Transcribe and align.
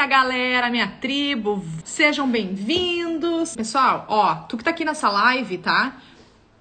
minha 0.00 0.08
galera, 0.08 0.70
minha 0.70 0.88
tribo, 0.88 1.62
sejam 1.84 2.26
bem-vindos. 2.26 3.54
Pessoal, 3.54 4.06
ó, 4.08 4.34
tu 4.34 4.56
que 4.56 4.64
tá 4.64 4.70
aqui 4.70 4.82
nessa 4.82 5.10
live, 5.10 5.58
tá? 5.58 5.98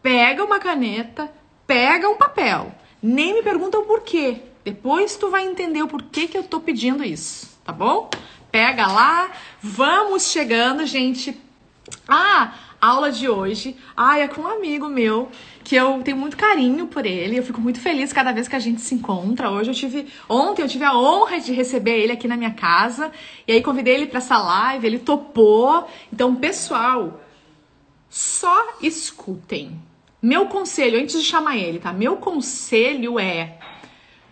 Pega 0.04 0.44
uma 0.44 0.60
caneta, 0.60 1.32
pega 1.66 2.10
um 2.10 2.17
papel. 2.17 2.75
Nem 3.02 3.36
me 3.36 3.42
pergunta 3.42 3.80
o 3.80 3.83
porquê. 3.83 4.42
Depois 4.66 5.16
tu 5.16 5.30
vai 5.30 5.46
entender 5.46 5.82
o 5.82 5.88
porquê 5.88 6.28
que 6.28 6.38
eu 6.38 6.44
tô 6.44 6.60
pedindo 6.60 7.02
isso, 7.02 7.58
tá 7.64 7.72
bom? 7.72 8.10
Pega 8.52 8.88
lá, 8.88 9.31
vamos 9.61 10.29
chegando, 10.29 10.85
gente. 10.85 11.39
Ah, 12.09 12.53
aula 12.81 13.09
de 13.09 13.29
hoje. 13.29 13.77
Ah, 13.95 14.19
é 14.19 14.27
com 14.27 14.41
um 14.41 14.47
amigo 14.47 14.89
meu 14.89 15.31
que 15.70 15.75
eu 15.75 16.01
tenho 16.01 16.17
muito 16.17 16.36
carinho 16.36 16.88
por 16.88 17.05
ele. 17.05 17.38
Eu 17.38 17.43
fico 17.43 17.61
muito 17.61 17.79
feliz 17.79 18.11
cada 18.11 18.31
vez 18.31 18.47
que 18.47 18.55
a 18.55 18.59
gente 18.59 18.81
se 18.81 18.95
encontra. 18.95 19.52
Hoje 19.52 19.70
eu 19.70 19.75
tive, 19.75 20.07
ontem 20.27 20.63
eu 20.63 20.67
tive 20.67 20.84
a 20.84 20.97
honra 20.97 21.39
de 21.39 21.53
receber 21.53 21.91
ele 21.91 22.11
aqui 22.11 22.27
na 22.27 22.35
minha 22.35 22.49
casa 22.49 23.11
e 23.47 23.52
aí 23.52 23.61
convidei 23.61 23.93
ele 23.93 24.07
para 24.07 24.17
essa 24.17 24.35
live, 24.35 24.88
ele 24.88 24.97
topou. 24.97 25.88
Então, 26.11 26.35
pessoal, 26.35 27.21
só 28.09 28.80
escutem. 28.81 29.80
Meu 30.20 30.47
conselho, 30.47 30.99
antes 30.99 31.21
de 31.21 31.23
chamar 31.23 31.55
ele, 31.55 31.77
tá? 31.77 31.94
Meu 31.94 32.17
conselho 32.17 33.20
é 33.20 33.59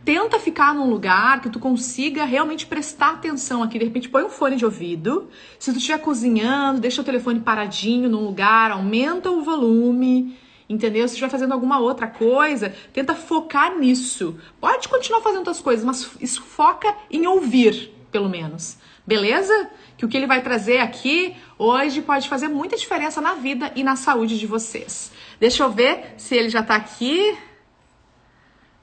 tenta 0.03 0.39
ficar 0.39 0.73
num 0.73 0.89
lugar 0.89 1.39
que 1.41 1.51
tu 1.51 1.59
consiga 1.59 2.25
realmente 2.25 2.65
prestar 2.65 3.11
atenção 3.11 3.61
aqui. 3.61 3.77
De 3.77 3.85
repente, 3.85 4.09
põe 4.09 4.23
um 4.23 4.29
fone 4.29 4.55
de 4.55 4.65
ouvido. 4.65 5.29
Se 5.59 5.71
tu 5.71 5.77
estiver 5.77 5.99
cozinhando, 5.99 6.81
deixa 6.81 7.03
o 7.03 7.05
telefone 7.05 7.41
paradinho 7.41 8.09
num 8.09 8.25
lugar, 8.25 8.71
aumenta 8.71 9.29
o 9.29 9.43
volume. 9.43 10.35
Entendeu? 10.69 11.07
Se 11.07 11.13
estiver 11.13 11.29
fazendo 11.29 11.53
alguma 11.53 11.79
outra 11.79 12.07
coisa, 12.07 12.75
tenta 12.91 13.15
focar 13.15 13.77
nisso. 13.77 14.37
Pode 14.59 14.89
continuar 14.89 15.21
fazendo 15.21 15.39
outras 15.39 15.61
coisas, 15.61 15.85
mas 15.85 16.11
isso 16.19 16.41
foca 16.41 16.93
em 17.09 17.25
ouvir, 17.25 17.93
pelo 18.11 18.27
menos. 18.27 18.77
Beleza? 19.05 19.71
Que 19.97 20.03
o 20.03 20.09
que 20.09 20.17
ele 20.17 20.27
vai 20.27 20.43
trazer 20.43 20.79
aqui 20.79 21.37
hoje 21.57 22.01
pode 22.01 22.27
fazer 22.27 22.49
muita 22.49 22.75
diferença 22.75 23.21
na 23.21 23.35
vida 23.35 23.71
e 23.75 23.83
na 23.83 23.95
saúde 23.95 24.37
de 24.37 24.45
vocês. 24.45 25.13
Deixa 25.39 25.63
eu 25.63 25.71
ver 25.71 26.13
se 26.17 26.35
ele 26.35 26.49
já 26.49 26.61
tá 26.61 26.75
aqui. 26.75 27.37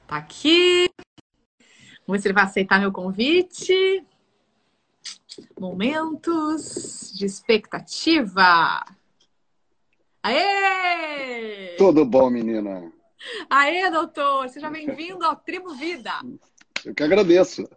Tá 0.07 0.17
aqui. 0.17 0.89
Vamos 2.07 2.17
ver 2.17 2.19
se 2.19 2.27
ele 2.27 2.33
vai 2.33 2.43
aceitar 2.45 2.79
meu 2.79 2.91
convite. 2.91 4.03
Momentos 5.59 7.11
de 7.13 7.25
expectativa. 7.25 8.83
Aê! 10.25 11.75
Tudo 11.77 12.03
bom, 12.03 12.31
menina? 12.31 12.91
Aê, 13.47 13.91
doutor! 13.91 14.49
Seja 14.49 14.71
bem-vindo 14.71 15.23
ao 15.23 15.35
Tribo 15.35 15.75
Vida. 15.75 16.13
Eu 16.83 16.95
que 16.95 17.03
agradeço. 17.03 17.69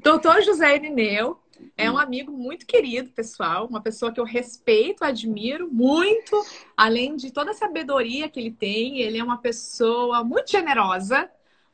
Doutor 0.00 0.42
José 0.42 0.76
Irineu 0.76 1.40
é 1.76 1.90
um 1.90 1.98
amigo 1.98 2.30
muito 2.30 2.64
querido, 2.64 3.10
pessoal. 3.10 3.66
Uma 3.66 3.82
pessoa 3.82 4.12
que 4.12 4.20
eu 4.20 4.24
respeito, 4.24 5.02
admiro 5.02 5.68
muito. 5.68 6.40
Além 6.76 7.16
de 7.16 7.32
toda 7.32 7.50
a 7.50 7.54
sabedoria 7.54 8.28
que 8.28 8.38
ele 8.38 8.52
tem, 8.52 9.00
ele 9.00 9.18
é 9.18 9.24
uma 9.24 9.38
pessoa 9.38 10.22
muito 10.22 10.52
generosa 10.52 11.28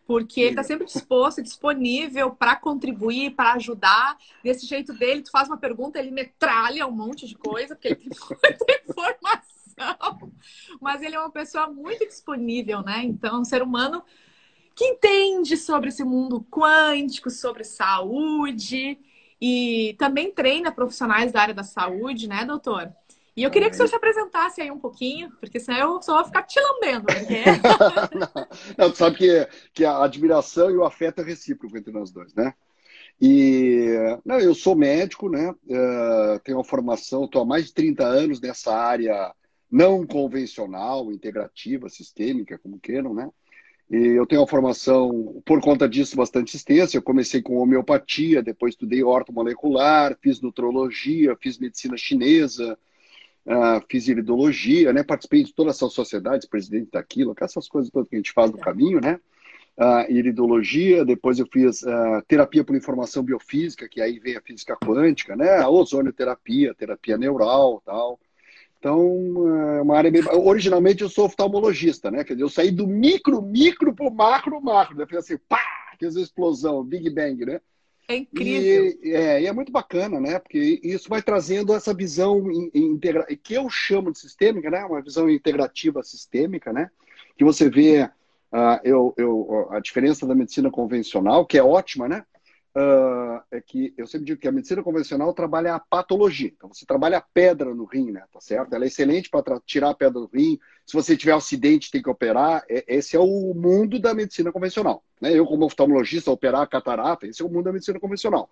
porque 0.07 0.41
ele 0.41 0.51
está 0.51 0.63
sempre 0.63 0.87
disposto, 0.87 1.43
disponível 1.43 2.31
para 2.31 2.57
contribuir, 2.57 3.35
para 3.35 3.55
ajudar. 3.55 4.17
Desse 4.43 4.67
jeito 4.67 4.93
dele, 4.93 5.23
tu 5.23 5.31
faz 5.31 5.49
uma 5.49 5.57
pergunta, 5.57 5.99
ele 5.99 6.11
metralha 6.11 6.87
um 6.87 6.93
monte 6.93 7.27
de 7.27 7.35
coisa, 7.35 7.75
porque 7.75 7.89
ele 7.89 7.97
tem 8.05 8.11
muita 8.11 8.83
informação. 8.89 10.33
Mas 10.81 11.03
ele 11.03 11.17
é 11.17 11.21
uma 11.21 11.31
pessoa 11.31 11.69
muito 11.69 12.07
disponível, 12.07 12.83
né? 12.83 13.03
Então, 13.03 13.41
um 13.41 13.45
ser 13.45 13.63
humano 13.63 14.05
que 14.75 14.85
entende 14.85 15.57
sobre 15.57 15.89
esse 15.89 16.05
mundo 16.05 16.45
quântico, 16.51 17.31
sobre 17.31 17.65
saúde 17.65 18.99
e 19.41 19.95
também 19.99 20.33
treina 20.33 20.73
profissionais 20.73 21.33
da 21.33 21.41
área 21.41 21.55
da 21.55 21.63
saúde, 21.63 22.29
né, 22.29 22.45
doutor? 22.45 22.93
E 23.37 23.43
eu 23.43 23.51
queria 23.51 23.69
que 23.69 23.75
o 23.75 23.77
senhor 23.77 23.89
se 23.89 23.97
apresentasse 23.97 24.61
aí 24.61 24.71
um 24.71 24.79
pouquinho, 24.79 25.31
porque 25.41 25.59
senão 25.59 25.95
eu 25.95 26.03
só 26.03 26.17
vou 26.17 26.25
ficar 26.25 26.45
te 26.45 26.61
lambendo. 26.61 27.07
Porque... 27.07 27.43
não, 28.17 28.49
não, 28.79 28.91
tu 28.93 28.97
sabe 28.97 29.17
que, 29.17 29.49
que 29.73 29.85
a 29.85 30.05
admiração 30.05 30.71
e 30.71 30.77
o 30.77 30.85
afeto 30.85 31.21
é 31.21 31.25
recíproco 31.25 31.77
entre 31.77 31.93
nós 31.93 32.13
dois, 32.13 32.33
né? 32.35 32.55
E 33.21 34.19
não, 34.25 34.39
eu 34.39 34.55
sou 34.55 34.77
médico, 34.77 35.29
né? 35.29 35.51
Uh, 35.51 36.39
tenho 36.45 36.59
uma 36.59 36.65
formação, 36.65 37.25
estou 37.25 37.43
há 37.43 37.45
mais 37.45 37.67
de 37.67 37.75
30 37.75 38.05
anos 38.05 38.41
nessa 38.41 38.73
área 38.73 39.33
não 39.71 40.07
convencional, 40.07 41.11
integrativa, 41.11 41.89
sistêmica, 41.89 42.59
como 42.59 42.79
queiram, 42.79 43.13
né? 43.13 43.29
E 43.91 43.97
eu 43.97 44.27
tenho 44.27 44.41
uma 44.41 44.47
formação, 44.47 45.43
por 45.45 45.61
conta 45.61 45.89
disso, 45.89 46.17
bastante 46.17 46.57
extensa. 46.57 46.97
Eu 46.97 47.03
comecei 47.03 47.43
com 47.43 47.57
homeopatia, 47.57 48.43
depois 48.43 48.75
estudei 48.75 49.03
ortomolecular, 49.03 50.17
fiz 50.23 50.41
nutrologia, 50.41 51.37
fiz 51.41 51.59
medicina 51.59 51.97
chinesa, 51.97 52.79
uh, 53.47 53.85
fiz 53.89 54.09
iridologia, 54.09 54.93
né? 54.93 55.03
Participei 55.03 55.45
de 55.45 55.55
todas 55.55 55.77
essas 55.77 55.93
sociedades, 55.93 56.49
presidente 56.49 56.91
daquilo, 56.93 57.35
essas 57.41 57.69
coisas 57.69 57.91
todas 57.91 58.09
que 58.09 58.17
a 58.17 58.19
gente 58.19 58.33
faz 58.33 58.51
no 58.51 58.59
caminho, 58.59 59.01
né? 59.01 59.21
Uh, 59.77 60.11
iridologia, 60.11 61.05
depois 61.05 61.39
eu 61.39 61.47
fiz 61.53 61.83
uh, 61.83 62.23
terapia 62.29 62.63
por 62.63 62.77
informação 62.77 63.25
biofísica, 63.25 63.89
que 63.89 64.01
aí 64.01 64.21
vem 64.21 64.37
a 64.37 64.41
física 64.41 64.77
quântica, 64.77 65.35
né? 65.35 65.59
A 65.59 65.69
ozonioterapia, 65.69 66.75
terapia 66.75 67.19
neural, 67.19 67.83
tal. 67.85 68.21
Então, 68.79 69.79
é 69.79 69.81
uma 69.81 69.97
área 69.97 70.11
bem... 70.11 70.23
Originalmente 70.31 71.03
eu 71.03 71.09
sou 71.09 71.25
oftalmologista, 71.25 72.11
né? 72.11 72.23
Quer 72.23 72.35
dizer, 72.35 72.45
eu 72.45 72.51
saí 72.51 72.71
do 72.71 72.87
micro, 72.87 73.41
micro 73.41 73.95
pro 73.95 74.13
macro, 74.13 74.61
macro. 74.61 74.97
Né? 74.99 75.07
Fiz 75.07 75.19
assim, 75.19 75.39
pá! 75.49 75.59
Fiz 75.99 76.17
a 76.17 76.21
explosão, 76.21 76.85
Big 76.85 77.09
Bang, 77.09 77.47
né? 77.47 77.61
É 78.09 78.17
incrível. 78.17 78.99
E 79.03 79.13
é, 79.13 79.43
e 79.43 79.47
é, 79.47 79.53
muito 79.53 79.73
bacana, 79.73 80.21
né? 80.21 80.39
Porque 80.39 80.81
isso 80.83 81.09
vai 81.09 81.23
trazendo 81.23 81.75
essa 81.75 81.95
visão 81.95 82.51
integra... 82.75 83.27
que 83.43 83.55
eu 83.55 83.69
chamo 83.71 84.13
de 84.13 84.19
sistêmica, 84.19 84.71
né? 84.71 84.85
Uma 84.85 85.01
visão 85.01 85.29
integrativa 85.29 86.03
sistêmica, 86.03 86.73
né? 86.73 86.91
Que 87.37 87.45
você 87.45 87.71
vê 87.71 88.03
uh, 88.53 88.81
eu, 88.85 89.15
eu, 89.17 89.69
a 89.71 89.81
diferença 89.81 90.27
da 90.27 90.35
medicina 90.35 90.71
convencional, 90.71 91.47
que 91.47 91.57
é 91.57 91.63
ótima, 91.63 92.07
né? 92.07 92.25
Uh, 92.77 93.41
é 93.53 93.61
que 93.61 93.95
eu 93.97 94.05
sempre 94.05 94.27
digo 94.27 94.41
que 94.41 94.49
a 94.49 94.53
medicina 94.53 94.83
convencional 94.83 95.33
trabalha 95.33 95.77
a 95.77 95.79
patologia. 95.79 96.53
Então, 96.57 96.69
você 96.73 96.85
trabalha 96.85 97.19
a 97.19 97.21
pedra 97.21 97.73
no 97.73 97.85
rim, 97.85 98.11
né? 98.11 98.25
Tá 98.33 98.41
certo? 98.41 98.75
Ela 98.75 98.85
é 98.85 98.89
excelente 98.89 99.31
para 99.31 99.61
tirar 99.65 99.91
a 99.91 99.95
pedra 99.95 100.21
do 100.21 100.31
rim. 100.33 100.59
Se 100.85 100.93
você 100.93 101.17
tiver 101.17 101.35
um 101.35 101.39
acidente, 101.39 101.91
tem 101.91 102.03
que 102.03 102.11
operar. 102.11 102.65
É, 102.69 102.85
esse 102.89 103.17
é 103.17 103.21
o 103.21 103.55
mundo 103.55 104.01
da 104.01 104.13
medicina 104.13 104.51
convencional. 104.51 105.05
Né? 105.21 105.33
Eu, 105.33 105.47
como 105.47 105.65
oftalmologista, 105.65 106.33
operar 106.33 106.63
a 106.63 106.67
catarata, 106.67 107.29
esse 107.29 107.43
é 107.43 107.45
o 107.45 107.49
mundo 107.49 107.67
da 107.67 107.73
medicina 107.73 108.01
convencional. 108.01 108.51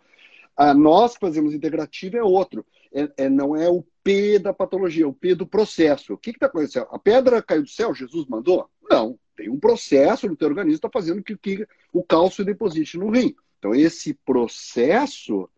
Uh, 0.56 0.72
nós 0.74 1.14
que 1.14 1.20
fazemos 1.20 1.52
integrativo 1.52 2.16
é 2.16 2.22
outro. 2.22 2.64
É, 2.94 3.24
é, 3.24 3.28
não 3.28 3.56
é 3.56 3.68
o 3.68 3.84
P 4.04 4.38
da 4.38 4.52
patologia, 4.52 5.04
é 5.04 5.08
o 5.08 5.12
P 5.12 5.34
do 5.34 5.46
processo. 5.48 6.14
O 6.14 6.18
que 6.18 6.30
está 6.30 6.46
acontecendo? 6.46 6.86
A 6.92 6.98
pedra 6.98 7.42
caiu 7.42 7.62
do 7.62 7.68
céu, 7.68 7.92
Jesus 7.92 8.26
mandou? 8.28 8.68
Não. 8.88 9.18
Tem 9.34 9.48
um 9.48 9.58
processo 9.58 10.28
no 10.28 10.36
teu 10.36 10.46
organismo 10.46 10.78
que 10.78 10.86
está 10.86 10.90
fazendo 10.92 11.22
que, 11.24 11.36
que 11.36 11.66
o 11.92 12.04
cálcio 12.04 12.44
deposite 12.44 12.98
no 12.98 13.10
rim. 13.10 13.34
Então, 13.62 13.72
esse 13.76 14.12
processo 14.12 15.48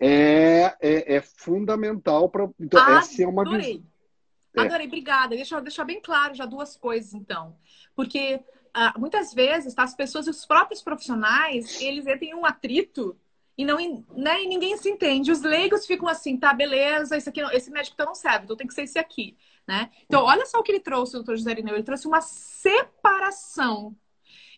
é, 0.00 0.74
é, 0.80 1.16
é 1.16 1.20
fundamental 1.20 2.30
para. 2.30 2.48
Então, 2.58 2.80
Adorei. 2.80 2.98
essa 2.98 3.22
é 3.22 3.26
uma 3.26 3.44
visão. 3.44 3.84
É. 4.56 4.60
Adorei, 4.62 4.86
obrigada. 4.86 5.36
Deixa 5.36 5.56
eu 5.56 5.60
deixar 5.60 5.84
bem 5.84 6.00
claro 6.00 6.34
já 6.34 6.46
duas 6.46 6.78
coisas, 6.78 7.12
então. 7.12 7.54
Porque 7.94 8.40
uh, 8.74 8.98
muitas 8.98 9.34
vezes 9.34 9.74
tá, 9.74 9.82
as 9.82 9.94
pessoas, 9.94 10.26
os 10.26 10.46
próprios 10.46 10.80
profissionais, 10.80 11.78
eles 11.82 12.06
têm 12.18 12.34
um 12.34 12.46
atrito 12.46 13.14
e 13.56 13.66
não 13.66 13.76
né, 14.16 14.42
e 14.42 14.46
ninguém 14.46 14.74
se 14.78 14.88
entende. 14.88 15.30
Os 15.30 15.42
leigos 15.42 15.86
ficam 15.86 16.08
assim, 16.08 16.38
tá, 16.38 16.54
beleza, 16.54 17.18
esse, 17.18 17.28
aqui, 17.28 17.42
esse 17.52 17.70
médico 17.70 17.92
então 17.94 18.06
não 18.06 18.14
serve, 18.14 18.44
então 18.44 18.56
tem 18.56 18.66
que 18.66 18.72
ser 18.72 18.84
esse 18.84 18.98
aqui. 18.98 19.36
Né? 19.68 19.90
Então, 20.06 20.24
olha 20.24 20.46
só 20.46 20.58
o 20.58 20.62
que 20.62 20.72
ele 20.72 20.80
trouxe, 20.80 21.16
o 21.16 21.18
doutor 21.18 21.36
José 21.36 21.50
Irineu. 21.50 21.74
Ele 21.74 21.84
trouxe 21.84 22.06
uma 22.06 22.22
separação 22.22 23.94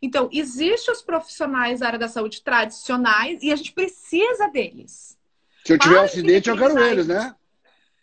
então, 0.02 0.28
existem 0.32 0.92
os 0.92 1.02
profissionais 1.02 1.80
da 1.80 1.86
área 1.86 1.98
da 1.98 2.08
saúde 2.08 2.42
tradicionais 2.42 3.42
e 3.42 3.52
a 3.52 3.56
gente 3.56 3.72
precisa 3.72 4.48
deles. 4.48 5.16
Se 5.64 5.72
eu 5.72 5.78
tiver 5.78 6.00
um 6.00 6.04
acidente, 6.04 6.50
eu 6.50 6.56
quero 6.56 6.78
eles, 6.78 7.06
né? 7.06 7.34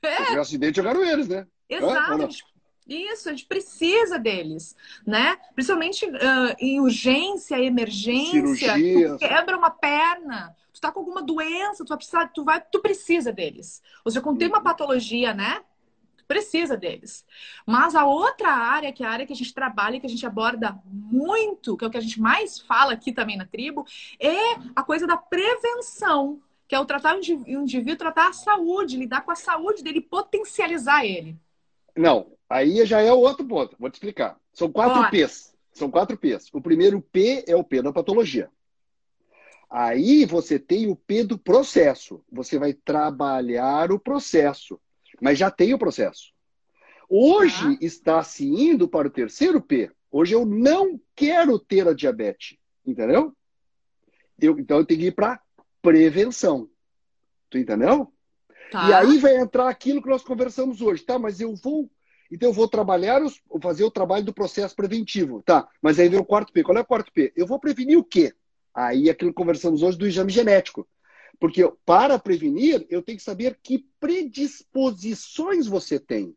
É. 0.01 0.07
Se 0.07 0.21
eu 0.21 0.25
tiver 0.25 0.37
um 0.37 0.41
acidente, 0.41 0.79
eu 0.79 0.83
quero 0.83 1.03
eles, 1.03 1.27
né? 1.27 1.47
Exato. 1.69 2.29
Isso, 2.87 3.29
a 3.29 3.31
gente 3.31 3.45
precisa 3.45 4.17
deles, 4.17 4.75
né? 5.05 5.37
Principalmente 5.53 6.05
uh, 6.05 6.55
em 6.59 6.79
urgência, 6.81 7.59
emergência, 7.59 8.73
tu 8.73 9.17
quebra 9.17 9.55
uma 9.55 9.69
perna, 9.69 10.55
tu 10.73 10.81
tá 10.81 10.91
com 10.91 10.99
alguma 10.99 11.21
doença, 11.21 11.85
tu 11.85 11.89
vai 11.89 11.97
precisar, 11.97 12.27
tu 12.27 12.43
vai, 12.43 12.59
tu 12.59 12.81
precisa 12.81 13.31
deles. 13.31 13.81
Ou 14.03 14.11
seja, 14.11 14.21
quando 14.21 14.39
tem 14.39 14.47
uma 14.47 14.57
uhum. 14.57 14.63
patologia, 14.63 15.33
né? 15.33 15.61
Precisa 16.31 16.77
deles. 16.77 17.25
Mas 17.67 17.93
a 17.93 18.05
outra 18.05 18.47
área, 18.47 18.93
que 18.93 19.03
é 19.03 19.05
a 19.05 19.11
área 19.11 19.25
que 19.25 19.33
a 19.33 19.35
gente 19.35 19.53
trabalha, 19.53 19.99
que 19.99 20.05
a 20.05 20.09
gente 20.09 20.25
aborda 20.25 20.79
muito, 20.85 21.75
que 21.75 21.83
é 21.83 21.87
o 21.87 21.91
que 21.91 21.97
a 21.97 22.01
gente 22.01 22.21
mais 22.21 22.57
fala 22.57 22.93
aqui 22.93 23.11
também 23.11 23.35
na 23.35 23.45
tribo, 23.45 23.85
é 24.17 24.53
a 24.73 24.81
coisa 24.81 25.05
da 25.05 25.17
prevenção, 25.17 26.39
que 26.69 26.73
é 26.73 26.79
o 26.79 26.85
tratar 26.85 27.17
o 27.17 27.19
indivíduo, 27.19 27.97
tratar 27.97 28.29
a 28.29 28.33
saúde, 28.33 28.95
lidar 28.95 29.25
com 29.25 29.31
a 29.31 29.35
saúde 29.35 29.83
dele, 29.83 29.99
potencializar 29.99 31.05
ele. 31.05 31.37
Não, 31.97 32.31
aí 32.49 32.85
já 32.85 33.01
é 33.01 33.11
o 33.11 33.19
outro 33.19 33.45
ponto. 33.45 33.75
Vou 33.77 33.89
te 33.89 33.95
explicar. 33.95 34.39
São 34.53 34.71
quatro 34.71 35.09
P's. 35.11 35.53
São 35.73 35.91
quatro 35.91 36.17
P's. 36.17 36.47
O 36.53 36.61
primeiro 36.61 37.01
P 37.01 37.43
é 37.45 37.57
o 37.57 37.63
P 37.63 37.81
da 37.81 37.91
patologia. 37.91 38.49
aí 39.69 40.23
você 40.25 40.57
tem 40.57 40.87
o 40.87 40.95
P 40.95 41.25
do 41.25 41.37
processo. 41.37 42.23
Você 42.31 42.57
vai 42.57 42.73
trabalhar 42.73 43.91
o 43.91 43.99
processo, 43.99 44.79
mas 45.21 45.37
já 45.37 45.51
tem 45.51 45.73
o 45.73 45.77
processo. 45.77 46.33
Hoje 47.07 47.77
tá. 47.77 47.85
está 47.85 48.23
se 48.23 48.45
indo 48.45 48.87
para 48.87 49.07
o 49.07 49.11
terceiro 49.11 49.61
P. 49.61 49.91
Hoje 50.11 50.33
eu 50.33 50.45
não 50.45 50.99
quero 51.15 51.59
ter 51.59 51.87
a 51.87 51.93
diabetes, 51.93 52.57
entendeu? 52.85 53.33
Eu, 54.39 54.57
então 54.57 54.77
eu 54.77 54.85
tenho 54.85 54.99
que 54.99 55.05
ir 55.07 55.15
para 55.15 55.39
prevenção. 55.81 56.67
Tu 57.49 57.59
entendeu? 57.59 58.11
Tá. 58.71 58.89
E 58.89 58.93
aí 58.93 59.17
vai 59.19 59.37
entrar 59.37 59.69
aquilo 59.69 60.01
que 60.01 60.09
nós 60.09 60.23
conversamos 60.23 60.81
hoje, 60.81 61.03
tá? 61.03 61.19
Mas 61.19 61.39
eu 61.39 61.55
vou. 61.55 61.89
Então 62.31 62.49
eu 62.49 62.53
vou 62.53 62.67
trabalhar, 62.67 63.21
os, 63.21 63.41
fazer 63.61 63.83
o 63.83 63.91
trabalho 63.91 64.23
do 64.23 64.33
processo 64.33 64.73
preventivo, 64.73 65.43
tá? 65.43 65.67
Mas 65.81 65.99
aí 65.99 66.07
vem 66.07 66.19
o 66.19 66.25
quarto 66.25 66.51
P. 66.51 66.63
Qual 66.63 66.77
é 66.77 66.81
o 66.81 66.85
quarto 66.85 67.11
P? 67.11 67.31
Eu 67.35 67.45
vou 67.45 67.59
prevenir 67.59 67.97
o 67.97 68.03
quê? 68.03 68.33
Aí 68.73 69.09
aquilo 69.09 69.31
que 69.31 69.35
conversamos 69.35 69.83
hoje 69.83 69.97
do 69.97 70.07
exame 70.07 70.31
genético. 70.31 70.87
Porque 71.39 71.69
para 71.85 72.19
prevenir, 72.19 72.85
eu 72.89 73.01
tenho 73.01 73.17
que 73.17 73.23
saber 73.23 73.59
que 73.61 73.85
predisposições 73.99 75.67
você 75.67 75.99
tem. 75.99 76.35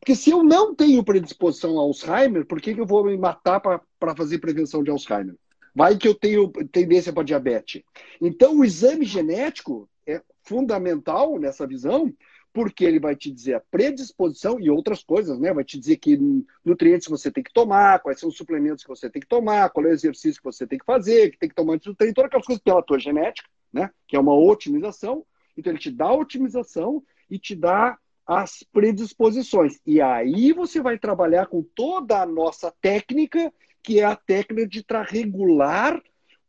Porque 0.00 0.14
se 0.14 0.30
eu 0.30 0.42
não 0.42 0.74
tenho 0.74 1.04
predisposição 1.04 1.78
a 1.78 1.82
Alzheimer, 1.82 2.46
por 2.46 2.60
que, 2.60 2.74
que 2.74 2.80
eu 2.80 2.86
vou 2.86 3.04
me 3.04 3.16
matar 3.16 3.60
para 3.60 4.16
fazer 4.16 4.38
prevenção 4.38 4.82
de 4.82 4.90
Alzheimer? 4.90 5.36
Vai 5.74 5.96
que 5.96 6.08
eu 6.08 6.14
tenho 6.14 6.50
tendência 6.72 7.12
para 7.12 7.22
diabetes. 7.22 7.82
Então, 8.20 8.58
o 8.58 8.64
exame 8.64 9.04
genético 9.04 9.88
é 10.06 10.22
fundamental 10.42 11.38
nessa 11.38 11.66
visão, 11.66 12.12
porque 12.52 12.84
ele 12.84 12.98
vai 12.98 13.14
te 13.14 13.30
dizer 13.30 13.54
a 13.54 13.62
predisposição 13.70 14.58
e 14.58 14.70
outras 14.70 15.02
coisas, 15.02 15.38
né? 15.38 15.52
Vai 15.52 15.64
te 15.64 15.78
dizer 15.78 15.96
que 15.98 16.18
nutrientes 16.64 17.06
você 17.06 17.30
tem 17.30 17.44
que 17.44 17.52
tomar, 17.52 18.00
quais 18.00 18.18
são 18.18 18.28
os 18.28 18.36
suplementos 18.36 18.82
que 18.82 18.88
você 18.88 19.10
tem 19.10 19.20
que 19.20 19.28
tomar, 19.28 19.70
qual 19.70 19.86
é 19.86 19.90
o 19.90 19.92
exercício 19.92 20.40
que 20.40 20.44
você 20.44 20.66
tem 20.66 20.78
que 20.78 20.84
fazer, 20.84 21.30
que 21.30 21.38
tem 21.38 21.48
que 21.48 21.54
tomar 21.54 21.74
antes 21.74 21.86
do 21.86 21.94
treino, 21.94 22.14
todas 22.14 22.28
aquelas 22.28 22.46
coisas 22.46 22.62
pela 22.62 22.82
tua 22.82 22.98
genética, 22.98 23.48
né? 23.72 23.90
Que 24.06 24.16
é 24.16 24.20
uma 24.20 24.34
otimização. 24.34 25.24
Então 25.56 25.72
ele 25.72 25.80
te 25.80 25.90
dá 25.90 26.06
a 26.06 26.16
otimização 26.16 27.02
e 27.30 27.38
te 27.38 27.54
dá 27.54 27.98
as 28.26 28.62
predisposições. 28.72 29.78
E 29.86 30.00
aí 30.00 30.52
você 30.52 30.80
vai 30.80 30.98
trabalhar 30.98 31.46
com 31.46 31.62
toda 31.62 32.20
a 32.20 32.26
nossa 32.26 32.72
técnica, 32.80 33.52
que 33.82 34.00
é 34.00 34.04
a 34.04 34.16
técnica 34.16 34.68
de 34.68 34.84
regular 35.08 36.00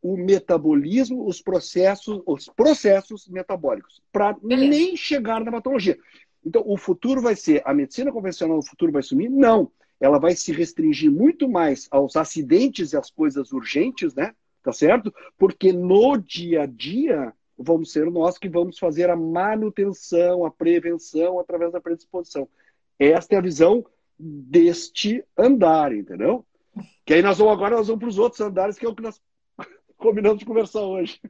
o 0.02 0.16
metabolismo, 0.16 1.26
os 1.26 1.42
processos, 1.42 2.22
os 2.26 2.46
processos 2.46 3.28
metabólicos, 3.28 4.00
para 4.10 4.36
nem 4.42 4.96
chegar 4.96 5.44
na 5.44 5.52
patologia. 5.52 5.98
Então, 6.44 6.62
o 6.66 6.76
futuro 6.76 7.20
vai 7.20 7.36
ser, 7.36 7.62
a 7.66 7.74
medicina 7.74 8.10
convencional 8.10 8.56
no 8.56 8.62
futuro 8.62 8.92
vai 8.92 9.02
sumir? 9.02 9.30
Não. 9.30 9.70
Ela 10.00 10.18
vai 10.18 10.34
se 10.34 10.52
restringir 10.52 11.10
muito 11.10 11.48
mais 11.48 11.86
aos 11.90 12.16
acidentes 12.16 12.92
e 12.92 12.96
às 12.96 13.10
coisas 13.10 13.52
urgentes, 13.52 14.14
né? 14.14 14.34
Tá 14.62 14.72
certo? 14.72 15.12
Porque 15.38 15.72
no 15.72 16.16
dia 16.18 16.62
a 16.62 16.66
dia, 16.66 17.32
vamos 17.56 17.92
ser 17.92 18.10
nós 18.10 18.38
que 18.38 18.48
vamos 18.48 18.78
fazer 18.78 19.08
a 19.10 19.16
manutenção, 19.16 20.44
a 20.44 20.50
prevenção 20.50 21.38
através 21.38 21.72
da 21.72 21.80
predisposição. 21.80 22.48
Esta 22.98 23.34
é 23.34 23.38
a 23.38 23.42
visão 23.42 23.84
deste 24.18 25.24
andar, 25.36 25.94
entendeu? 25.94 26.44
Que 27.04 27.14
aí 27.14 27.22
nós 27.22 27.38
vamos 27.38 27.52
agora 27.52 27.76
nós 27.76 27.86
vamos 27.86 28.00
para 28.00 28.08
os 28.08 28.18
outros 28.18 28.40
andares, 28.40 28.78
que 28.78 28.84
é 28.84 28.88
o 28.88 28.94
que 28.94 29.02
nós 29.02 29.20
combinamos 29.96 30.38
de 30.38 30.44
conversar 30.44 30.82
hoje. 30.82 31.20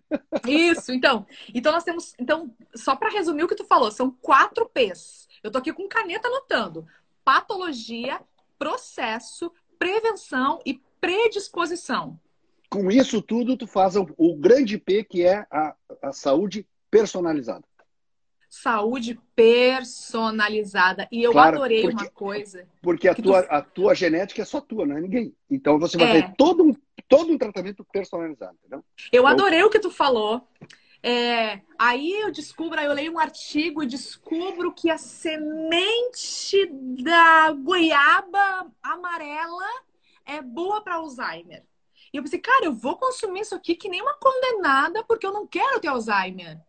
Isso, 0.47 0.93
então. 0.93 1.27
Então 1.55 1.73
nós 1.73 1.85
temos. 1.85 2.15
Então, 2.19 2.55
só 2.75 2.97
para 2.97 3.11
resumir 3.11 3.44
o 3.44 3.49
que 3.49 3.55
tu 3.55 3.65
falou, 3.65 3.91
são 3.91 4.11
quatro 4.11 4.69
P's. 4.69 5.29
Eu 5.43 5.50
tô 5.50 5.59
aqui 5.59 5.73
com 5.73 5.88
caneta 5.88 6.29
anotando: 6.29 6.87
patologia, 7.25 8.21
processo, 8.59 9.53
prevenção 9.79 10.61
e 10.67 10.81
predisposição. 11.00 12.19
Com 12.70 12.90
isso 12.90 13.20
tudo, 13.20 13.56
tu 13.56 13.67
faz 13.67 13.96
o, 13.96 14.08
o 14.17 14.37
grande 14.37 14.78
P, 14.78 15.05
que 15.05 15.22
é 15.26 15.44
a, 15.50 15.75
a 16.00 16.12
saúde 16.12 16.67
personalizada 16.90 17.64
saúde 18.50 19.19
personalizada. 19.34 21.08
E 21.11 21.22
eu 21.22 21.31
claro, 21.31 21.56
adorei 21.58 21.82
porque, 21.82 22.02
uma 22.02 22.11
coisa. 22.11 22.67
Porque 22.82 23.08
a 23.08 23.14
tua, 23.14 23.43
tu... 23.44 23.52
a 23.52 23.62
tua 23.62 23.94
genética 23.94 24.43
é 24.43 24.44
só 24.44 24.61
tua, 24.61 24.84
não 24.84 24.99
é 24.99 25.00
ninguém. 25.00 25.32
Então 25.49 25.78
você 25.78 25.96
vai 25.96 26.19
é. 26.19 26.22
ter 26.22 26.34
todo 26.37 26.64
um, 26.64 26.75
todo 27.08 27.32
um 27.32 27.38
tratamento 27.38 27.87
personalizado, 27.93 28.56
entendeu? 28.58 28.84
Eu 29.12 29.22
então, 29.22 29.28
adorei 29.28 29.62
o 29.62 29.70
que 29.70 29.78
tu 29.78 29.90
falou. 29.90 30.46
É, 31.02 31.61
aí 31.78 32.12
eu 32.12 32.31
descubro, 32.31 32.78
aí 32.78 32.84
eu 32.84 32.93
leio 32.93 33.12
um 33.12 33.19
artigo 33.19 33.82
e 33.82 33.87
descubro 33.87 34.75
que 34.75 34.90
a 34.90 34.99
semente 34.99 36.67
da 37.02 37.52
goiaba 37.52 38.70
amarela 38.82 39.64
é 40.26 40.43
boa 40.43 40.82
para 40.82 40.96
Alzheimer. 40.96 41.64
E 42.12 42.17
eu 42.17 42.23
pensei, 42.23 42.39
cara, 42.39 42.65
eu 42.65 42.73
vou 42.73 42.97
consumir 42.97 43.41
isso 43.41 43.55
aqui 43.55 43.75
que 43.75 43.89
nem 43.89 44.03
uma 44.03 44.15
condenada 44.15 45.05
porque 45.05 45.27
eu 45.27 45.33
não 45.33 45.47
quero 45.47 45.81
ter 45.81 45.89
Alzheimer. 45.89 46.61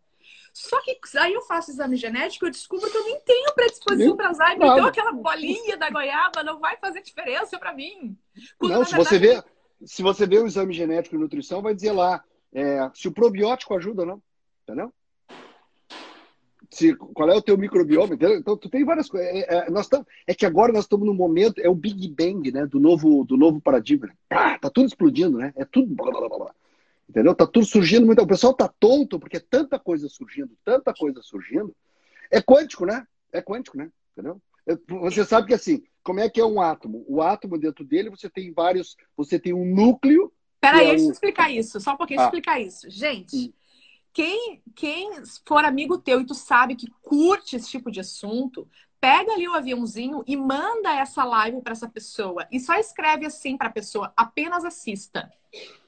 Só 0.52 0.80
que 0.82 0.98
aí 1.18 1.32
eu 1.32 1.40
faço 1.42 1.70
exame 1.70 1.96
genético 1.96 2.44
e 2.44 2.48
eu 2.48 2.52
descubro 2.52 2.90
que 2.90 2.96
eu 2.96 3.04
nem 3.04 3.18
tenho 3.20 3.54
predisposição 3.54 4.16
para 4.16 4.28
Alzheimer. 4.28 4.68
Então 4.68 4.86
aquela 4.86 5.12
bolinha 5.12 5.76
da 5.76 5.90
goiaba 5.90 6.44
não 6.44 6.60
vai 6.60 6.76
fazer 6.76 7.02
diferença 7.02 7.58
para 7.58 7.72
mim. 7.72 8.16
Quando, 8.58 8.72
não, 8.72 8.84
se 8.84 8.92
verdade... 8.92 9.08
você 9.08 9.18
vê, 9.18 9.44
se 9.84 10.02
você 10.02 10.26
vê 10.26 10.38
o 10.38 10.46
exame 10.46 10.74
genético 10.74 11.16
de 11.16 11.22
nutrição, 11.22 11.62
vai 11.62 11.74
dizer 11.74 11.92
lá 11.92 12.22
é, 12.52 12.90
se 12.94 13.08
o 13.08 13.12
probiótico 13.12 13.74
ajuda 13.74 14.02
ou 14.02 14.08
não. 14.08 14.22
Entendeu? 14.62 14.92
Se, 16.72 16.96
qual 16.96 17.28
é 17.28 17.36
o 17.36 17.42
teu 17.42 17.58
microbioma, 17.58 18.14
entendeu? 18.14 18.38
Então, 18.38 18.56
tu 18.56 18.66
tem 18.70 18.82
várias 18.82 19.06
coisas. 19.06 19.28
É, 19.28 19.66
é, 19.66 19.70
nós 19.70 19.86
tamo, 19.88 20.06
é 20.26 20.34
que 20.34 20.46
agora 20.46 20.72
nós 20.72 20.84
estamos 20.84 21.06
no 21.06 21.12
momento, 21.12 21.60
é 21.60 21.68
o 21.68 21.74
Big 21.74 22.08
Bang, 22.08 22.50
né? 22.50 22.64
Do 22.64 22.80
novo, 22.80 23.24
do 23.24 23.36
novo 23.36 23.60
paradigma. 23.60 24.10
Ah, 24.30 24.58
tá 24.58 24.70
tudo 24.70 24.86
explodindo, 24.86 25.36
né? 25.36 25.52
É 25.54 25.66
tudo. 25.66 25.94
Blá, 25.94 26.10
blá, 26.10 26.28
blá, 26.30 26.54
Entendeu? 27.06 27.34
Tá 27.34 27.46
tudo 27.46 27.66
surgindo 27.66 28.06
muito. 28.06 28.22
O 28.22 28.26
pessoal 28.26 28.54
tá 28.54 28.72
tonto 28.80 29.20
porque 29.20 29.36
é 29.36 29.44
tanta 29.50 29.78
coisa 29.78 30.08
surgindo, 30.08 30.50
tanta 30.64 30.94
coisa 30.94 31.20
surgindo. 31.20 31.76
É 32.30 32.40
quântico, 32.40 32.86
né? 32.86 33.06
É 33.30 33.42
quântico, 33.42 33.76
né? 33.76 33.90
Entendeu? 34.12 34.40
Você 35.02 35.26
sabe 35.26 35.48
que 35.48 35.54
assim, 35.54 35.82
como 36.02 36.20
é 36.20 36.30
que 36.30 36.40
é 36.40 36.44
um 36.44 36.58
átomo? 36.58 37.04
O 37.06 37.20
átomo 37.20 37.58
dentro 37.58 37.84
dele 37.84 38.08
você 38.08 38.30
tem 38.30 38.50
vários, 38.50 38.96
você 39.14 39.38
tem 39.38 39.52
um 39.52 39.74
núcleo. 39.74 40.32
Peraí, 40.58 40.86
é 40.86 40.90
deixa 40.90 41.04
eu 41.04 41.12
explicar 41.12 41.50
isso, 41.50 41.80
só 41.80 41.92
um 41.92 41.96
pouquinho, 41.98 42.20
ah. 42.20 42.24
explicar 42.24 42.60
isso. 42.60 42.88
Gente, 42.88 43.52
quem, 44.12 44.62
quem 44.74 45.10
for 45.46 45.64
amigo 45.64 45.98
teu 45.98 46.20
e 46.20 46.26
tu 46.26 46.34
sabe 46.34 46.76
que 46.76 46.90
curte 47.00 47.56
esse 47.56 47.70
tipo 47.70 47.90
de 47.90 48.00
assunto, 48.00 48.68
pega 49.00 49.32
ali 49.32 49.48
o 49.48 49.54
aviãozinho 49.54 50.22
e 50.26 50.36
manda 50.36 50.94
essa 50.94 51.24
live 51.24 51.60
para 51.62 51.72
essa 51.72 51.88
pessoa. 51.88 52.46
E 52.52 52.60
só 52.60 52.74
escreve 52.74 53.26
assim 53.26 53.56
para 53.56 53.68
a 53.68 53.72
pessoa: 53.72 54.12
apenas 54.16 54.64
assista. 54.64 55.32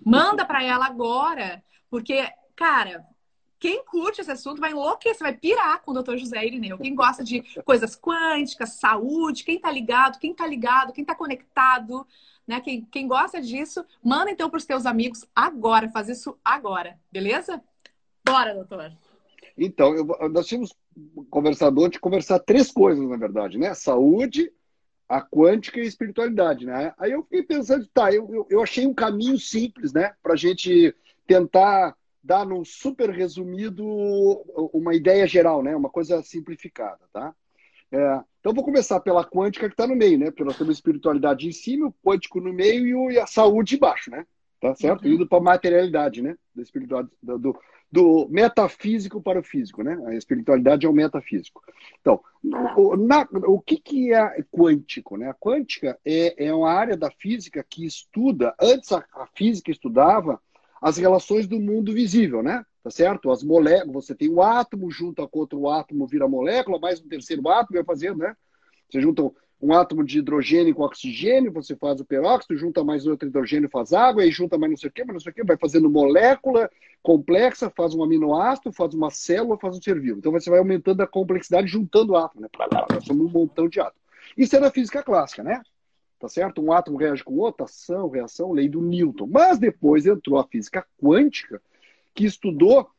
Manda 0.04 0.44
para 0.44 0.62
ela 0.62 0.86
agora, 0.86 1.62
porque, 1.88 2.28
cara, 2.56 3.06
quem 3.58 3.84
curte 3.84 4.20
esse 4.20 4.30
assunto 4.30 4.60
vai 4.60 4.72
enlouquecer, 4.72 5.22
vai 5.22 5.34
pirar 5.34 5.80
com 5.82 5.92
o 5.92 6.02
Dr. 6.02 6.16
José 6.16 6.44
Irineu. 6.44 6.76
Quem 6.76 6.94
gosta 6.94 7.22
de 7.24 7.42
coisas 7.62 7.96
quânticas, 7.96 8.74
saúde, 8.74 9.44
quem 9.44 9.58
tá 9.58 9.70
ligado, 9.70 10.18
quem 10.18 10.34
tá 10.34 10.46
ligado, 10.46 10.92
quem 10.92 11.04
tá 11.04 11.14
conectado, 11.14 12.06
né? 12.46 12.60
Quem, 12.60 12.84
quem 12.84 13.06
gosta 13.08 13.40
disso, 13.40 13.84
manda 14.02 14.30
então 14.30 14.50
para 14.50 14.58
os 14.58 14.66
teus 14.66 14.84
amigos 14.84 15.26
agora, 15.34 15.90
faz 15.90 16.08
isso 16.08 16.38
agora, 16.44 16.98
beleza? 17.10 17.62
Bora, 18.26 18.54
doutor. 18.54 18.92
Então, 19.56 19.94
eu, 19.94 20.28
nós 20.30 20.46
tínhamos 20.46 20.74
conversado 21.30 21.80
ontem, 21.80 21.98
conversar 21.98 22.38
três 22.40 22.70
coisas, 22.70 23.06
na 23.08 23.16
verdade, 23.16 23.58
né? 23.58 23.74
Saúde, 23.74 24.52
a 25.08 25.20
quântica 25.20 25.78
e 25.78 25.82
a 25.82 25.86
espiritualidade, 25.86 26.66
né? 26.66 26.92
Aí 26.98 27.12
eu 27.12 27.22
fiquei 27.22 27.42
pensando, 27.42 27.86
tá, 27.92 28.12
eu, 28.12 28.28
eu, 28.32 28.46
eu 28.50 28.62
achei 28.62 28.86
um 28.86 28.94
caminho 28.94 29.38
simples, 29.38 29.92
né? 29.92 30.14
Para 30.22 30.32
a 30.32 30.36
gente 30.36 30.94
tentar 31.26 31.94
dar 32.22 32.46
num 32.46 32.64
super 32.64 33.10
resumido 33.10 33.84
uma 34.72 34.94
ideia 34.94 35.26
geral, 35.26 35.62
né? 35.62 35.76
Uma 35.76 35.90
coisa 35.90 36.22
simplificada, 36.22 37.00
tá? 37.12 37.34
É, 37.92 38.20
então 38.40 38.54
vou 38.54 38.64
começar 38.64 38.98
pela 39.00 39.24
quântica 39.24 39.68
que 39.68 39.74
está 39.74 39.86
no 39.86 39.94
meio, 39.94 40.18
né? 40.18 40.26
Porque 40.26 40.42
nós 40.42 40.56
temos 40.56 40.76
espiritualidade 40.76 41.46
em 41.46 41.52
cima, 41.52 41.88
o 41.88 41.94
quântico 42.04 42.40
no 42.40 42.52
meio 42.52 42.86
e, 42.86 42.94
o, 42.94 43.10
e 43.10 43.18
a 43.18 43.26
saúde 43.26 43.76
embaixo, 43.76 44.10
né? 44.10 44.26
Tá 44.60 44.74
certo? 44.74 45.04
Uhum. 45.04 45.12
Indo 45.12 45.28
para 45.28 45.38
a 45.38 45.42
materialidade, 45.42 46.22
né? 46.22 46.36
Da 46.54 46.62
espiritualidade, 46.62 47.14
do, 47.22 47.38
do, 47.38 47.58
do 47.94 48.26
metafísico 48.28 49.22
para 49.22 49.38
o 49.38 49.42
físico, 49.44 49.84
né? 49.84 49.96
A 50.06 50.14
espiritualidade 50.16 50.84
é 50.84 50.88
o 50.88 50.92
metafísico. 50.92 51.62
Então, 52.00 52.20
o, 52.76 52.96
na, 52.96 53.24
o 53.46 53.60
que, 53.60 53.76
que 53.76 54.12
é 54.12 54.42
quântico, 54.50 55.16
né? 55.16 55.30
A 55.30 55.34
quântica 55.34 55.96
é, 56.04 56.46
é 56.46 56.52
uma 56.52 56.72
área 56.72 56.96
da 56.96 57.08
física 57.08 57.62
que 57.62 57.86
estuda, 57.86 58.52
antes 58.60 58.90
a, 58.90 59.04
a 59.14 59.28
física 59.36 59.70
estudava 59.70 60.40
as 60.82 60.96
relações 60.96 61.46
do 61.46 61.60
mundo 61.60 61.92
visível, 61.92 62.42
né? 62.42 62.66
Tá 62.82 62.90
certo? 62.90 63.30
As 63.30 63.44
moléculas, 63.44 64.06
você 64.06 64.14
tem 64.14 64.28
o 64.28 64.42
átomo, 64.42 64.90
junta 64.90 65.28
com 65.28 65.38
outro 65.38 65.68
átomo, 65.68 66.04
vira 66.08 66.26
molécula, 66.26 66.80
mais 66.80 67.00
um 67.00 67.06
terceiro 67.06 67.48
átomo, 67.48 67.76
vai 67.76 67.84
fazendo, 67.84 68.18
né? 68.18 68.34
Você 68.90 69.00
junta 69.00 69.22
um 69.64 69.72
átomo 69.72 70.04
de 70.04 70.18
hidrogênio 70.18 70.74
com 70.74 70.82
oxigênio, 70.82 71.50
você 71.50 71.74
faz 71.74 71.98
o 71.98 72.04
peróxido, 72.04 72.54
junta 72.54 72.84
mais 72.84 73.06
outro 73.06 73.26
hidrogênio, 73.26 73.70
faz 73.70 73.94
água, 73.94 74.22
aí 74.22 74.30
junta 74.30 74.58
mais 74.58 74.70
não 74.70 74.76
sei 74.76 74.90
o 74.90 74.92
quê, 74.92 75.04
mais 75.04 75.14
não 75.14 75.20
sei 75.20 75.32
o 75.32 75.34
quê, 75.34 75.42
vai 75.42 75.56
fazendo 75.56 75.88
molécula 75.88 76.70
complexa, 77.02 77.72
faz 77.74 77.94
um 77.94 78.02
aminoácido, 78.02 78.70
faz 78.72 78.92
uma 78.92 79.10
célula, 79.10 79.56
faz 79.56 79.78
um 79.78 79.80
ser 79.80 79.98
vivo. 79.98 80.18
Então 80.18 80.30
você 80.30 80.50
vai 80.50 80.58
aumentando 80.58 81.00
a 81.00 81.06
complexidade 81.06 81.66
juntando 81.66 82.14
átomos, 82.14 82.42
né? 82.42 82.48
Somos 83.06 83.26
um 83.26 83.30
montão 83.30 83.66
de 83.66 83.80
átomos. 83.80 84.02
Isso 84.36 84.54
é 84.54 84.60
na 84.60 84.70
física 84.70 85.02
clássica, 85.02 85.42
né? 85.42 85.62
Tá 86.20 86.28
certo? 86.28 86.62
Um 86.62 86.70
átomo 86.70 86.98
reage 86.98 87.24
com 87.24 87.34
outra, 87.38 87.64
ação, 87.64 88.10
reação, 88.10 88.52
lei 88.52 88.68
do 88.68 88.82
Newton. 88.82 89.26
Mas 89.26 89.58
depois 89.58 90.04
entrou 90.04 90.38
a 90.38 90.46
física 90.46 90.86
quântica, 91.02 91.60
que 92.14 92.26
estudou, 92.26 92.90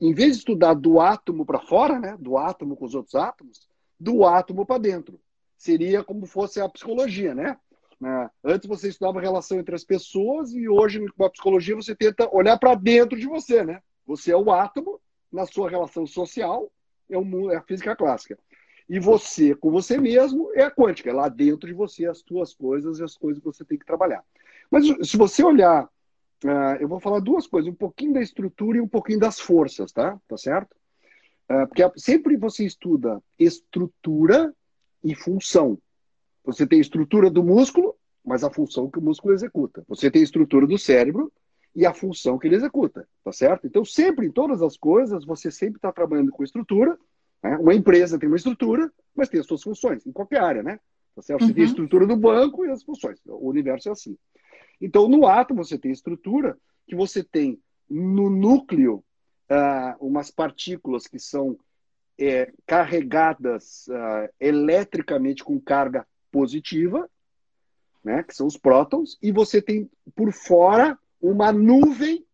em 0.00 0.14
vez 0.14 0.32
de 0.32 0.38
estudar 0.38 0.74
do 0.74 1.00
átomo 1.00 1.44
para 1.44 1.58
fora, 1.58 1.98
né, 1.98 2.16
do 2.18 2.38
átomo 2.38 2.76
com 2.76 2.84
os 2.84 2.94
outros 2.94 3.16
átomos, 3.16 3.68
do 3.98 4.24
átomo 4.24 4.64
para 4.64 4.78
dentro. 4.78 5.18
Seria 5.56 6.04
como 6.04 6.26
fosse 6.26 6.60
a 6.60 6.68
psicologia, 6.68 7.34
né? 7.34 7.56
né? 8.00 8.30
Antes 8.44 8.68
você 8.68 8.88
estudava 8.88 9.18
a 9.18 9.22
relação 9.22 9.58
entre 9.58 9.74
as 9.74 9.84
pessoas 9.84 10.52
e 10.52 10.68
hoje, 10.68 11.04
com 11.16 11.24
a 11.24 11.30
psicologia, 11.30 11.74
você 11.74 11.94
tenta 11.94 12.28
olhar 12.34 12.58
para 12.58 12.74
dentro 12.74 13.18
de 13.18 13.26
você, 13.26 13.64
né? 13.64 13.80
Você 14.06 14.32
é 14.32 14.36
o 14.36 14.50
átomo 14.50 15.00
na 15.32 15.46
sua 15.46 15.68
relação 15.68 16.06
social, 16.06 16.70
é, 17.10 17.18
um, 17.18 17.50
é 17.50 17.56
a 17.56 17.62
física 17.62 17.96
clássica. 17.96 18.38
E 18.88 19.00
você, 19.00 19.54
com 19.54 19.70
você 19.70 19.98
mesmo, 19.98 20.52
é 20.54 20.62
a 20.62 20.70
quântica. 20.70 21.10
É 21.10 21.12
lá 21.12 21.28
dentro 21.28 21.66
de 21.66 21.74
você 21.74 22.06
as 22.06 22.18
suas 22.18 22.54
coisas 22.54 22.98
e 22.98 23.04
as 23.04 23.16
coisas 23.16 23.40
que 23.40 23.46
você 23.46 23.64
tem 23.64 23.78
que 23.78 23.84
trabalhar. 23.84 24.22
Mas 24.70 24.84
se 25.08 25.16
você 25.16 25.42
olhar, 25.42 25.84
uh, 26.44 26.76
eu 26.80 26.86
vou 26.86 27.00
falar 27.00 27.20
duas 27.20 27.46
coisas, 27.46 27.70
um 27.70 27.74
pouquinho 27.74 28.12
da 28.12 28.20
estrutura 28.20 28.78
e 28.78 28.80
um 28.80 28.88
pouquinho 28.88 29.18
das 29.18 29.40
forças, 29.40 29.90
tá? 29.90 30.20
Tá 30.28 30.36
certo? 30.36 30.76
Uh, 31.50 31.66
porque 31.66 31.82
sempre 31.96 32.36
você 32.36 32.64
estuda 32.64 33.20
estrutura 33.38 34.54
e 35.06 35.14
função. 35.14 35.78
Você 36.44 36.66
tem 36.66 36.78
a 36.78 36.82
estrutura 36.82 37.30
do 37.30 37.42
músculo, 37.42 37.94
mas 38.24 38.44
a 38.44 38.50
função 38.50 38.90
que 38.90 38.98
o 38.98 39.02
músculo 39.02 39.34
executa. 39.34 39.84
Você 39.88 40.10
tem 40.10 40.20
a 40.20 40.24
estrutura 40.24 40.66
do 40.66 40.78
cérebro 40.78 41.32
e 41.74 41.86
a 41.86 41.92
função 41.92 42.38
que 42.38 42.46
ele 42.46 42.56
executa, 42.56 43.06
tá 43.22 43.32
certo? 43.32 43.66
Então, 43.66 43.84
sempre, 43.84 44.26
em 44.26 44.30
todas 44.30 44.62
as 44.62 44.76
coisas, 44.76 45.24
você 45.24 45.50
sempre 45.50 45.76
está 45.76 45.92
trabalhando 45.92 46.32
com 46.32 46.42
estrutura 46.42 46.98
né? 47.42 47.56
Uma 47.58 47.74
empresa 47.74 48.18
tem 48.18 48.28
uma 48.28 48.36
estrutura, 48.36 48.90
mas 49.14 49.28
tem 49.28 49.40
as 49.40 49.46
suas 49.46 49.62
funções, 49.62 50.06
em 50.06 50.12
qualquer 50.12 50.40
área, 50.40 50.62
né? 50.62 50.80
Você 51.14 51.32
uhum. 51.32 51.38
tem 51.38 51.48
a 51.48 51.58
uhum. 51.58 51.64
estrutura 51.64 52.06
do 52.06 52.16
banco 52.16 52.64
e 52.64 52.70
as 52.70 52.82
funções. 52.82 53.18
O 53.24 53.48
universo 53.48 53.88
é 53.88 53.92
assim. 53.92 54.18
Então, 54.80 55.08
no 55.08 55.26
átomo, 55.26 55.64
você 55.64 55.78
tem 55.78 55.90
estrutura 55.90 56.58
que 56.86 56.94
você 56.94 57.22
tem 57.22 57.58
no 57.88 58.28
núcleo 58.28 59.02
uh, 59.50 60.06
umas 60.06 60.30
partículas 60.30 61.06
que 61.06 61.18
são 61.18 61.58
é, 62.18 62.52
carregadas 62.66 63.86
uh, 63.88 64.32
eletricamente 64.40 65.44
com 65.44 65.60
carga 65.60 66.06
positiva, 66.30 67.08
né, 68.02 68.22
que 68.22 68.34
são 68.34 68.46
os 68.46 68.56
prótons, 68.56 69.18
e 69.20 69.32
você 69.32 69.60
tem 69.60 69.90
por 70.14 70.32
fora 70.32 70.98
uma 71.20 71.52
nuvem 71.52 72.24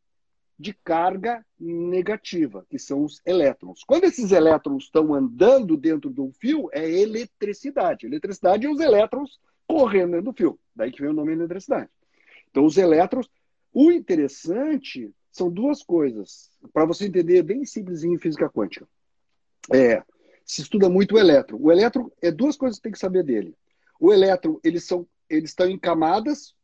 de 0.59 0.73
carga 0.73 1.45
negativa, 1.59 2.65
que 2.71 2.79
são 2.79 3.03
os 3.03 3.21
elétrons. 3.27 3.83
Quando 3.85 4.05
esses 4.05 4.31
elétrons 4.31 4.85
estão 4.85 5.13
andando 5.13 5.77
dentro 5.77 6.11
de 6.11 6.21
um 6.21 6.33
fio, 6.33 6.69
é 6.73 6.89
eletricidade. 6.89 8.07
Eletricidade 8.07 8.67
é 8.67 8.71
os 8.71 8.79
elétrons 8.79 9.41
correndo 9.67 10.13
dentro 10.13 10.27
do 10.27 10.33
fio. 10.33 10.59
Daí 10.75 10.93
que 10.93 11.01
vem 11.01 11.11
o 11.11 11.15
nome 11.15 11.33
eletricidade. 11.33 11.91
Então, 12.51 12.65
os 12.65 12.77
elétrons. 12.77 13.29
O 13.75 13.91
interessante 13.91 15.11
são 15.31 15.51
duas 15.51 15.83
coisas. 15.83 16.51
Para 16.73 16.85
você 16.85 17.07
entender, 17.07 17.43
bem 17.43 17.65
simples 17.65 18.05
em 18.05 18.19
física 18.19 18.51
quântica. 18.51 18.87
É, 19.73 20.03
se 20.45 20.63
estuda 20.63 20.89
muito 20.89 21.15
o 21.15 21.19
elétron. 21.19 21.59
O 21.61 21.71
elétron 21.71 22.11
é 22.21 22.31
duas 22.31 22.57
coisas 22.57 22.79
que 22.79 22.85
tem 22.85 22.93
que 22.93 22.99
saber 22.99 23.23
dele. 23.23 23.55
O 24.01 24.13
elétron, 24.13 24.59
eles 24.65 24.85
são, 24.85 25.07
eles 25.29 25.51
estão 25.51 25.69
em 25.69 25.79
camadas 25.79 26.55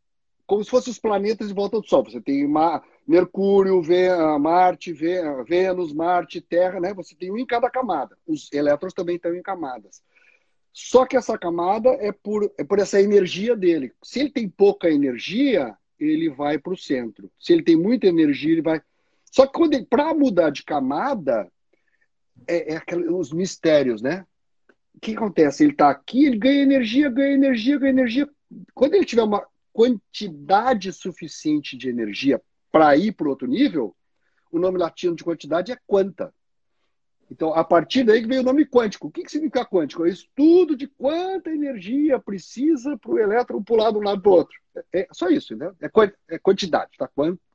como 0.48 0.64
se 0.64 0.70
fossem 0.70 0.90
os 0.90 0.98
planetas 0.98 1.48
de 1.48 1.54
volta 1.54 1.78
do 1.78 1.86
Sol. 1.86 2.02
Você 2.02 2.22
tem 2.22 2.44
uma, 2.46 2.82
Mercúrio, 3.06 3.82
Marte, 4.40 4.94
Vênus, 4.94 5.92
Marte, 5.92 6.40
Terra, 6.40 6.80
né? 6.80 6.94
Você 6.94 7.14
tem 7.14 7.30
um 7.30 7.36
em 7.36 7.44
cada 7.44 7.68
camada. 7.68 8.16
Os 8.26 8.50
elétrons 8.50 8.94
também 8.94 9.16
estão 9.16 9.34
em 9.34 9.42
camadas. 9.42 10.02
Só 10.72 11.04
que 11.04 11.18
essa 11.18 11.36
camada 11.36 11.90
é 12.00 12.12
por, 12.12 12.50
é 12.56 12.64
por 12.64 12.78
essa 12.78 12.98
energia 12.98 13.54
dele. 13.54 13.92
Se 14.02 14.20
ele 14.20 14.30
tem 14.30 14.48
pouca 14.48 14.90
energia, 14.90 15.76
ele 16.00 16.30
vai 16.30 16.58
para 16.58 16.72
o 16.72 16.78
centro. 16.78 17.30
Se 17.38 17.52
ele 17.52 17.62
tem 17.62 17.76
muita 17.76 18.06
energia, 18.06 18.52
ele 18.52 18.62
vai. 18.62 18.80
Só 19.30 19.46
que 19.46 19.84
para 19.84 20.14
mudar 20.14 20.48
de 20.48 20.64
camada, 20.64 21.46
é, 22.46 22.74
é 22.74 22.76
aquele, 22.76 23.08
os 23.08 23.32
mistérios, 23.32 24.02
né? 24.02 24.26
O 24.94 25.00
que 25.00 25.16
acontece? 25.16 25.62
Ele 25.62 25.72
está 25.72 25.90
aqui, 25.90 26.26
ele 26.26 26.38
ganha 26.38 26.62
energia, 26.62 27.08
ganha 27.08 27.34
energia, 27.34 27.78
ganha 27.78 27.92
energia. 27.92 28.28
Quando 28.74 28.94
ele 28.94 29.04
tiver 29.04 29.22
uma 29.22 29.46
quantidade 29.72 30.92
suficiente 30.92 31.76
de 31.76 31.88
energia 31.88 32.42
para 32.72 32.96
ir 32.96 33.12
para 33.12 33.28
outro 33.28 33.46
nível, 33.46 33.94
o 34.50 34.58
nome 34.58 34.78
latino 34.78 35.14
de 35.14 35.22
quantidade 35.22 35.70
é 35.70 35.78
quanta. 35.86 36.32
Então, 37.30 37.52
a 37.52 37.62
partir 37.62 38.04
daí 38.04 38.22
que 38.22 38.26
veio 38.26 38.40
o 38.40 38.44
nome 38.44 38.64
quântico. 38.64 39.08
O 39.08 39.10
que, 39.10 39.22
que 39.22 39.30
significa 39.30 39.64
quântico? 39.64 40.06
É 40.06 40.08
estudo 40.08 40.74
de 40.74 40.86
quanta 40.86 41.50
energia 41.50 42.18
precisa 42.18 42.96
para 42.96 43.10
o 43.10 43.18
elétron 43.18 43.62
pular 43.62 43.90
de 43.90 43.98
um 43.98 44.02
lado 44.02 44.22
para 44.22 44.30
o 44.30 44.34
outro. 44.34 44.56
É, 44.74 45.00
é, 45.00 45.08
só 45.12 45.28
isso, 45.28 45.54
né? 45.54 45.70
É, 45.80 45.88
é 46.34 46.38
quantidade, 46.38 46.92
tá? 46.96 47.08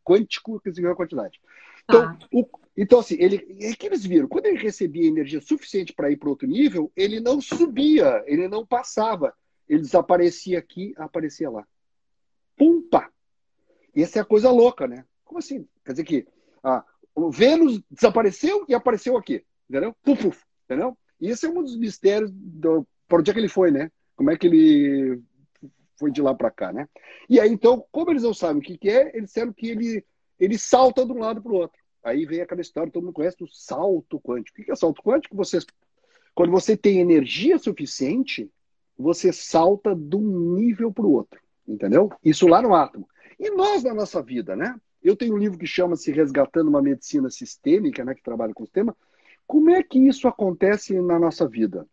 Quântico 0.03 0.59
que 0.59 0.69
significa 0.69 0.95
quantidade. 0.95 1.39
Então, 1.85 2.03
ah. 2.03 2.17
o, 2.31 2.47
então 2.75 2.99
assim, 2.99 3.15
ele, 3.19 3.35
é 3.61 3.75
que 3.75 3.85
eles 3.85 4.05
viram, 4.05 4.27
quando 4.27 4.47
ele 4.47 4.57
recebia 4.57 5.07
energia 5.07 5.39
suficiente 5.41 5.93
para 5.93 6.11
ir 6.11 6.17
para 6.17 6.29
outro 6.29 6.47
nível, 6.47 6.91
ele 6.95 7.19
não 7.19 7.39
subia, 7.39 8.23
ele 8.25 8.47
não 8.47 8.65
passava. 8.65 9.33
Ele 9.67 9.81
desaparecia 9.81 10.59
aqui, 10.59 10.93
aparecia 10.97 11.49
lá. 11.49 11.65
Pumpa! 12.57 13.09
E 13.95 14.03
essa 14.03 14.19
é 14.19 14.21
a 14.21 14.25
coisa 14.25 14.51
louca, 14.51 14.87
né? 14.87 15.05
Como 15.23 15.39
assim? 15.39 15.67
Quer 15.85 15.93
dizer 15.93 16.03
que 16.03 16.27
ah, 16.63 16.85
o 17.15 17.31
Vênus 17.31 17.81
desapareceu 17.89 18.65
e 18.67 18.73
apareceu 18.73 19.17
aqui, 19.17 19.43
entendeu? 19.69 19.95
Puf, 20.03 20.23
puf, 20.23 20.43
entendeu? 20.65 20.97
E 21.19 21.29
esse 21.29 21.45
é 21.45 21.49
um 21.49 21.61
dos 21.61 21.77
mistérios 21.77 22.31
do 22.31 22.85
por 23.07 23.19
onde 23.19 23.29
é 23.29 23.33
que 23.33 23.39
ele 23.39 23.49
foi, 23.49 23.71
né? 23.71 23.91
Como 24.15 24.31
é 24.31 24.37
que 24.37 24.47
ele 24.47 25.21
foi 25.97 26.11
de 26.11 26.21
lá 26.21 26.33
para 26.33 26.51
cá, 26.51 26.73
né? 26.73 26.87
E 27.29 27.39
aí, 27.39 27.49
então, 27.49 27.85
como 27.91 28.11
eles 28.11 28.23
não 28.23 28.33
sabem 28.33 28.57
o 28.57 28.61
que, 28.61 28.77
que 28.77 28.89
é, 28.89 29.15
eles 29.15 29.27
disseram 29.27 29.53
que 29.53 29.69
ele, 29.69 30.05
ele 30.39 30.57
salta 30.57 31.05
de 31.05 31.11
um 31.11 31.19
lado 31.19 31.41
para 31.41 31.51
o 31.51 31.55
outro. 31.55 31.79
Aí 32.03 32.25
vem 32.25 32.41
aquela 32.41 32.61
história, 32.61 32.91
todo 32.91 33.03
mundo 33.03 33.13
conhece, 33.13 33.37
do 33.37 33.47
salto 33.47 34.19
quântico. 34.19 34.61
O 34.61 34.65
que 34.65 34.71
é 34.71 34.75
salto 34.75 35.01
quântico? 35.01 35.35
Você, 35.37 35.59
quando 36.35 36.51
você 36.51 36.75
tem 36.75 36.99
energia 36.99 37.57
suficiente, 37.57 38.51
você 38.97 39.31
salta 39.31 39.95
de 39.95 40.15
um 40.15 40.55
nível 40.55 40.91
para 40.91 41.05
o 41.05 41.11
outro. 41.11 41.39
Entendeu? 41.67 42.11
Isso 42.23 42.47
lá 42.47 42.61
no 42.61 42.75
átomo. 42.75 43.07
E 43.39 43.49
nós 43.51 43.83
na 43.83 43.93
nossa 43.93 44.21
vida, 44.21 44.55
né? 44.55 44.75
Eu 45.01 45.15
tenho 45.15 45.33
um 45.33 45.37
livro 45.37 45.57
que 45.57 45.65
chama-se 45.65 46.11
Resgatando 46.11 46.69
uma 46.69 46.81
Medicina 46.81 47.29
Sistêmica, 47.29 48.05
né, 48.05 48.13
que 48.13 48.23
trabalha 48.23 48.53
com 48.53 48.63
o 48.63 48.65
sistema. 48.65 48.95
Como 49.45 49.69
é 49.69 49.83
que 49.83 49.99
isso 49.99 50.27
acontece 50.27 50.99
na 51.01 51.19
nossa 51.19 51.47
vida? 51.47 51.85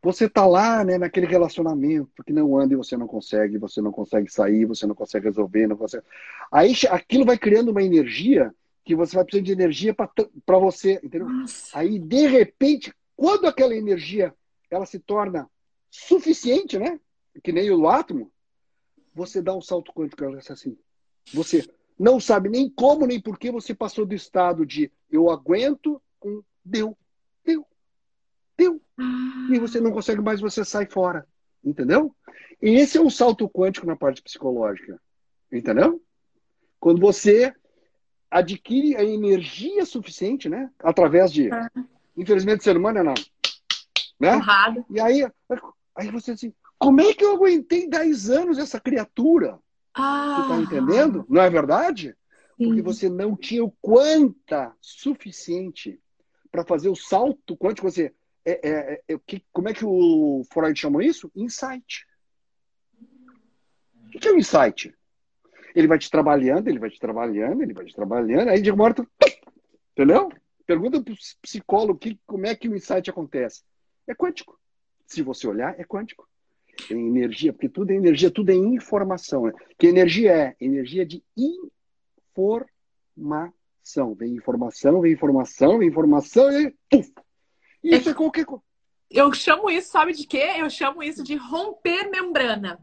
Você 0.00 0.28
tá 0.28 0.46
lá, 0.46 0.84
né, 0.84 0.98
naquele 0.98 1.26
relacionamento 1.26 2.22
que 2.24 2.32
não 2.32 2.58
anda 2.58 2.74
e 2.74 2.76
você 2.76 2.96
não 2.96 3.06
consegue, 3.06 3.58
você 3.58 3.80
não 3.80 3.92
consegue 3.92 4.30
sair, 4.30 4.64
você 4.64 4.86
não 4.86 4.94
consegue 4.94 5.26
resolver, 5.26 5.66
não 5.66 5.76
consegue. 5.76 6.04
Aí 6.50 6.72
aquilo 6.90 7.24
vai 7.24 7.38
criando 7.38 7.70
uma 7.70 7.82
energia 7.82 8.52
que 8.84 8.94
você 8.96 9.14
vai 9.14 9.24
precisar 9.24 9.44
de 9.44 9.52
energia 9.52 9.94
para 9.94 10.58
você, 10.58 10.94
entendeu? 11.02 11.28
Nossa. 11.28 11.78
Aí 11.78 11.98
de 11.98 12.26
repente, 12.26 12.92
quando 13.16 13.46
aquela 13.46 13.74
energia 13.74 14.34
ela 14.70 14.86
se 14.86 14.98
torna 14.98 15.48
suficiente, 15.90 16.78
né? 16.78 16.98
Que 17.42 17.52
nem 17.52 17.70
o 17.70 17.88
átomo, 17.88 18.32
você 19.14 19.42
dá 19.42 19.54
um 19.54 19.60
salto 19.60 19.92
quântico, 19.92 20.24
assim. 20.50 20.76
Você 21.32 21.68
não 21.98 22.18
sabe 22.18 22.48
nem 22.48 22.68
como, 22.68 23.06
nem 23.06 23.20
por 23.20 23.38
que 23.38 23.50
você 23.50 23.74
passou 23.74 24.06
do 24.06 24.14
estado 24.14 24.66
de 24.66 24.90
eu 25.10 25.30
aguento 25.30 26.02
com 26.18 26.42
deu, 26.64 26.96
deu, 27.44 27.66
deu. 28.56 28.80
E 29.50 29.58
você 29.58 29.80
não 29.80 29.92
consegue 29.92 30.20
mais, 30.20 30.40
você 30.40 30.64
sai 30.64 30.86
fora. 30.86 31.26
Entendeu? 31.64 32.14
E 32.60 32.70
esse 32.70 32.98
é 32.98 33.00
um 33.00 33.10
salto 33.10 33.48
quântico 33.48 33.86
na 33.86 33.94
parte 33.94 34.22
psicológica. 34.22 35.00
Entendeu? 35.50 36.02
Quando 36.80 37.00
você 37.00 37.54
adquire 38.32 38.96
a 38.96 39.04
energia 39.04 39.84
suficiente, 39.84 40.48
né? 40.48 40.70
Através 40.80 41.30
de. 41.30 41.50
Infelizmente, 42.16 42.60
o 42.60 42.64
ser 42.64 42.76
humano 42.76 42.98
é 42.98 43.02
não. 43.02 43.14
Né? 44.18 44.40
E 44.90 45.00
aí, 45.00 45.30
aí 45.94 46.10
você 46.10 46.32
assim, 46.32 46.54
como 46.78 47.00
é 47.00 47.12
que 47.12 47.24
eu 47.24 47.34
aguentei 47.34 47.88
10 47.88 48.30
anos 48.30 48.58
essa 48.58 48.80
criatura? 48.80 49.58
Ah. 49.94 50.42
Tu 50.42 50.48
tá 50.48 50.56
entendendo? 50.58 51.26
Não 51.28 51.42
é 51.42 51.50
verdade? 51.50 52.16
Sim. 52.56 52.66
Porque 52.66 52.82
você 52.82 53.08
não 53.08 53.36
tinha 53.36 53.62
o 53.62 53.74
quanta 53.82 54.74
suficiente 54.80 56.00
para 56.50 56.64
fazer 56.64 56.88
o 56.88 56.96
salto 56.96 57.56
quântico. 57.56 57.90
Você, 57.90 58.14
é, 58.44 58.68
é, 58.68 59.02
é, 59.08 59.18
que, 59.26 59.44
como 59.52 59.68
é 59.68 59.74
que 59.74 59.84
o 59.84 60.42
Freud 60.50 60.78
chamou 60.78 61.02
isso? 61.02 61.30
Insight. 61.34 62.06
O 64.14 64.18
que 64.18 64.28
é 64.28 64.32
o 64.32 64.38
insight? 64.38 64.94
Ele 65.74 65.86
vai 65.86 65.98
te 65.98 66.10
trabalhando, 66.10 66.68
ele 66.68 66.78
vai 66.78 66.90
te 66.90 66.98
trabalhando, 66.98 67.62
ele 67.62 67.72
vai 67.72 67.84
te 67.84 67.94
trabalhando, 67.94 68.48
aí 68.48 68.60
de 68.60 68.70
uma 68.70 68.84
hora 68.84 68.94
tu... 68.94 69.08
Entendeu? 69.92 70.30
Pergunta 70.66 71.02
para 71.02 71.12
o 71.12 71.16
psicólogo 71.42 71.98
que, 71.98 72.18
como 72.26 72.46
é 72.46 72.54
que 72.54 72.68
o 72.68 72.76
insight 72.76 73.08
acontece. 73.10 73.62
É 74.06 74.14
quântico. 74.14 74.58
Se 75.06 75.22
você 75.22 75.46
olhar, 75.46 75.78
é 75.78 75.84
quântico 75.84 76.28
em 76.90 77.08
energia, 77.08 77.52
porque 77.52 77.68
tudo 77.68 77.90
é 77.90 77.94
energia, 77.94 78.30
tudo 78.30 78.50
é 78.50 78.54
informação. 78.54 79.46
Né? 79.46 79.52
Que 79.78 79.86
energia 79.86 80.32
é? 80.32 80.56
Energia 80.60 81.04
de 81.04 81.22
informação. 81.36 82.70
Vem 84.14 84.34
informação, 84.34 85.00
vem 85.00 85.12
informação, 85.12 85.78
vem 85.78 85.88
informação 85.88 86.50
e 86.52 86.74
puf! 86.88 87.12
Isso 87.82 88.08
é, 88.08 88.12
é 88.12 88.14
qualquer 88.14 88.44
coisa. 88.44 88.62
Eu 89.10 89.32
chamo 89.32 89.68
isso, 89.68 89.90
sabe 89.90 90.12
de 90.12 90.26
quê? 90.26 90.54
Eu 90.58 90.70
chamo 90.70 91.02
isso 91.02 91.22
de 91.22 91.36
romper 91.36 92.10
membrana. 92.10 92.78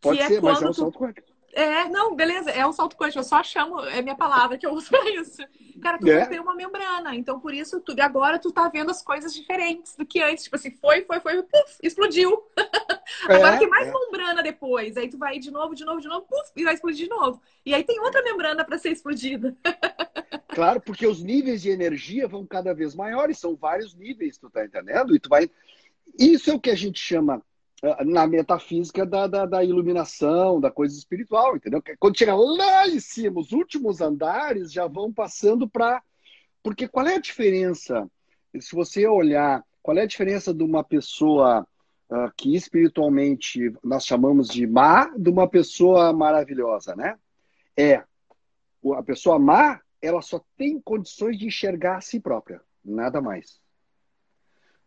Pode 0.00 0.18
que 0.18 0.24
é 0.24 0.28
ser, 0.28 0.38
é 0.38 0.40
mas 0.40 0.62
é 0.62 0.68
um 0.68 0.72
salto 0.72 0.98
quântico. 0.98 1.35
É, 1.56 1.88
não, 1.88 2.14
beleza, 2.14 2.50
é 2.50 2.66
um 2.66 2.72
salto 2.72 2.98
quântico, 2.98 3.18
eu 3.18 3.24
só 3.24 3.42
chamo, 3.42 3.80
é 3.80 4.02
minha 4.02 4.14
palavra 4.14 4.58
que 4.58 4.66
eu 4.66 4.74
uso 4.74 4.90
pra 4.90 5.08
isso. 5.08 5.42
Cara, 5.80 5.98
tu 5.98 6.06
é. 6.06 6.26
tem 6.26 6.38
uma 6.38 6.54
membrana, 6.54 7.14
então 7.14 7.40
por 7.40 7.54
isso 7.54 7.80
tu, 7.80 7.94
agora 7.98 8.38
tu 8.38 8.52
tá 8.52 8.68
vendo 8.68 8.90
as 8.90 9.00
coisas 9.00 9.32
diferentes 9.32 9.96
do 9.96 10.04
que 10.04 10.22
antes. 10.22 10.44
Tipo 10.44 10.56
assim, 10.56 10.70
foi, 10.72 11.06
foi, 11.06 11.18
foi, 11.18 11.42
puf, 11.42 11.78
explodiu. 11.82 12.42
É, 13.28 13.36
agora 13.36 13.56
tem 13.56 13.68
mais 13.68 13.86
é. 13.86 13.92
membrana 13.92 14.42
depois, 14.42 14.96
aí 14.96 15.08
tu 15.08 15.16
vai 15.16 15.38
de 15.38 15.50
novo, 15.50 15.76
de 15.76 15.84
novo, 15.84 16.00
de 16.00 16.08
novo, 16.08 16.26
puf, 16.26 16.50
e 16.56 16.64
vai 16.64 16.74
explodir 16.74 17.04
de 17.04 17.08
novo. 17.08 17.40
E 17.64 17.72
aí 17.72 17.84
tem 17.84 18.00
outra 18.00 18.20
membrana 18.20 18.64
para 18.64 18.78
ser 18.78 18.90
explodida. 18.90 19.56
claro, 20.48 20.80
porque 20.80 21.06
os 21.06 21.22
níveis 21.22 21.62
de 21.62 21.70
energia 21.70 22.26
vão 22.26 22.44
cada 22.44 22.74
vez 22.74 22.96
maiores, 22.96 23.38
são 23.38 23.54
vários 23.54 23.94
níveis, 23.94 24.38
tu 24.38 24.50
tá 24.50 24.64
entendendo? 24.64 25.14
E 25.14 25.20
tu 25.20 25.28
vai. 25.28 25.48
Isso 26.18 26.50
é 26.50 26.54
o 26.54 26.60
que 26.60 26.70
a 26.70 26.74
gente 26.74 26.98
chama 26.98 27.40
na 28.06 28.26
metafísica 28.26 29.04
da, 29.04 29.26
da, 29.26 29.44
da, 29.44 29.64
iluminação, 29.64 30.60
da 30.60 30.70
coisa 30.70 30.96
espiritual, 30.96 31.56
entendeu? 31.56 31.82
Quando 31.98 32.18
chega 32.18 32.34
lá 32.34 32.88
em 32.88 33.00
cima, 33.00 33.40
os 33.40 33.52
últimos 33.52 34.00
andares 34.00 34.72
já 34.72 34.86
vão 34.86 35.12
passando 35.12 35.68
para. 35.68 36.02
Porque 36.62 36.88
qual 36.88 37.06
é 37.06 37.16
a 37.16 37.20
diferença? 37.20 38.10
Se 38.58 38.74
você 38.74 39.06
olhar, 39.06 39.62
qual 39.82 39.96
é 39.98 40.02
a 40.02 40.06
diferença 40.06 40.54
de 40.54 40.62
uma 40.64 40.82
pessoa 40.82 41.66
uh, 42.10 42.32
que 42.36 42.56
espiritualmente 42.56 43.72
nós 43.84 44.06
chamamos 44.06 44.48
de 44.48 44.66
má, 44.66 45.12
de 45.16 45.28
uma 45.28 45.48
pessoa 45.48 46.12
maravilhosa, 46.12 46.96
né? 46.96 47.18
É 47.76 48.02
a 48.94 49.02
pessoa 49.02 49.38
má, 49.38 49.80
ela 50.00 50.22
só 50.22 50.40
tem 50.56 50.80
condições 50.80 51.38
de 51.38 51.46
enxergar 51.46 51.96
a 51.96 52.00
si 52.00 52.20
própria, 52.20 52.60
nada 52.84 53.20
mais. 53.20 53.60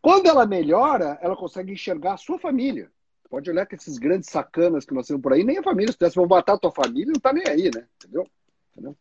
Quando 0.01 0.27
ela 0.27 0.45
melhora, 0.45 1.17
ela 1.21 1.35
consegue 1.35 1.73
enxergar 1.73 2.13
a 2.13 2.17
sua 2.17 2.39
família. 2.39 2.89
Pode 3.29 3.49
olhar 3.49 3.65
que 3.65 3.75
esses 3.75 3.97
grandes 3.97 4.29
sacanas 4.29 4.85
que 4.85 4.93
nós 4.93 5.05
temos 5.05 5.21
por 5.21 5.33
aí, 5.33 5.43
nem 5.43 5.57
a 5.57 5.63
família, 5.63 5.93
se 5.93 6.15
vão 6.15 6.27
matar 6.27 6.53
a 6.53 6.57
tua 6.57 6.71
família, 6.71 7.13
não 7.13 7.19
tá 7.19 7.31
nem 7.31 7.47
aí, 7.47 7.69
né? 7.73 7.85
Entendeu? 7.97 8.27
entendeu? 8.71 8.97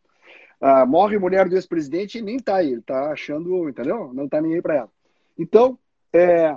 Ah, 0.61 0.85
morre 0.85 1.17
mulher 1.17 1.47
do 1.47 1.55
ex-presidente 1.55 2.17
e 2.17 2.21
nem 2.21 2.37
tá 2.37 2.57
aí, 2.57 2.73
ele 2.73 2.81
tá 2.81 3.11
achando, 3.11 3.69
entendeu? 3.69 4.13
Não 4.13 4.27
tá 4.27 4.41
nem 4.41 4.55
aí 4.55 4.61
para 4.61 4.75
ela. 4.75 4.91
Então, 5.37 5.79
é, 6.13 6.55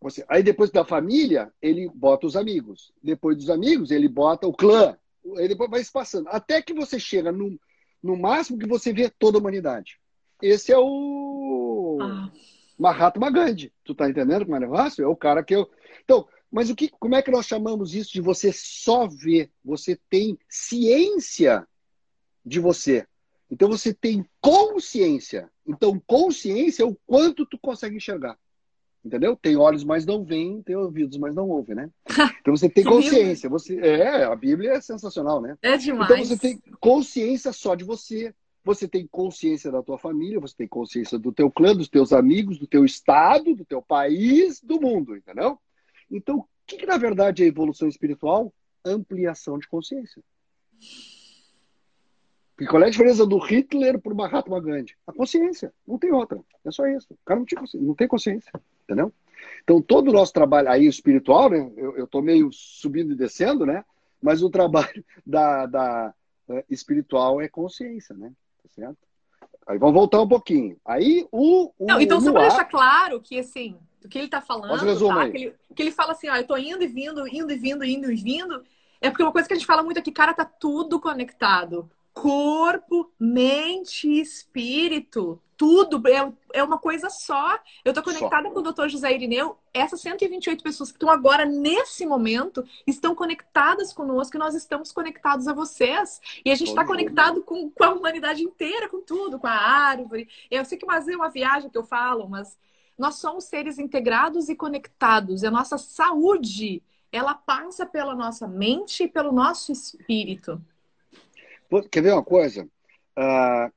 você, 0.00 0.24
aí 0.28 0.42
depois 0.42 0.70
da 0.70 0.84
família, 0.84 1.52
ele 1.60 1.90
bota 1.92 2.26
os 2.26 2.36
amigos. 2.36 2.92
Depois 3.02 3.36
dos 3.36 3.50
amigos, 3.50 3.90
ele 3.90 4.08
bota 4.08 4.46
o 4.46 4.54
clã. 4.54 4.96
Aí 5.36 5.48
depois 5.48 5.68
vai 5.68 5.82
se 5.82 5.92
passando. 5.92 6.28
Até 6.28 6.62
que 6.62 6.72
você 6.72 7.00
chega 7.00 7.32
no, 7.32 7.58
no 8.00 8.16
máximo 8.16 8.58
que 8.58 8.66
você 8.66 8.92
vê 8.92 9.10
toda 9.10 9.36
a 9.36 9.40
humanidade. 9.40 9.98
Esse 10.40 10.72
é 10.72 10.78
o. 10.78 11.98
Ah 12.00 12.30
Mahatma 12.78 13.30
Gandhi. 13.30 13.72
Tu 13.84 13.94
tá 13.94 14.08
entendendo 14.08 14.44
como 14.44 14.56
é 14.56 14.58
o 14.58 14.62
negócio? 14.62 15.04
É 15.04 15.06
o 15.08 15.16
cara 15.16 15.42
que 15.42 15.54
eu. 15.54 15.68
Então, 16.04 16.26
mas 16.50 16.70
o 16.70 16.76
que, 16.76 16.88
como 16.88 17.14
é 17.14 17.22
que 17.22 17.30
nós 17.30 17.46
chamamos 17.46 17.94
isso 17.94 18.12
de 18.12 18.20
você 18.20 18.52
só 18.52 19.06
ver? 19.06 19.50
Você 19.64 19.98
tem 20.08 20.38
ciência 20.48 21.66
de 22.44 22.60
você. 22.60 23.06
Então 23.50 23.68
você 23.68 23.92
tem 23.92 24.24
consciência. 24.40 25.50
Então, 25.66 26.00
consciência 26.06 26.82
é 26.82 26.86
o 26.86 26.96
quanto 27.06 27.46
tu 27.46 27.58
consegue 27.58 27.96
enxergar. 27.96 28.38
Entendeu? 29.04 29.36
Tem 29.36 29.56
olhos, 29.56 29.84
mas 29.84 30.04
não 30.04 30.24
veem, 30.24 30.60
tem 30.62 30.74
ouvidos, 30.74 31.16
mas 31.16 31.34
não 31.34 31.48
ouvem, 31.48 31.76
né? 31.76 31.90
Então 32.40 32.56
você 32.56 32.68
tem 32.68 32.84
consciência. 32.84 33.48
Você, 33.48 33.76
é, 33.78 34.24
a 34.24 34.34
Bíblia 34.36 34.72
é 34.72 34.80
sensacional, 34.80 35.40
né? 35.40 35.56
É 35.62 35.76
demais. 35.76 36.10
Então 36.10 36.24
você 36.24 36.38
tem 36.38 36.60
consciência 36.80 37.52
só 37.52 37.74
de 37.74 37.84
você. 37.84 38.32
Você 38.66 38.88
tem 38.88 39.06
consciência 39.06 39.70
da 39.70 39.80
tua 39.80 39.96
família, 39.96 40.40
você 40.40 40.56
tem 40.56 40.66
consciência 40.66 41.16
do 41.16 41.30
teu 41.30 41.48
clã, 41.48 41.72
dos 41.72 41.88
teus 41.88 42.12
amigos, 42.12 42.58
do 42.58 42.66
teu 42.66 42.84
estado, 42.84 43.54
do 43.54 43.64
teu 43.64 43.80
país, 43.80 44.60
do 44.60 44.80
mundo, 44.80 45.16
entendeu? 45.16 45.56
Então, 46.10 46.38
o 46.38 46.48
que, 46.66 46.78
que 46.78 46.84
na 46.84 46.98
verdade 46.98 47.44
é 47.44 47.46
evolução 47.46 47.86
espiritual? 47.86 48.52
Ampliação 48.84 49.56
de 49.56 49.68
consciência. 49.68 50.20
E 52.60 52.66
qual 52.66 52.82
é 52.82 52.86
a 52.86 52.90
diferença 52.90 53.24
do 53.24 53.38
Hitler 53.38 54.00
para 54.00 54.12
o 54.12 54.16
Mahatma 54.16 54.60
Gandhi? 54.60 54.96
A 55.06 55.12
consciência, 55.12 55.72
não 55.86 55.96
tem 55.96 56.10
outra. 56.10 56.40
É 56.64 56.70
só 56.72 56.88
isso. 56.88 57.06
O 57.12 57.18
cara 57.24 57.38
não, 57.38 57.46
tinha 57.46 57.62
não 57.74 57.94
tem 57.94 58.08
consciência, 58.08 58.50
entendeu? 58.82 59.12
Então, 59.62 59.80
todo 59.80 60.08
o 60.08 60.12
nosso 60.12 60.32
trabalho 60.32 60.68
aí 60.68 60.86
espiritual, 60.86 61.50
né? 61.50 61.72
Eu 61.76 62.02
estou 62.02 62.20
meio 62.20 62.50
subindo 62.50 63.12
e 63.12 63.16
descendo, 63.16 63.64
né? 63.64 63.84
Mas 64.20 64.42
o 64.42 64.50
trabalho 64.50 65.04
da, 65.24 65.66
da 65.66 66.14
uh, 66.48 66.64
espiritual 66.68 67.40
é 67.40 67.48
consciência, 67.48 68.16
né? 68.16 68.32
Tá 68.66 68.74
certo? 68.74 68.98
Aí 69.66 69.78
vamos 69.78 69.94
voltar 69.94 70.20
um 70.20 70.28
pouquinho. 70.28 70.76
Aí 70.84 71.26
o. 71.30 71.72
o 71.78 71.86
Não, 71.86 72.00
então, 72.00 72.20
só 72.20 72.32
para 72.32 72.48
deixar 72.48 72.64
claro 72.64 73.20
que, 73.20 73.38
assim, 73.38 73.76
o 74.04 74.08
que 74.08 74.18
ele 74.18 74.26
está 74.26 74.40
falando, 74.40 75.08
tá? 75.08 75.30
que, 75.30 75.36
ele, 75.36 75.54
que 75.74 75.82
ele 75.82 75.90
fala 75.90 76.12
assim, 76.12 76.28
ó, 76.28 76.36
eu 76.36 76.46
tô 76.46 76.56
indo 76.56 76.82
e 76.82 76.86
vindo, 76.86 77.26
indo 77.26 77.52
e 77.52 77.56
vindo, 77.56 77.84
indo 77.84 78.10
e 78.10 78.16
vindo, 78.16 78.62
é 79.00 79.10
porque 79.10 79.22
uma 79.22 79.32
coisa 79.32 79.46
que 79.46 79.54
a 79.54 79.56
gente 79.56 79.66
fala 79.66 79.82
muito 79.82 79.98
aqui, 79.98 80.12
cara, 80.12 80.34
tá 80.34 80.44
tudo 80.44 81.00
conectado. 81.00 81.90
Corpo, 82.16 83.12
mente 83.18 84.08
e 84.08 84.20
espírito 84.20 85.40
tudo, 85.56 86.02
é, 86.06 86.32
é 86.52 86.62
uma 86.62 86.78
coisa 86.78 87.08
só. 87.08 87.58
Eu 87.84 87.90
estou 87.90 88.04
conectada 88.04 88.48
só. 88.48 88.54
com 88.54 88.60
o 88.60 88.72
Dr. 88.72 88.88
José 88.88 89.14
Irineu. 89.14 89.58
Essas 89.72 90.00
128 90.02 90.62
pessoas 90.62 90.90
que 90.90 90.96
estão 90.96 91.10
agora, 91.10 91.44
nesse 91.44 92.04
momento, 92.04 92.64
estão 92.86 93.14
conectadas 93.14 93.92
conosco 93.92 94.36
e 94.36 94.38
nós 94.38 94.54
estamos 94.54 94.92
conectados 94.92 95.48
a 95.48 95.54
vocês. 95.54 96.20
E 96.44 96.50
a 96.50 96.54
gente 96.54 96.68
está 96.68 96.84
conectado 96.84 97.42
com, 97.42 97.70
com 97.70 97.84
a 97.84 97.94
humanidade 97.94 98.42
inteira, 98.42 98.88
com 98.88 99.00
tudo, 99.00 99.38
com 99.38 99.46
a 99.46 99.52
árvore. 99.52 100.28
Eu 100.50 100.64
sei 100.64 100.76
que 100.78 100.86
mas 100.86 101.08
é 101.08 101.16
uma 101.16 101.30
viagem 101.30 101.70
que 101.70 101.78
eu 101.78 101.84
falo, 101.84 102.28
mas 102.28 102.58
nós 102.98 103.16
somos 103.16 103.44
seres 103.44 103.78
integrados 103.78 104.48
e 104.48 104.56
conectados. 104.56 105.42
E 105.42 105.46
a 105.46 105.50
nossa 105.50 105.78
saúde, 105.78 106.82
ela 107.10 107.34
passa 107.34 107.86
pela 107.86 108.14
nossa 108.14 108.46
mente 108.46 109.04
e 109.04 109.08
pelo 109.08 109.32
nosso 109.32 109.72
espírito. 109.72 110.60
Quer 111.90 112.02
ver 112.02 112.12
uma 112.12 112.24
coisa? 112.24 112.68
Uh, 113.16 113.72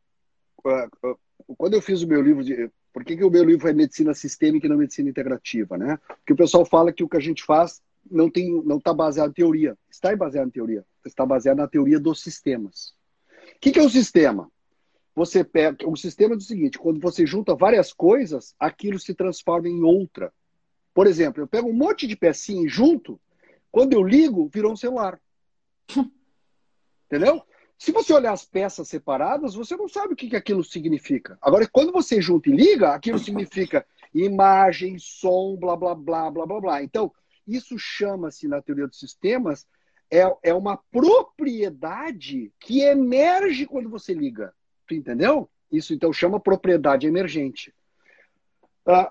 uh, 0.65 1.12
uh 1.12 1.19
quando 1.58 1.73
eu 1.73 1.82
fiz 1.82 2.02
o 2.02 2.08
meu 2.08 2.21
livro 2.21 2.43
de. 2.43 2.69
Por 2.91 3.04
que, 3.04 3.15
que 3.15 3.23
o 3.23 3.30
meu 3.30 3.43
livro 3.43 3.67
é 3.67 3.73
medicina 3.73 4.13
sistêmica 4.13 4.65
e 4.65 4.69
não 4.69 4.78
medicina 4.78 5.10
integrativa, 5.10 5.78
né? 5.78 5.97
Porque 6.08 6.34
o 6.34 6.36
pessoal 6.36 6.65
fala 6.65 6.91
que 6.91 7.04
o 7.04 7.10
que 7.10 7.17
a 7.17 7.21
gente 7.21 7.43
faz 7.43 7.82
não 8.10 8.30
tem, 8.30 8.62
não 8.63 8.78
está 8.78 8.93
baseado 8.93 9.30
em 9.30 9.34
teoria. 9.34 9.78
Está 9.89 10.15
baseado 10.15 10.47
em 10.47 10.52
teoria. 10.52 10.86
Está 11.06 11.25
baseado 11.25 11.58
na 11.58 11.67
teoria 11.67 11.99
dos 11.99 12.21
sistemas. 12.21 12.93
O 13.56 13.60
que, 13.60 13.71
que 13.71 13.80
é 13.80 13.84
o 13.84 13.89
sistema? 13.89 14.52
Você 15.15 15.43
pega. 15.43 15.88
O 15.88 15.95
sistema 15.95 16.34
é 16.34 16.38
o 16.38 16.41
seguinte: 16.41 16.80
quando 16.80 16.99
você 16.99 17.25
junta 17.25 17.56
várias 17.56 17.93
coisas, 17.93 18.56
aquilo 18.60 18.99
se 18.99 19.13
transforma 19.13 19.67
em 19.67 19.84
outra. 19.84 20.34
Por 20.93 21.08
exemplo, 21.08 21.43
eu 21.43 21.47
pego 21.47 21.69
um 21.69 21.73
monte 21.73 22.08
de 22.08 22.15
pecinha 22.15 22.67
junto, 22.67 23.19
quando 23.71 23.93
eu 23.93 24.04
ligo, 24.04 24.49
virou 24.52 24.73
um 24.73 24.78
celular. 24.78 25.19
Entendeu? 27.06 27.43
Se 27.79 27.93
você 27.93 28.13
olhar 28.13 28.33
as 28.33 28.43
peças 28.43 28.89
separadas, 28.89 29.55
você 29.55 29.77
não 29.77 29.87
sabe 29.87 30.13
o 30.13 30.15
que, 30.15 30.29
que 30.29 30.35
aquilo 30.35 30.65
significa. 30.65 31.37
Agora, 31.41 31.65
quando 31.65 31.93
você 31.93 32.21
junta 32.21 32.49
e 32.49 32.51
liga, 32.51 32.93
aquilo 32.93 33.17
significa 33.17 33.87
imagem, 34.13 34.99
som, 34.99 35.55
blá, 35.55 35.77
blá, 35.77 35.95
blá, 35.95 36.29
blá, 36.29 36.45
blá, 36.45 36.59
blá. 36.59 36.83
Então, 36.83 37.09
isso 37.47 37.79
chama-se, 37.79 38.49
na 38.49 38.61
teoria 38.61 38.85
dos 38.85 38.99
sistemas, 38.99 39.65
é, 40.11 40.23
é 40.43 40.53
uma 40.53 40.75
propriedade 40.91 42.51
que 42.59 42.81
emerge 42.81 43.65
quando 43.65 43.89
você 43.89 44.13
liga. 44.13 44.53
Tu 44.85 44.95
entendeu? 44.95 45.49
Isso, 45.71 45.93
então, 45.93 46.11
chama 46.11 46.37
propriedade 46.37 47.07
emergente. 47.07 47.73
Uh, 48.85 49.09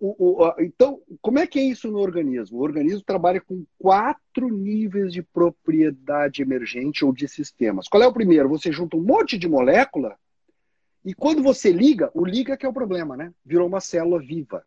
o, 0.00 0.16
o, 0.18 0.42
o, 0.42 0.54
então, 0.60 1.00
como 1.20 1.38
é 1.38 1.46
que 1.46 1.58
é 1.58 1.62
isso 1.62 1.90
no 1.90 1.98
organismo? 1.98 2.58
O 2.58 2.62
organismo 2.62 3.02
trabalha 3.02 3.40
com 3.40 3.64
quatro 3.78 4.48
níveis 4.48 5.12
de 5.12 5.22
propriedade 5.22 6.42
emergente 6.42 7.04
ou 7.04 7.12
de 7.12 7.28
sistemas. 7.28 7.88
Qual 7.88 8.02
é 8.02 8.06
o 8.06 8.12
primeiro? 8.12 8.48
Você 8.48 8.72
junta 8.72 8.96
um 8.96 9.02
monte 9.02 9.38
de 9.38 9.48
molécula 9.48 10.16
e 11.04 11.14
quando 11.14 11.42
você 11.42 11.70
liga, 11.70 12.10
o 12.12 12.24
liga 12.24 12.56
que 12.56 12.66
é 12.66 12.68
o 12.68 12.72
problema, 12.72 13.16
né? 13.16 13.32
Virou 13.44 13.66
uma 13.66 13.80
célula 13.80 14.20
viva. 14.20 14.64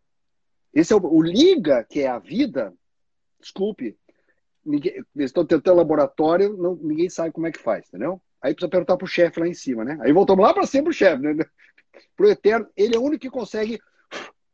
Esse 0.73 0.93
é 0.93 0.95
o, 0.95 1.05
o 1.05 1.21
liga, 1.21 1.83
que 1.83 2.01
é 2.01 2.07
a 2.07 2.17
vida, 2.17 2.73
desculpe, 3.39 3.97
ninguém, 4.65 5.03
estão 5.17 5.45
tentando 5.45 5.77
laboratório, 5.77 6.55
não, 6.55 6.75
ninguém 6.75 7.09
sabe 7.09 7.31
como 7.31 7.47
é 7.47 7.51
que 7.51 7.59
faz, 7.59 7.87
entendeu? 7.87 8.21
Aí 8.41 8.53
precisa 8.53 8.69
perguntar 8.69 8.97
pro 8.97 9.07
chefe 9.07 9.39
lá 9.39 9.47
em 9.47 9.53
cima, 9.53 9.83
né? 9.83 9.97
Aí 10.01 10.11
voltamos 10.13 10.43
lá 10.43 10.53
para 10.53 10.65
sempre 10.65 10.89
o 10.89 10.93
chefe, 10.93 11.21
né? 11.21 11.45
Pro 12.15 12.29
eterno, 12.29 12.67
ele 12.75 12.95
é 12.95 12.99
o 12.99 13.03
único 13.03 13.21
que 13.21 13.29
consegue 13.29 13.79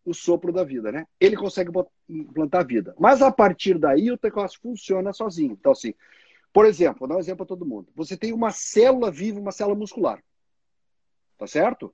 o 0.07 0.13
sopro 0.13 0.53
da 0.53 0.63
vida, 0.63 0.89
né? 0.89 1.05
Ele 1.19 1.35
consegue 1.35 1.69
implantar 2.07 2.65
vida. 2.65 2.95
Mas 2.97 3.21
a 3.21 3.29
partir 3.29 3.77
daí 3.77 4.09
o 4.09 4.17
negócio 4.21 4.57
funciona 4.61 5.11
sozinho. 5.11 5.57
Então, 5.59 5.73
assim, 5.73 5.93
por 6.53 6.65
exemplo, 6.65 6.99
vou 6.99 7.09
dar 7.09 7.17
um 7.17 7.19
exemplo 7.19 7.45
para 7.45 7.55
todo 7.55 7.65
mundo. 7.65 7.89
Você 7.93 8.15
tem 8.15 8.31
uma 8.31 8.49
célula 8.51 9.11
viva, 9.11 9.37
uma 9.37 9.51
célula 9.51 9.77
muscular. 9.77 10.23
Tá 11.37 11.45
certo? 11.45 11.93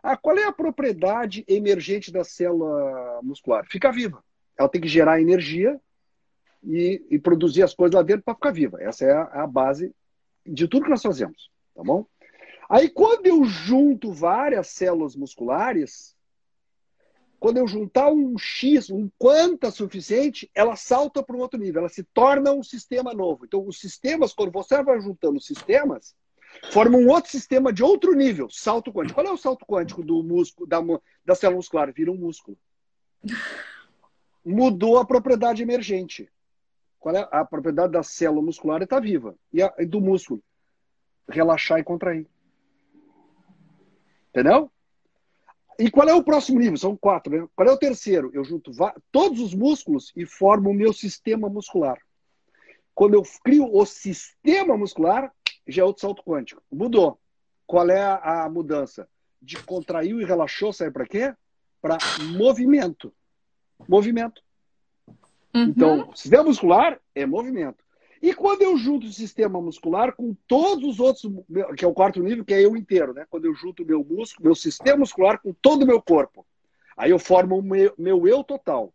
Ah, 0.00 0.16
qual 0.16 0.38
é 0.38 0.44
a 0.44 0.52
propriedade 0.52 1.44
emergente 1.48 2.12
da 2.12 2.22
célula 2.22 3.20
muscular? 3.22 3.66
Fica 3.68 3.90
viva. 3.90 4.22
Ela 4.56 4.68
tem 4.68 4.80
que 4.80 4.88
gerar 4.88 5.20
energia 5.20 5.80
e, 6.62 7.04
e 7.10 7.18
produzir 7.18 7.64
as 7.64 7.74
coisas 7.74 7.96
lá 7.96 8.02
dentro 8.02 8.22
para 8.22 8.34
ficar 8.34 8.52
viva. 8.52 8.80
Essa 8.80 9.04
é 9.04 9.12
a, 9.12 9.22
a 9.42 9.46
base 9.48 9.92
de 10.46 10.68
tudo 10.68 10.84
que 10.84 10.90
nós 10.90 11.02
fazemos. 11.02 11.50
Tá 11.74 11.82
bom? 11.82 12.06
Aí, 12.70 12.88
quando 12.88 13.26
eu 13.26 13.44
junto 13.44 14.12
várias 14.12 14.68
células 14.68 15.16
musculares, 15.16 16.16
quando 17.38 17.58
eu 17.58 17.66
juntar 17.66 18.10
um 18.10 18.36
X, 18.36 18.90
um 18.90 19.08
quanta 19.16 19.70
suficiente, 19.70 20.50
ela 20.54 20.74
salta 20.74 21.22
para 21.22 21.36
um 21.36 21.40
outro 21.40 21.58
nível, 21.58 21.80
ela 21.80 21.88
se 21.88 22.02
torna 22.02 22.52
um 22.52 22.62
sistema 22.62 23.14
novo. 23.14 23.44
Então, 23.44 23.66
os 23.66 23.78
sistemas, 23.78 24.32
quando 24.32 24.50
você 24.50 24.82
vai 24.82 25.00
juntando 25.00 25.40
sistemas, 25.40 26.16
formam 26.72 27.00
um 27.00 27.08
outro 27.08 27.30
sistema 27.30 27.72
de 27.72 27.82
outro 27.82 28.12
nível, 28.14 28.48
salto 28.50 28.92
quântico. 28.92 29.14
Qual 29.14 29.26
é 29.26 29.30
o 29.30 29.36
salto 29.36 29.64
quântico 29.64 30.02
do 30.02 30.22
músculo, 30.22 30.66
da, 30.66 30.78
da 31.24 31.34
célula 31.34 31.58
muscular? 31.58 31.92
Vira 31.92 32.10
um 32.10 32.16
músculo. 32.16 32.58
Mudou 34.44 34.98
a 34.98 35.04
propriedade 35.04 35.62
emergente. 35.62 36.28
Qual 36.98 37.14
é 37.14 37.28
a 37.30 37.44
propriedade 37.44 37.92
da 37.92 38.02
célula 38.02 38.42
muscular? 38.42 38.82
Está 38.82 38.98
viva. 38.98 39.36
E, 39.52 39.62
a, 39.62 39.72
do 39.86 40.00
músculo? 40.00 40.42
Relaxar 41.28 41.78
e 41.78 41.84
contrair. 41.84 42.26
Entendeu? 44.30 44.70
E 45.78 45.90
qual 45.90 46.08
é 46.08 46.14
o 46.14 46.24
próximo 46.24 46.58
nível? 46.58 46.76
São 46.76 46.96
quatro, 46.96 47.32
né? 47.32 47.48
Qual 47.54 47.68
é 47.68 47.72
o 47.72 47.78
terceiro? 47.78 48.30
Eu 48.34 48.44
junto 48.44 48.72
todos 49.12 49.40
os 49.40 49.54
músculos 49.54 50.12
e 50.16 50.26
formo 50.26 50.70
o 50.70 50.74
meu 50.74 50.92
sistema 50.92 51.48
muscular. 51.48 51.98
Quando 52.94 53.14
eu 53.14 53.22
crio 53.44 53.72
o 53.72 53.86
sistema 53.86 54.76
muscular, 54.76 55.32
já 55.68 55.82
é 55.82 55.84
outro 55.84 56.00
salto 56.00 56.24
quântico. 56.24 56.60
Mudou. 56.70 57.16
Qual 57.64 57.88
é 57.88 58.00
a, 58.00 58.44
a 58.44 58.50
mudança? 58.50 59.08
De 59.40 59.56
contraiu 59.62 60.20
e 60.20 60.24
relaxou, 60.24 60.72
sabe 60.72 60.90
para 60.90 61.06
quê? 61.06 61.34
Para 61.80 61.96
movimento. 62.36 63.14
Movimento. 63.88 64.42
Uhum. 65.54 65.62
Então, 65.62 66.16
sistema 66.16 66.42
muscular 66.42 67.00
é 67.14 67.24
movimento. 67.24 67.84
E 68.20 68.34
quando 68.34 68.62
eu 68.62 68.76
junto 68.76 69.06
o 69.06 69.12
sistema 69.12 69.60
muscular 69.60 70.14
com 70.14 70.34
todos 70.46 70.84
os 70.84 71.00
outros, 71.00 71.30
que 71.76 71.84
é 71.84 71.88
o 71.88 71.94
quarto 71.94 72.20
nível, 72.20 72.44
que 72.44 72.54
é 72.54 72.64
eu 72.64 72.76
inteiro, 72.76 73.14
né? 73.14 73.26
Quando 73.30 73.44
eu 73.44 73.54
junto 73.54 73.84
meu 73.84 74.04
músculo, 74.04 74.46
meu 74.46 74.54
sistema 74.54 74.98
muscular 74.98 75.40
com 75.40 75.52
todo 75.52 75.82
o 75.82 75.86
meu 75.86 76.02
corpo. 76.02 76.44
Aí 76.96 77.10
eu 77.10 77.18
formo 77.18 77.58
o 77.58 77.62
meu, 77.62 77.94
meu 77.96 78.26
eu 78.26 78.42
total. 78.42 78.92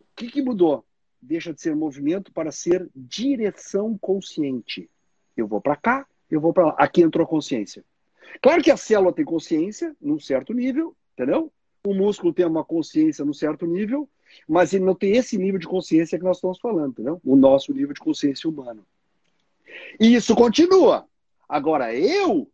O 0.00 0.16
que, 0.16 0.28
que 0.28 0.42
mudou? 0.42 0.84
Deixa 1.22 1.52
de 1.52 1.60
ser 1.60 1.76
movimento 1.76 2.32
para 2.32 2.50
ser 2.50 2.90
direção 2.94 3.96
consciente. 3.96 4.90
Eu 5.36 5.46
vou 5.46 5.60
para 5.60 5.76
cá, 5.76 6.06
eu 6.28 6.40
vou 6.40 6.52
para 6.52 6.66
lá. 6.66 6.74
Aqui 6.78 7.02
entrou 7.02 7.24
a 7.24 7.28
consciência. 7.28 7.84
Claro 8.42 8.62
que 8.62 8.70
a 8.70 8.76
célula 8.76 9.12
tem 9.12 9.24
consciência 9.24 9.96
num 10.00 10.18
certo 10.18 10.52
nível, 10.52 10.96
entendeu? 11.12 11.52
O 11.86 11.94
músculo 11.94 12.32
tem 12.32 12.44
uma 12.44 12.64
consciência 12.64 13.24
num 13.24 13.32
certo 13.32 13.66
nível, 13.66 14.08
mas 14.48 14.72
ele 14.72 14.84
não 14.84 14.94
tem 14.94 15.16
esse 15.16 15.36
nível 15.38 15.58
de 15.58 15.66
consciência 15.66 16.18
que 16.18 16.24
nós 16.24 16.36
estamos 16.36 16.58
falando, 16.58 16.92
entendeu? 16.92 17.20
O 17.24 17.36
nosso 17.36 17.72
nível 17.72 17.94
de 17.94 18.00
consciência 18.00 18.48
humano. 18.48 18.84
E 19.98 20.14
isso 20.14 20.34
continua. 20.34 21.06
Agora, 21.48 21.94
eu 21.94 22.50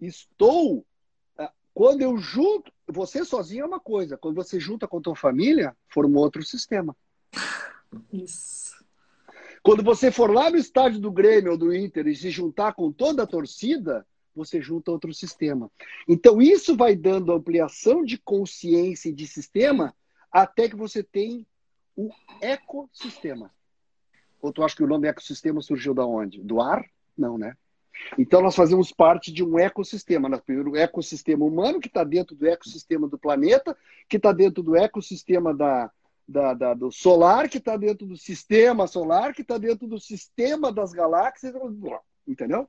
estou. 0.00 0.84
Ah, 1.36 1.52
quando 1.74 2.02
eu 2.02 2.16
junto. 2.18 2.72
Você 2.90 3.24
sozinho 3.24 3.64
é 3.64 3.66
uma 3.66 3.80
coisa. 3.80 4.16
Quando 4.16 4.34
você 4.34 4.58
junta 4.58 4.88
com 4.88 4.98
a 4.98 5.02
tua 5.02 5.16
família, 5.16 5.76
forma 5.88 6.18
outro 6.18 6.42
sistema. 6.42 6.96
Isso. 8.12 8.84
Quando 9.62 9.82
você 9.82 10.10
for 10.10 10.32
lá 10.32 10.50
no 10.50 10.56
estádio 10.56 11.00
do 11.00 11.12
Grêmio 11.12 11.52
ou 11.52 11.58
do 11.58 11.74
Inter 11.74 12.06
e 12.06 12.16
se 12.16 12.30
juntar 12.30 12.72
com 12.72 12.90
toda 12.90 13.24
a 13.24 13.26
torcida, 13.26 14.06
você 14.34 14.62
junta 14.62 14.90
outro 14.90 15.12
sistema. 15.12 15.70
Então, 16.08 16.40
isso 16.40 16.76
vai 16.76 16.96
dando 16.96 17.32
ampliação 17.32 18.04
de 18.04 18.16
consciência 18.16 19.10
e 19.10 19.12
de 19.12 19.26
sistema 19.26 19.94
até 20.30 20.68
que 20.68 20.76
você 20.76 21.02
tem 21.02 21.46
o 21.96 22.10
ecossistema. 22.40 23.52
Ou 24.40 24.52
tu 24.52 24.62
acha 24.62 24.76
que 24.76 24.84
o 24.84 24.86
nome 24.86 25.08
ecossistema 25.08 25.60
surgiu 25.60 25.92
da 25.92 26.06
onde? 26.06 26.40
Do 26.40 26.60
ar? 26.60 26.84
Não, 27.16 27.36
né? 27.36 27.56
Então 28.16 28.40
nós 28.40 28.54
fazemos 28.54 28.92
parte 28.92 29.32
de 29.32 29.42
um 29.42 29.58
ecossistema. 29.58 30.28
Nós 30.28 30.40
primeiro 30.40 30.72
o 30.72 30.76
ecossistema 30.76 31.44
humano, 31.44 31.80
que 31.80 31.88
está 31.88 32.04
dentro 32.04 32.36
do 32.36 32.46
ecossistema 32.46 33.08
do 33.08 33.18
planeta, 33.18 33.76
que 34.08 34.16
está 34.16 34.32
dentro 34.32 34.62
do 34.62 34.76
ecossistema 34.76 35.52
da, 35.52 35.90
da, 36.26 36.54
da 36.54 36.74
do 36.74 36.92
solar, 36.92 37.48
que 37.48 37.58
está 37.58 37.76
dentro 37.76 38.06
do 38.06 38.16
sistema 38.16 38.86
solar, 38.86 39.34
que 39.34 39.42
está 39.42 39.58
dentro 39.58 39.88
do 39.88 39.98
sistema 39.98 40.72
das 40.72 40.92
galáxias, 40.92 41.54
entendeu? 42.26 42.68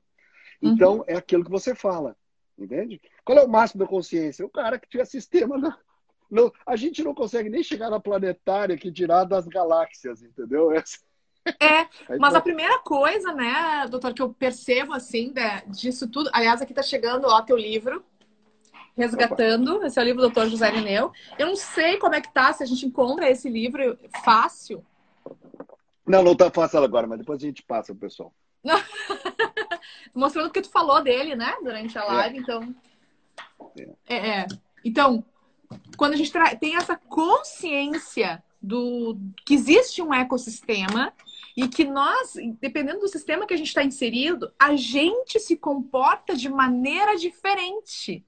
Então 0.60 0.98
uhum. 0.98 1.04
é 1.06 1.16
aquilo 1.16 1.44
que 1.44 1.50
você 1.50 1.74
fala, 1.74 2.16
entende? 2.58 3.00
Qual 3.24 3.38
é 3.38 3.42
o 3.42 3.48
máximo 3.48 3.80
da 3.80 3.86
consciência? 3.86 4.44
O 4.44 4.50
cara 4.50 4.78
que 4.78 4.88
tiver 4.88 5.04
sistema 5.04 5.56
na, 5.56 5.78
não, 6.30 6.52
a 6.66 6.76
gente 6.76 7.02
não 7.02 7.14
consegue 7.14 7.50
nem 7.50 7.62
chegar 7.62 7.90
na 7.90 8.00
planetária 8.00 8.76
que 8.76 8.90
dirá 8.90 9.24
das 9.24 9.46
galáxias, 9.46 10.22
entendeu? 10.22 10.70
Essa... 10.72 10.98
É, 11.58 11.88
mas 12.18 12.34
a 12.34 12.40
primeira 12.40 12.78
coisa, 12.80 13.32
né, 13.32 13.86
doutor, 13.90 14.12
que 14.12 14.20
eu 14.20 14.32
percebo, 14.32 14.92
assim, 14.92 15.32
disso 15.66 16.06
tudo... 16.08 16.30
Aliás, 16.32 16.60
aqui 16.60 16.74
tá 16.74 16.82
chegando, 16.82 17.26
ó, 17.26 17.40
teu 17.42 17.56
livro, 17.56 18.04
Resgatando. 18.96 19.76
Opa. 19.76 19.86
Esse 19.86 19.98
é 19.98 20.02
o 20.02 20.04
livro 20.04 20.20
do 20.20 20.28
doutor 20.28 20.48
José 20.48 20.68
Irineu. 20.68 21.12
Eu 21.38 21.46
não 21.46 21.56
sei 21.56 21.96
como 21.96 22.14
é 22.14 22.20
que 22.20 22.32
tá, 22.32 22.52
se 22.52 22.62
a 22.62 22.66
gente 22.66 22.84
encontra 22.86 23.30
esse 23.30 23.48
livro 23.48 23.98
fácil. 24.22 24.84
Não, 26.06 26.22
não 26.22 26.36
tá 26.36 26.50
fácil 26.50 26.82
agora, 26.82 27.06
mas 27.06 27.18
depois 27.18 27.42
a 27.42 27.46
gente 27.46 27.62
passa 27.62 27.94
pessoal. 27.94 28.32
Mostrando 30.14 30.48
o 30.48 30.50
que 30.50 30.60
tu 30.60 30.70
falou 30.70 31.02
dele, 31.02 31.34
né, 31.34 31.56
durante 31.62 31.96
a 31.96 32.04
live, 32.04 32.36
é. 32.36 32.40
então... 32.40 32.74
É. 34.06 34.40
é. 34.40 34.46
Então, 34.84 35.24
quando 35.96 36.14
a 36.14 36.16
gente 36.16 36.32
tem 36.58 36.76
essa 36.76 36.96
consciência 36.96 38.42
do 38.60 39.16
que 39.44 39.54
existe 39.54 40.02
um 40.02 40.12
ecossistema 40.12 41.12
e 41.56 41.68
que 41.68 41.84
nós, 41.84 42.34
dependendo 42.60 43.00
do 43.00 43.08
sistema 43.08 43.46
que 43.46 43.54
a 43.54 43.56
gente 43.56 43.68
está 43.68 43.82
inserido, 43.82 44.52
a 44.58 44.76
gente 44.76 45.38
se 45.40 45.56
comporta 45.56 46.34
de 46.34 46.48
maneira 46.48 47.16
diferente. 47.16 48.24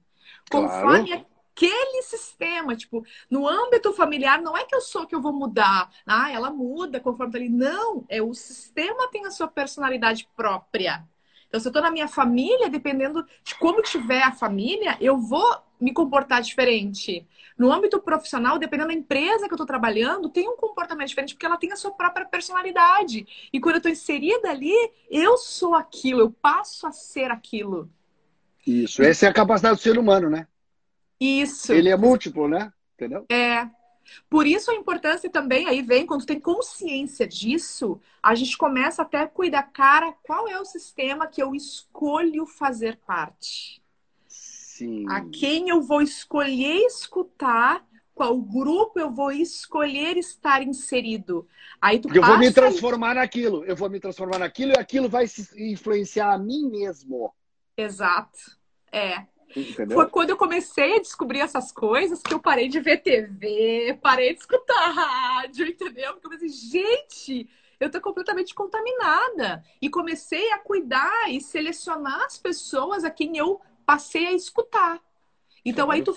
Conforme 0.51 1.07
claro. 1.07 1.25
aquele 1.55 2.01
sistema, 2.03 2.75
tipo, 2.75 3.05
no 3.29 3.47
âmbito 3.47 3.93
familiar, 3.93 4.41
não 4.41 4.57
é 4.57 4.65
que 4.65 4.75
eu 4.75 4.81
sou 4.81 5.07
que 5.07 5.15
eu 5.15 5.21
vou 5.21 5.33
mudar. 5.33 5.89
Ah, 6.05 6.31
ela 6.31 6.51
muda 6.51 6.99
conforme 6.99 7.31
tá 7.31 7.37
ali. 7.37 7.49
Não, 7.49 8.05
é 8.09 8.21
o 8.21 8.33
sistema 8.33 9.09
tem 9.09 9.25
a 9.25 9.31
sua 9.31 9.47
personalidade 9.47 10.27
própria. 10.35 11.07
Então, 11.47 11.59
se 11.59 11.67
eu 11.67 11.69
estou 11.69 11.83
na 11.83 11.91
minha 11.91 12.07
família, 12.07 12.69
dependendo 12.69 13.23
de 13.43 13.55
como 13.55 13.81
tiver 13.81 14.23
a 14.23 14.31
família, 14.31 14.97
eu 14.99 15.17
vou 15.17 15.55
me 15.83 15.91
comportar 15.91 16.41
diferente. 16.41 17.27
No 17.57 17.71
âmbito 17.71 17.99
profissional, 17.99 18.57
dependendo 18.57 18.87
da 18.87 18.93
empresa 18.93 19.47
que 19.47 19.53
eu 19.53 19.55
estou 19.55 19.67
trabalhando, 19.67 20.29
tem 20.29 20.47
um 20.47 20.55
comportamento 20.55 21.09
diferente 21.09 21.33
porque 21.33 21.45
ela 21.45 21.57
tem 21.57 21.71
a 21.71 21.75
sua 21.75 21.91
própria 21.91 22.25
personalidade. 22.25 23.27
E 23.51 23.59
quando 23.59 23.75
eu 23.75 23.79
estou 23.79 23.91
inserida 23.91 24.49
ali, 24.49 24.73
eu 25.11 25.37
sou 25.37 25.75
aquilo, 25.75 26.21
eu 26.21 26.31
passo 26.31 26.87
a 26.87 26.91
ser 26.91 27.29
aquilo. 27.29 27.89
Isso, 28.65 29.03
essa 29.03 29.25
é 29.25 29.29
a 29.29 29.33
capacidade 29.33 29.75
do 29.75 29.81
ser 29.81 29.99
humano, 29.99 30.29
né? 30.29 30.47
Isso. 31.19 31.73
Ele 31.73 31.89
é 31.89 31.97
múltiplo, 31.97 32.47
né? 32.47 32.71
Entendeu? 32.95 33.25
É. 33.29 33.69
Por 34.29 34.47
isso 34.47 34.71
a 34.71 34.75
importância 34.75 35.29
também 35.29 35.67
aí 35.67 35.81
vem, 35.81 36.05
quando 36.05 36.25
tem 36.25 36.39
consciência 36.39 37.27
disso, 37.27 37.99
a 38.21 38.35
gente 38.35 38.57
começa 38.57 39.01
até 39.01 39.19
a 39.19 39.27
cuidar, 39.27 39.63
cara, 39.63 40.13
qual 40.23 40.47
é 40.47 40.59
o 40.59 40.65
sistema 40.65 41.27
que 41.27 41.43
eu 41.43 41.53
escolho 41.53 42.45
fazer 42.45 42.97
parte? 43.05 43.82
Sim. 44.83 45.05
A 45.07 45.21
quem 45.21 45.69
eu 45.69 45.81
vou 45.81 46.01
escolher 46.01 46.85
escutar, 46.85 47.85
qual 48.13 48.37
grupo 48.41 48.99
eu 48.99 49.09
vou 49.09 49.31
escolher 49.31 50.17
estar 50.17 50.61
inserido. 50.61 51.47
Aí 51.81 51.99
tu 51.99 52.13
eu 52.13 52.21
vou 52.21 52.37
me 52.37 52.51
transformar 52.51 53.15
naquilo, 53.15 53.63
eu 53.63 53.75
vou 53.75 53.89
me 53.89 53.99
transformar 53.99 54.39
naquilo 54.39 54.73
e 54.73 54.79
aquilo 54.79 55.07
vai 55.07 55.25
influenciar 55.57 56.33
a 56.33 56.37
mim 56.37 56.69
mesmo. 56.69 57.33
Exato. 57.77 58.57
É. 58.91 59.25
Entendeu? 59.55 59.95
Foi 59.95 60.09
quando 60.09 60.31
eu 60.31 60.37
comecei 60.37 60.97
a 60.97 61.01
descobrir 61.01 61.39
essas 61.39 61.71
coisas 61.71 62.21
que 62.21 62.33
eu 62.33 62.39
parei 62.39 62.67
de 62.67 62.79
ver 62.79 62.97
TV, 62.97 63.97
parei 64.01 64.33
de 64.33 64.39
escutar 64.39 64.89
rádio, 64.91 65.65
entendeu? 65.65 66.13
Porque 66.13 66.27
eu 66.27 66.31
pensei, 66.31 66.49
gente, 66.49 67.49
eu 67.79 67.89
tô 67.89 68.01
completamente 68.01 68.53
contaminada. 68.53 69.63
E 69.81 69.89
comecei 69.89 70.51
a 70.51 70.59
cuidar 70.59 71.31
e 71.31 71.39
selecionar 71.39 72.25
as 72.25 72.37
pessoas 72.37 73.03
a 73.03 73.11
quem 73.11 73.37
eu 73.37 73.61
passei 73.85 74.27
a 74.27 74.33
escutar. 74.33 74.99
Então 75.65 75.89
aí 75.89 76.01
tu, 76.01 76.15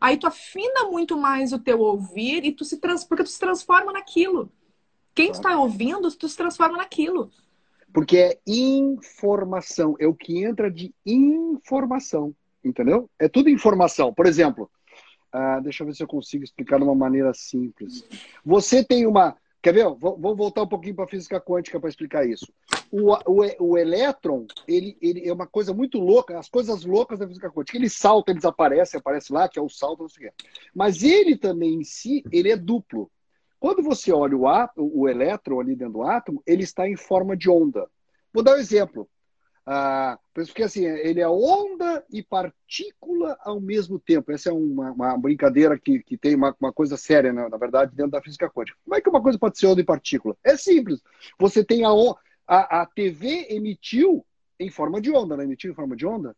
aí 0.00 0.16
tu 0.16 0.26
afina 0.26 0.84
muito 0.90 1.16
mais 1.16 1.52
o 1.52 1.58
teu 1.58 1.80
ouvir 1.80 2.44
e 2.44 2.52
tu 2.52 2.64
se 2.64 2.78
trans, 2.78 3.04
porque 3.04 3.24
tu 3.24 3.30
se 3.30 3.38
transforma 3.38 3.92
naquilo. 3.92 4.50
Quem 5.14 5.28
claro. 5.28 5.40
está 5.40 5.58
ouvindo, 5.58 6.10
tu 6.12 6.28
se 6.28 6.36
transforma 6.36 6.76
naquilo. 6.76 7.30
Porque 7.92 8.16
é 8.16 8.38
informação, 8.46 9.94
é 10.00 10.06
o 10.06 10.14
que 10.14 10.44
entra 10.44 10.70
de 10.70 10.92
informação 11.06 12.34
entendeu? 12.64 13.10
É 13.18 13.28
tudo 13.28 13.50
informação. 13.50 14.12
Por 14.12 14.26
exemplo, 14.26 14.70
uh, 15.34 15.62
deixa 15.62 15.82
eu 15.82 15.86
ver 15.86 15.94
se 15.94 16.02
eu 16.02 16.08
consigo 16.08 16.42
explicar 16.42 16.78
de 16.78 16.84
uma 16.84 16.94
maneira 16.94 17.32
simples. 17.34 18.04
Você 18.44 18.82
tem 18.82 19.06
uma. 19.06 19.36
Quer 19.64 19.72
ver? 19.72 19.86
Vou, 19.94 20.36
voltar 20.36 20.62
um 20.62 20.68
pouquinho 20.68 20.94
para 20.94 21.06
a 21.06 21.08
física 21.08 21.40
quântica 21.40 21.80
para 21.80 21.88
explicar 21.88 22.28
isso. 22.28 22.52
O, 22.92 23.14
o, 23.14 23.70
o 23.70 23.78
elétron, 23.78 24.44
ele, 24.68 24.94
ele 25.00 25.26
é 25.26 25.32
uma 25.32 25.46
coisa 25.46 25.72
muito 25.72 25.98
louca, 25.98 26.38
as 26.38 26.50
coisas 26.50 26.84
loucas 26.84 27.18
da 27.18 27.26
física 27.26 27.50
quântica. 27.50 27.78
Ele 27.78 27.88
salta, 27.88 28.30
ele 28.30 28.40
desaparece, 28.40 28.98
aparece 28.98 29.32
lá, 29.32 29.48
que 29.48 29.58
é 29.58 29.62
o 29.62 29.68
salto, 29.70 30.02
não 30.02 30.08
sei 30.10 30.26
o 30.26 30.28
quê. 30.28 30.36
Mas 30.74 31.02
ele 31.02 31.34
também 31.38 31.76
em 31.76 31.82
si, 31.82 32.22
ele 32.30 32.50
é 32.50 32.58
duplo. 32.58 33.10
Quando 33.58 33.82
você 33.82 34.12
olha 34.12 34.36
o, 34.36 34.46
átomo, 34.46 34.90
o 34.94 35.08
elétron 35.08 35.58
ali 35.58 35.74
dentro 35.74 35.94
do 35.94 36.02
átomo, 36.02 36.42
ele 36.46 36.62
está 36.62 36.86
em 36.86 36.96
forma 36.96 37.34
de 37.34 37.48
onda. 37.48 37.88
Vou 38.34 38.42
dar 38.42 38.56
um 38.56 38.60
exemplo. 38.60 39.08
Ah, 39.66 40.18
porque 40.34 40.62
assim, 40.62 40.84
ele 40.84 41.20
é 41.20 41.28
onda 41.28 42.04
e 42.10 42.22
partícula 42.22 43.36
ao 43.40 43.60
mesmo 43.60 43.98
tempo. 43.98 44.30
Essa 44.30 44.50
é 44.50 44.52
uma, 44.52 44.92
uma 44.92 45.16
brincadeira 45.16 45.78
que, 45.78 46.02
que 46.02 46.18
tem 46.18 46.34
uma, 46.34 46.54
uma 46.60 46.72
coisa 46.72 46.96
séria, 46.96 47.32
né? 47.32 47.48
na 47.48 47.56
verdade, 47.56 47.94
dentro 47.94 48.12
da 48.12 48.20
física 48.20 48.50
quântica. 48.50 48.76
Como 48.84 48.94
é 48.94 49.00
que 49.00 49.08
uma 49.08 49.22
coisa 49.22 49.38
pode 49.38 49.58
ser 49.58 49.66
onda 49.66 49.80
e 49.80 49.84
partícula? 49.84 50.36
É 50.44 50.56
simples. 50.56 51.02
Você 51.38 51.64
tem 51.64 51.84
a, 51.84 51.90
a, 52.46 52.82
a 52.82 52.86
TV 52.86 53.46
emitiu 53.48 54.24
em 54.60 54.70
forma 54.70 55.00
de 55.00 55.10
onda, 55.10 55.36
né? 55.36 55.44
Emitiu 55.44 55.72
em 55.72 55.74
forma 55.74 55.96
de 55.96 56.06
onda. 56.06 56.36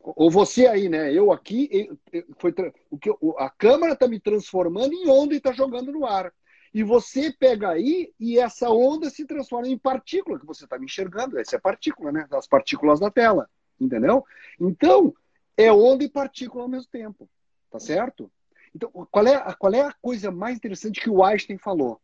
Ou 0.00 0.30
você 0.30 0.66
aí, 0.66 0.88
né? 0.88 1.12
Eu 1.12 1.32
aqui, 1.32 1.90
foi 2.38 2.54
o 2.90 2.98
que 2.98 3.10
a 3.38 3.50
câmera 3.50 3.94
está 3.94 4.06
me 4.06 4.20
transformando 4.20 4.92
em 4.92 5.08
onda 5.08 5.34
e 5.34 5.38
está 5.38 5.52
jogando 5.52 5.90
no 5.90 6.06
ar. 6.06 6.32
E 6.72 6.82
você 6.82 7.32
pega 7.32 7.70
aí 7.70 8.12
e 8.18 8.38
essa 8.38 8.70
onda 8.70 9.10
se 9.10 9.24
transforma 9.24 9.68
em 9.68 9.78
partícula, 9.78 10.38
que 10.38 10.46
você 10.46 10.64
está 10.64 10.78
me 10.78 10.84
enxergando. 10.84 11.38
Essa 11.38 11.56
é 11.56 11.58
partícula, 11.58 12.12
né? 12.12 12.26
As 12.30 12.46
partículas 12.46 13.00
da 13.00 13.10
tela. 13.10 13.48
Entendeu? 13.80 14.24
Então, 14.60 15.14
é 15.56 15.72
onda 15.72 16.04
e 16.04 16.08
partícula 16.08 16.64
ao 16.64 16.68
mesmo 16.68 16.88
tempo. 16.90 17.28
Tá 17.70 17.78
certo? 17.78 18.30
Então, 18.74 18.90
qual 19.10 19.26
é, 19.26 19.34
a, 19.34 19.54
qual 19.54 19.72
é 19.72 19.80
a 19.80 19.94
coisa 20.00 20.30
mais 20.30 20.56
interessante 20.56 21.00
que 21.00 21.10
o 21.10 21.24
Einstein 21.24 21.58
falou? 21.58 22.00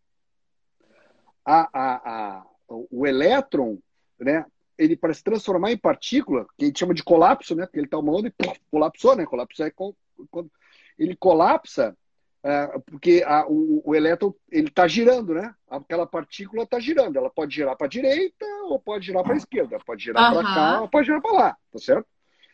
A, 1.44 1.68
a, 1.72 2.38
a, 2.38 2.46
o 2.68 3.06
elétron, 3.06 3.78
né? 4.18 4.46
Ele 4.76 4.96
para 4.96 5.14
se 5.14 5.22
transformar 5.22 5.70
em 5.70 5.78
partícula, 5.78 6.46
que 6.58 6.64
a 6.64 6.66
gente 6.66 6.80
chama 6.80 6.94
de 6.94 7.04
colapso, 7.04 7.54
né? 7.54 7.66
Porque 7.66 7.78
ele 7.78 7.86
está 7.86 7.98
uma 7.98 8.12
onda 8.12 8.28
e 8.28 8.30
pô, 8.30 8.52
colapsou, 8.70 9.14
né? 9.14 9.24
Colapso 9.24 9.62
é 9.62 9.70
quando 9.70 10.50
ele 10.98 11.16
colapsa, 11.16 11.96
porque 12.86 13.22
a, 13.26 13.46
o, 13.48 13.82
o, 13.84 13.94
elétron 13.94 14.34
ele 14.50 14.68
está 14.68 14.86
girando, 14.86 15.32
né? 15.32 15.54
Aquela 15.68 16.06
partícula 16.06 16.64
está 16.64 16.78
girando. 16.78 17.16
Ela 17.16 17.30
pode 17.30 17.54
girar 17.54 17.74
para 17.74 17.86
a 17.86 17.90
direita 17.90 18.44
ou 18.64 18.78
pode 18.78 19.06
girar 19.06 19.22
para 19.22 19.32
a 19.32 19.36
esquerda. 19.38 19.78
Pode 19.86 20.04
girar 20.04 20.30
uhum. 20.34 20.42
para 20.42 20.54
cá 20.54 20.80
ou 20.82 20.88
pode 20.88 21.06
girar 21.06 21.22
para 21.22 21.32
lá, 21.32 21.56
tá 21.72 21.78
certo? 21.78 22.06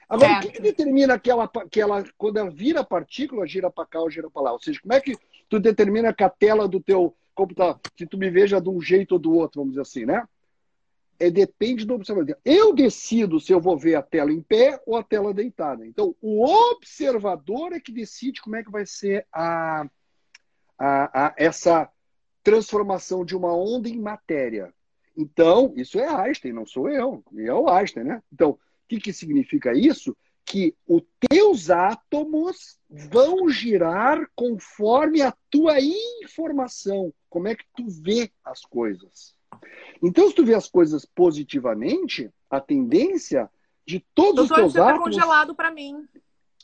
Agora, 0.09 0.39
o 0.39 0.41
que, 0.41 0.51
que, 0.51 0.63
determina 0.63 1.19
que 1.19 1.31
ela, 1.31 1.49
que 1.71 1.81
ela, 1.81 2.05
quando 2.19 2.37
ela 2.37 2.51
vira 2.51 2.83
partícula, 2.85 3.47
gira 3.47 3.71
para 3.71 3.87
cá 3.87 4.01
ou 4.01 4.11
gira 4.11 4.31
para 4.31 4.43
lá? 4.43 4.53
Ou 4.53 4.61
seja, 4.61 4.81
como 4.81 4.93
é 4.93 5.01
que 5.01 5.17
tu 5.49 5.61
determina 5.61 6.13
que 6.13 6.25
a 6.25 6.29
tela 6.29 6.69
do 6.69 6.81
teu 6.81 7.17
computador, 7.35 7.81
que 7.97 8.07
tu 8.07 8.19
me 8.19 8.31
veja 8.31 8.61
de 8.61 8.69
um 8.69 8.81
jeito 8.81 9.13
ou 9.13 9.19
do 9.19 9.33
outro, 9.33 9.61
vamos 9.61 9.73
dizer 9.73 9.83
assim, 9.83 10.05
né? 10.05 10.25
É, 11.21 11.31
depende 11.31 11.85
do 11.85 11.93
observador. 11.93 12.39
Eu 12.43 12.73
decido 12.73 13.39
se 13.39 13.53
eu 13.53 13.61
vou 13.61 13.77
ver 13.77 13.95
a 13.95 14.03
tela 14.03 14.33
em 14.33 14.41
pé 14.41 14.83
ou 14.87 14.97
a 14.97 15.03
tela 15.03 15.35
deitada. 15.35 15.87
Então, 15.87 16.17
o 16.19 16.43
observador 16.73 17.75
é 17.75 17.79
que 17.79 17.93
decide 17.93 18.41
como 18.41 18.57
é 18.57 18.65
que 18.65 18.71
vai 18.71 18.87
ser 18.87 19.27
a, 19.31 19.87
a, 20.79 21.27
a 21.27 21.35
essa 21.37 21.91
transformação 22.43 23.23
de 23.23 23.37
uma 23.37 23.55
onda 23.55 23.87
em 23.87 24.01
matéria. 24.01 24.73
Então, 25.15 25.75
isso 25.77 26.01
é 26.01 26.09
Einstein, 26.09 26.55
não 26.55 26.65
sou 26.65 26.89
eu. 26.89 27.23
É 27.37 27.53
o 27.53 27.69
Einstein, 27.69 28.05
né? 28.05 28.23
Então, 28.33 28.53
o 28.53 28.59
que, 28.89 28.99
que 28.99 29.13
significa 29.13 29.75
isso? 29.75 30.17
Que 30.43 30.75
os 30.89 31.03
teus 31.29 31.69
átomos 31.69 32.79
vão 32.89 33.51
girar 33.51 34.27
conforme 34.35 35.21
a 35.21 35.37
tua 35.51 35.77
informação. 36.23 37.13
Como 37.29 37.47
é 37.47 37.55
que 37.55 37.65
tu 37.77 37.85
vê 37.89 38.33
as 38.43 38.63
coisas? 38.63 39.39
Então, 40.03 40.29
se 40.29 40.35
tu 40.35 40.45
vê 40.45 40.55
as 40.55 40.69
coisas 40.69 41.05
positivamente, 41.05 42.31
a 42.49 42.61
tendência 42.61 43.51
de 43.87 44.01
todos 44.15 44.49
Doutor, 44.49 44.55
os 44.55 44.61
teus 44.61 44.73
você 44.73 44.81
átomos... 44.81 44.99
Tá 44.99 45.23
congelado 45.23 45.55
para 45.55 45.71
mim. 45.71 46.07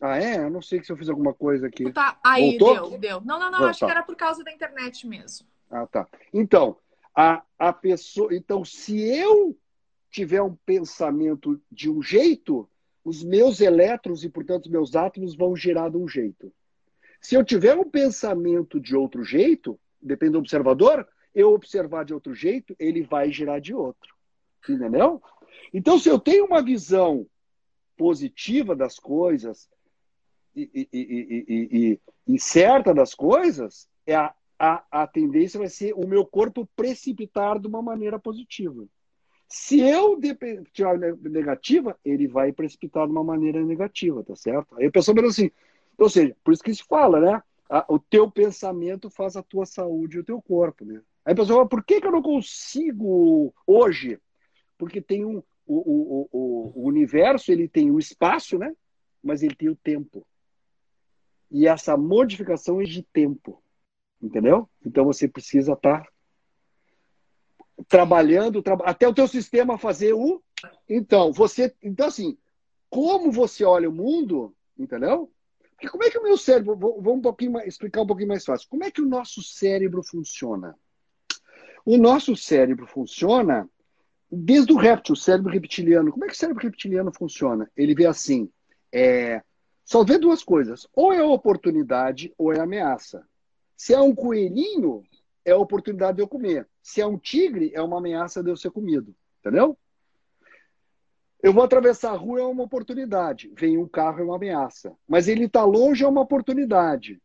Ah, 0.01 0.19
é? 0.19 0.37
Eu 0.37 0.51
não 0.51 0.61
sei 0.61 0.83
se 0.83 0.93
eu 0.93 0.97
fiz 0.97 1.09
alguma 1.09 1.33
coisa 1.33 1.67
aqui. 1.67 1.91
Tá, 1.93 2.19
aí, 2.23 2.59
Voltou? 2.59 2.91
deu, 2.91 2.99
deu. 2.99 3.21
Não, 3.23 3.39
não, 3.39 3.51
não, 3.51 3.65
acho 3.65 3.81
tá. 3.81 3.87
que 3.87 3.93
era 3.93 4.03
por 4.03 4.15
causa 4.15 4.45
da 4.45 4.53
internet 4.53 5.07
mesmo. 5.07 5.47
Ah, 5.71 5.87
tá. 5.87 6.07
Então, 6.33 6.77
a, 7.15 7.43
a 7.59 7.73
pessoa. 7.73 8.35
Então, 8.35 8.65
se 8.65 9.01
eu 9.01 9.57
tiver 10.11 10.43
um 10.43 10.55
pensamento 10.55 11.61
de 11.71 11.91
um 11.91 12.03
jeito, 12.03 12.69
os 13.05 13.25
meus 13.25 13.61
elétrons 13.61 14.23
e, 14.23 14.29
portanto, 14.29 14.67
os 14.67 14.71
meus 14.71 14.95
átomos 14.95 15.35
vão 15.35 15.57
girar 15.57 15.91
de 15.91 15.97
um 15.97 16.07
jeito. 16.07 16.53
Se 17.21 17.35
eu 17.35 17.45
tiver 17.45 17.75
um 17.75 17.89
pensamento 17.89 18.79
de 18.79 18.95
outro 18.95 19.25
jeito, 19.25 19.81
depende 20.01 20.33
do 20.33 20.39
observador, 20.39 21.09
eu 21.37 21.53
observar 21.53 22.07
de 22.07 22.15
outro 22.15 22.35
jeito, 22.35 22.75
ele 22.79 23.03
vai 23.03 23.31
girar 23.31 23.61
de 23.61 23.75
outro. 23.75 24.17
Entendeu? 24.67 25.23
Então, 25.73 25.99
se 25.99 26.09
eu 26.09 26.19
tenho 26.19 26.47
uma 26.47 26.63
visão 26.63 27.27
positiva 27.97 28.75
das 28.75 28.99
coisas 28.99 29.69
e, 30.57 30.71
e, 30.75 30.89
e, 30.97 32.01
e 32.27 32.41
certa 32.41 32.95
das 32.95 33.15
coisas, 33.15 33.87
é 34.07 34.17
a, 34.17 34.35
a, 34.59 35.03
a 35.03 35.07
tendência 35.07 35.59
vai 35.59 35.69
ser 35.69 35.93
o 35.95 36.07
meu 36.07 36.25
corpo 36.25 36.67
precipitar 36.75 37.59
de 37.61 37.67
uma 37.67 37.83
maneira 37.83 38.19
positiva. 38.19 38.87
Se 39.47 39.79
eu 39.81 40.19
tirar 40.73 40.99
negativa, 40.99 41.99
ele 42.03 42.27
vai 42.27 42.51
precipitar 42.51 43.07
de 43.07 43.13
uma 43.13 43.23
maneira 43.23 43.63
negativa, 43.63 44.25
tá 44.25 44.35
certo? 44.35 44.75
Aí 44.79 44.87
a 44.87 44.91
pessoa 44.91 45.15
pensa 45.15 45.29
assim, 45.29 45.51
ou 45.99 46.09
seja, 46.09 46.35
por 46.43 46.55
isso 46.55 46.63
que 46.63 46.75
se 46.75 46.83
fala, 46.83 47.21
né? 47.21 47.43
O 47.89 47.99
teu 47.99 48.31
pensamento 48.31 49.11
faz 49.11 49.37
a 49.37 49.43
tua 49.43 49.67
saúde 49.67 50.17
e 50.17 50.21
o 50.21 50.25
teu 50.25 50.41
corpo, 50.41 50.85
né? 50.85 51.01
Aí 51.27 51.33
a 51.33 51.37
pessoa 51.37 51.57
fala, 51.57 51.69
por 51.69 51.85
que, 51.85 52.01
que 52.01 52.07
eu 52.07 52.13
não 52.13 52.23
consigo 52.23 53.53
hoje? 53.67 54.21
Porque 54.79 55.01
tem 55.01 55.25
um, 55.25 55.43
o, 55.67 55.75
o, 55.75 56.29
o, 56.31 56.73
o 56.77 56.87
universo, 56.87 57.51
ele 57.51 57.67
tem 57.67 57.91
o 57.91 57.99
espaço, 57.99 58.57
né? 58.57 58.73
Mas 59.21 59.43
ele 59.43 59.57
tem 59.57 59.69
o 59.69 59.75
tempo. 59.75 60.25
E 61.51 61.67
essa 61.67 61.97
modificação 61.97 62.81
é 62.81 62.85
de 62.85 63.03
tempo. 63.03 63.61
Entendeu? 64.23 64.71
Então 64.85 65.05
você 65.05 65.27
precisa 65.27 65.73
estar 65.73 66.03
tá 66.03 66.09
trabalhando, 67.89 68.63
tra... 68.63 68.75
até 68.85 69.09
o 69.09 69.15
teu 69.15 69.27
sistema 69.27 69.77
fazer 69.77 70.13
o. 70.13 70.41
Então, 70.89 71.33
você. 71.33 71.75
Então, 71.83 72.07
assim, 72.07 72.39
como 72.89 73.33
você 73.33 73.65
olha 73.65 73.91
o 73.91 73.93
mundo, 73.93 74.55
entendeu? 74.79 75.31
Porque 75.73 75.89
como 75.89 76.05
é 76.05 76.11
que 76.11 76.19
o 76.19 76.23
meu 76.23 76.39
cérebro. 76.39 76.77
Vou, 76.77 77.15
um 77.15 77.21
pouquinho 77.21 77.53
mais, 77.53 77.67
explicar 77.67 78.03
um 78.03 78.07
pouquinho 78.07 78.29
mais 78.29 78.45
fácil. 78.45 78.69
Como 78.71 78.85
é 78.85 78.93
que 78.93 79.03
o 79.03 79.09
nosso 79.09 79.43
cérebro 79.43 80.05
funciona? 80.05 80.79
O 81.87 81.97
nosso 81.97 82.35
cérebro 82.35 82.85
funciona 82.85 83.71
desde 84.29 84.73
o 84.73 84.77
réptil, 84.77 85.13
o 85.13 85.17
cérebro 85.17 85.53
reptiliano. 85.53 86.11
Como 86.11 86.25
é 86.25 86.27
que 86.27 86.35
o 86.35 86.37
cérebro 86.37 86.65
reptiliano 86.65 87.13
funciona? 87.17 87.71
Ele 87.77 87.95
vê 87.95 88.07
assim: 88.07 88.51
é, 88.93 89.41
só 89.85 90.03
vê 90.03 90.19
duas 90.19 90.43
coisas. 90.43 90.89
Ou 90.93 91.13
é 91.13 91.23
oportunidade 91.23 92.35
ou 92.37 92.53
é 92.53 92.59
ameaça. 92.59 93.25
Se 93.77 93.95
é 93.95 94.01
um 94.01 94.13
coelhinho, 94.13 95.05
é 95.45 95.53
a 95.53 95.59
oportunidade 95.59 96.17
de 96.17 96.23
eu 96.25 96.29
comer. 96.29 96.69
Se 96.83 97.01
é 97.01 97.07
um 97.07 97.17
tigre, 97.17 97.71
é 97.73 97.81
uma 97.81 97.99
ameaça 97.99 98.43
de 98.43 98.51
eu 98.51 98.57
ser 98.57 98.73
comido. 98.73 99.15
Entendeu? 99.39 99.79
Eu 101.41 101.53
vou 101.53 101.63
atravessar 101.63 102.11
a 102.11 102.17
rua, 102.17 102.41
é 102.41 102.45
uma 102.45 102.65
oportunidade. 102.65 103.53
Vem 103.57 103.79
um 103.79 103.87
carro, 103.87 104.19
é 104.19 104.25
uma 104.25 104.35
ameaça. 104.35 104.93
Mas 105.07 105.29
ele 105.29 105.45
está 105.45 105.65
longe, 105.65 106.03
é 106.03 106.09
uma 106.09 106.23
oportunidade 106.23 107.23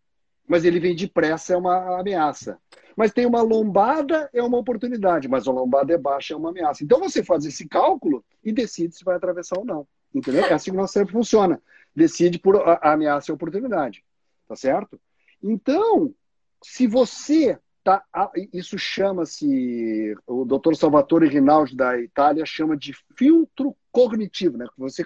mas 0.51 0.65
ele 0.65 0.81
vem 0.81 0.93
depressa, 0.93 1.53
é 1.53 1.57
uma 1.57 1.97
ameaça. 1.97 2.59
Mas 2.93 3.13
tem 3.13 3.25
uma 3.25 3.41
lombada, 3.41 4.29
é 4.33 4.43
uma 4.43 4.57
oportunidade, 4.57 5.29
mas 5.29 5.47
a 5.47 5.51
lombada 5.51 5.93
é 5.93 5.97
baixa, 5.97 6.33
é 6.33 6.37
uma 6.37 6.49
ameaça. 6.49 6.83
Então 6.83 6.99
você 6.99 7.23
faz 7.23 7.45
esse 7.45 7.65
cálculo 7.69 8.21
e 8.43 8.51
decide 8.51 8.93
se 8.93 9.05
vai 9.05 9.15
atravessar 9.15 9.57
ou 9.57 9.63
não. 9.63 9.87
Entendeu? 10.13 10.43
É 10.43 10.51
assim 10.51 10.71
que 10.71 10.75
nosso 10.75 10.91
cérebro 10.91 11.13
funciona. 11.13 11.61
Decide 11.95 12.37
por 12.37 12.57
a 12.57 12.91
ameaça 12.91 13.31
e 13.31 13.31
a 13.31 13.35
oportunidade. 13.35 14.03
Tá 14.45 14.53
certo? 14.57 14.99
Então, 15.41 16.13
se 16.61 16.85
você 16.85 17.57
tá. 17.81 18.03
Isso 18.51 18.77
chama-se. 18.77 20.13
O 20.27 20.43
doutor 20.43 20.75
Salvatore 20.75 21.29
Rinaldi 21.29 21.77
da 21.77 21.97
Itália 21.97 22.45
chama 22.45 22.75
de 22.75 22.91
filtro 23.15 23.73
cognitivo, 23.89 24.57
né? 24.57 24.67
Você 24.77 25.05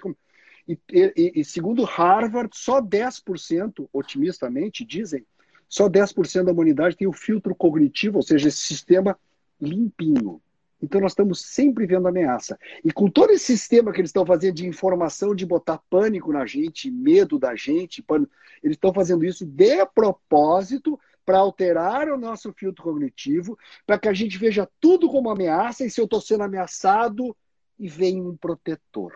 e, 0.68 0.76
e, 0.92 1.32
e, 1.36 1.44
segundo 1.44 1.84
Harvard, 1.84 2.50
só 2.52 2.82
10%, 2.82 3.88
otimistamente, 3.92 4.84
dizem, 4.84 5.24
só 5.68 5.88
10% 5.88 6.44
da 6.44 6.52
humanidade 6.52 6.96
tem 6.96 7.06
o 7.06 7.12
filtro 7.12 7.54
cognitivo, 7.54 8.18
ou 8.18 8.22
seja, 8.22 8.48
esse 8.48 8.60
sistema 8.60 9.18
limpinho. 9.60 10.40
Então 10.80 11.00
nós 11.00 11.12
estamos 11.12 11.40
sempre 11.40 11.86
vendo 11.86 12.06
ameaça. 12.06 12.58
E 12.84 12.92
com 12.92 13.08
todo 13.08 13.30
esse 13.30 13.46
sistema 13.46 13.92
que 13.92 14.00
eles 14.00 14.10
estão 14.10 14.26
fazendo 14.26 14.54
de 14.54 14.66
informação, 14.66 15.34
de 15.34 15.46
botar 15.46 15.80
pânico 15.90 16.32
na 16.32 16.44
gente, 16.44 16.90
medo 16.90 17.38
da 17.38 17.56
gente, 17.56 18.02
pânico, 18.02 18.32
eles 18.62 18.76
estão 18.76 18.92
fazendo 18.92 19.24
isso 19.24 19.44
de 19.44 19.86
propósito 19.86 20.98
para 21.24 21.38
alterar 21.38 22.08
o 22.08 22.16
nosso 22.16 22.52
filtro 22.52 22.84
cognitivo, 22.84 23.58
para 23.84 23.98
que 23.98 24.08
a 24.08 24.12
gente 24.12 24.38
veja 24.38 24.68
tudo 24.80 25.08
como 25.08 25.30
ameaça 25.30 25.84
e 25.84 25.90
se 25.90 26.00
eu 26.00 26.04
estou 26.04 26.20
sendo 26.20 26.44
ameaçado 26.44 27.36
e 27.78 27.88
vem 27.88 28.20
um 28.22 28.36
protetor. 28.36 29.12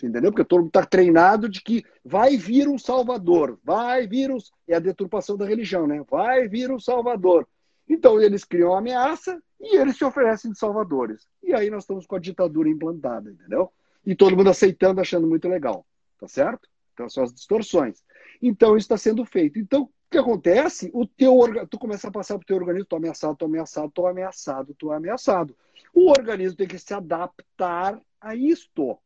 Entendeu? 0.00 0.30
Porque 0.30 0.44
todo 0.44 0.60
mundo 0.60 0.68
está 0.68 0.86
treinado 0.86 1.48
de 1.48 1.60
que 1.60 1.84
vai 2.04 2.36
vir 2.36 2.68
um 2.68 2.78
salvador, 2.78 3.58
vai 3.64 4.06
vir 4.06 4.30
um... 4.30 4.38
É 4.68 4.76
a 4.76 4.78
deturpação 4.78 5.36
da 5.36 5.44
religião, 5.44 5.88
né? 5.88 6.04
Vai 6.08 6.46
vir 6.46 6.70
um 6.70 6.78
salvador. 6.78 7.48
Então 7.88 8.20
eles 8.20 8.44
criam 8.44 8.74
a 8.74 8.78
ameaça 8.78 9.42
e 9.60 9.76
eles 9.76 9.96
se 9.96 10.04
oferecem 10.04 10.52
de 10.52 10.58
salvadores. 10.58 11.26
E 11.42 11.52
aí 11.52 11.68
nós 11.68 11.82
estamos 11.82 12.06
com 12.06 12.14
a 12.14 12.20
ditadura 12.20 12.68
implantada, 12.68 13.30
entendeu? 13.30 13.72
E 14.06 14.14
todo 14.14 14.36
mundo 14.36 14.50
aceitando, 14.50 15.00
achando 15.00 15.26
muito 15.26 15.48
legal. 15.48 15.84
Tá 16.20 16.28
certo? 16.28 16.68
Então 16.94 17.08
são 17.08 17.24
as 17.24 17.32
distorções. 17.32 18.04
Então 18.40 18.76
isso 18.76 18.84
está 18.84 18.96
sendo 18.96 19.24
feito. 19.24 19.58
Então 19.58 19.82
o 19.82 19.90
que 20.10 20.18
acontece? 20.18 20.90
O 20.94 21.06
teu 21.06 21.36
orga... 21.36 21.66
Tu 21.66 21.76
começa 21.76 22.06
a 22.06 22.12
passar 22.12 22.34
para 22.38 22.44
o 22.44 22.46
teu 22.46 22.56
organismo, 22.56 22.86
tô 22.86 22.96
ameaçado, 22.96 23.36
tô 23.36 23.46
ameaçado, 23.46 23.90
tô 23.90 24.06
ameaçado, 24.06 24.74
tô 24.74 24.92
ameaçado. 24.92 25.56
O 25.92 26.08
organismo 26.08 26.56
tem 26.56 26.68
que 26.68 26.78
se 26.78 26.94
adaptar 26.94 28.00
a 28.20 28.36
isto. 28.36 28.96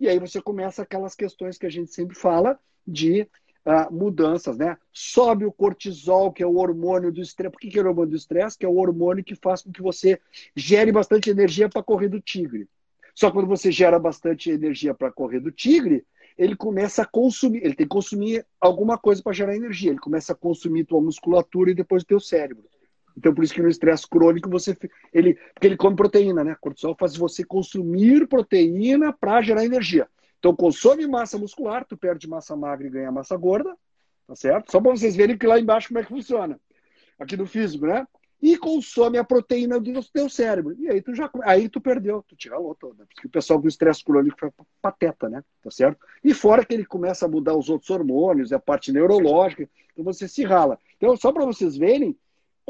E 0.00 0.08
aí 0.08 0.18
você 0.18 0.40
começa 0.40 0.82
aquelas 0.82 1.14
questões 1.14 1.58
que 1.58 1.66
a 1.66 1.70
gente 1.70 1.92
sempre 1.92 2.16
fala 2.16 2.58
de 2.86 3.28
uh, 3.66 3.92
mudanças, 3.92 4.56
né? 4.56 4.78
Sobe 4.90 5.44
o 5.44 5.52
cortisol, 5.52 6.32
que 6.32 6.42
é 6.42 6.46
o 6.46 6.56
hormônio 6.56 7.12
do 7.12 7.20
estresse. 7.20 7.52
Por 7.52 7.60
que, 7.60 7.68
que 7.68 7.78
é 7.78 7.82
o 7.82 7.86
hormônio 7.86 8.10
do 8.10 8.16
estresse? 8.16 8.56
Que 8.56 8.64
é 8.64 8.68
o 8.68 8.76
hormônio 8.76 9.22
que 9.22 9.34
faz 9.36 9.62
com 9.62 9.70
que 9.70 9.82
você 9.82 10.18
gere 10.56 10.90
bastante 10.90 11.28
energia 11.28 11.68
para 11.68 11.82
correr 11.82 12.08
do 12.08 12.18
tigre. 12.18 12.66
Só 13.14 13.28
que 13.28 13.34
quando 13.34 13.48
você 13.48 13.70
gera 13.70 13.98
bastante 13.98 14.50
energia 14.50 14.94
para 14.94 15.12
correr 15.12 15.40
do 15.40 15.52
tigre, 15.52 16.06
ele 16.38 16.56
começa 16.56 17.02
a 17.02 17.06
consumir, 17.06 17.58
ele 17.58 17.74
tem 17.74 17.86
que 17.86 17.92
consumir 17.92 18.46
alguma 18.58 18.96
coisa 18.96 19.22
para 19.22 19.34
gerar 19.34 19.54
energia. 19.54 19.90
Ele 19.90 19.98
começa 19.98 20.32
a 20.32 20.36
consumir 20.36 20.86
tua 20.86 21.02
musculatura 21.02 21.70
e 21.70 21.74
depois 21.74 22.02
o 22.02 22.06
teu 22.06 22.20
cérebro. 22.20 22.64
Então, 23.20 23.34
por 23.34 23.44
isso 23.44 23.52
que 23.52 23.60
no 23.60 23.68
estresse 23.68 24.08
crônico 24.08 24.48
você. 24.48 24.74
Ele, 25.12 25.34
porque 25.52 25.66
ele 25.66 25.76
come 25.76 25.94
proteína, 25.94 26.42
né? 26.42 26.56
Cortisol 26.58 26.96
faz 26.98 27.14
você 27.14 27.44
consumir 27.44 28.26
proteína 28.26 29.12
para 29.12 29.42
gerar 29.42 29.62
energia. 29.62 30.08
Então, 30.38 30.56
consome 30.56 31.06
massa 31.06 31.36
muscular, 31.36 31.84
tu 31.84 31.98
perde 31.98 32.26
massa 32.26 32.56
magra 32.56 32.86
e 32.86 32.90
ganha 32.90 33.12
massa 33.12 33.36
gorda, 33.36 33.76
tá 34.26 34.34
certo? 34.34 34.72
Só 34.72 34.80
para 34.80 34.92
vocês 34.92 35.14
verem 35.14 35.36
que 35.36 35.46
lá 35.46 35.60
embaixo 35.60 35.88
como 35.88 36.00
é 36.00 36.02
que 36.02 36.08
funciona. 36.08 36.58
Aqui 37.18 37.36
no 37.36 37.44
físico, 37.44 37.86
né? 37.86 38.08
E 38.40 38.56
consome 38.56 39.18
a 39.18 39.24
proteína 39.24 39.78
do 39.78 40.02
teu 40.02 40.30
cérebro. 40.30 40.74
E 40.78 40.88
aí 40.88 41.02
tu 41.02 41.14
já 41.14 41.30
aí 41.42 41.68
tu 41.68 41.78
perdeu, 41.78 42.24
tu 42.26 42.34
te 42.34 42.48
ralou 42.48 42.74
toda. 42.74 43.04
Porque 43.04 43.26
o 43.26 43.30
pessoal 43.30 43.60
com 43.60 43.68
estresse 43.68 44.02
crônico 44.02 44.40
foi 44.40 44.50
pateta, 44.80 45.28
né? 45.28 45.44
Tá 45.62 45.70
certo? 45.70 45.98
E 46.24 46.32
fora 46.32 46.64
que 46.64 46.72
ele 46.72 46.86
começa 46.86 47.26
a 47.26 47.28
mudar 47.28 47.54
os 47.54 47.68
outros 47.68 47.90
hormônios, 47.90 48.50
a 48.50 48.58
parte 48.58 48.90
neurológica, 48.90 49.68
então 49.92 50.02
você 50.02 50.26
se 50.26 50.42
rala. 50.42 50.78
Então, 50.96 51.14
só 51.18 51.30
para 51.30 51.44
vocês 51.44 51.76
verem 51.76 52.16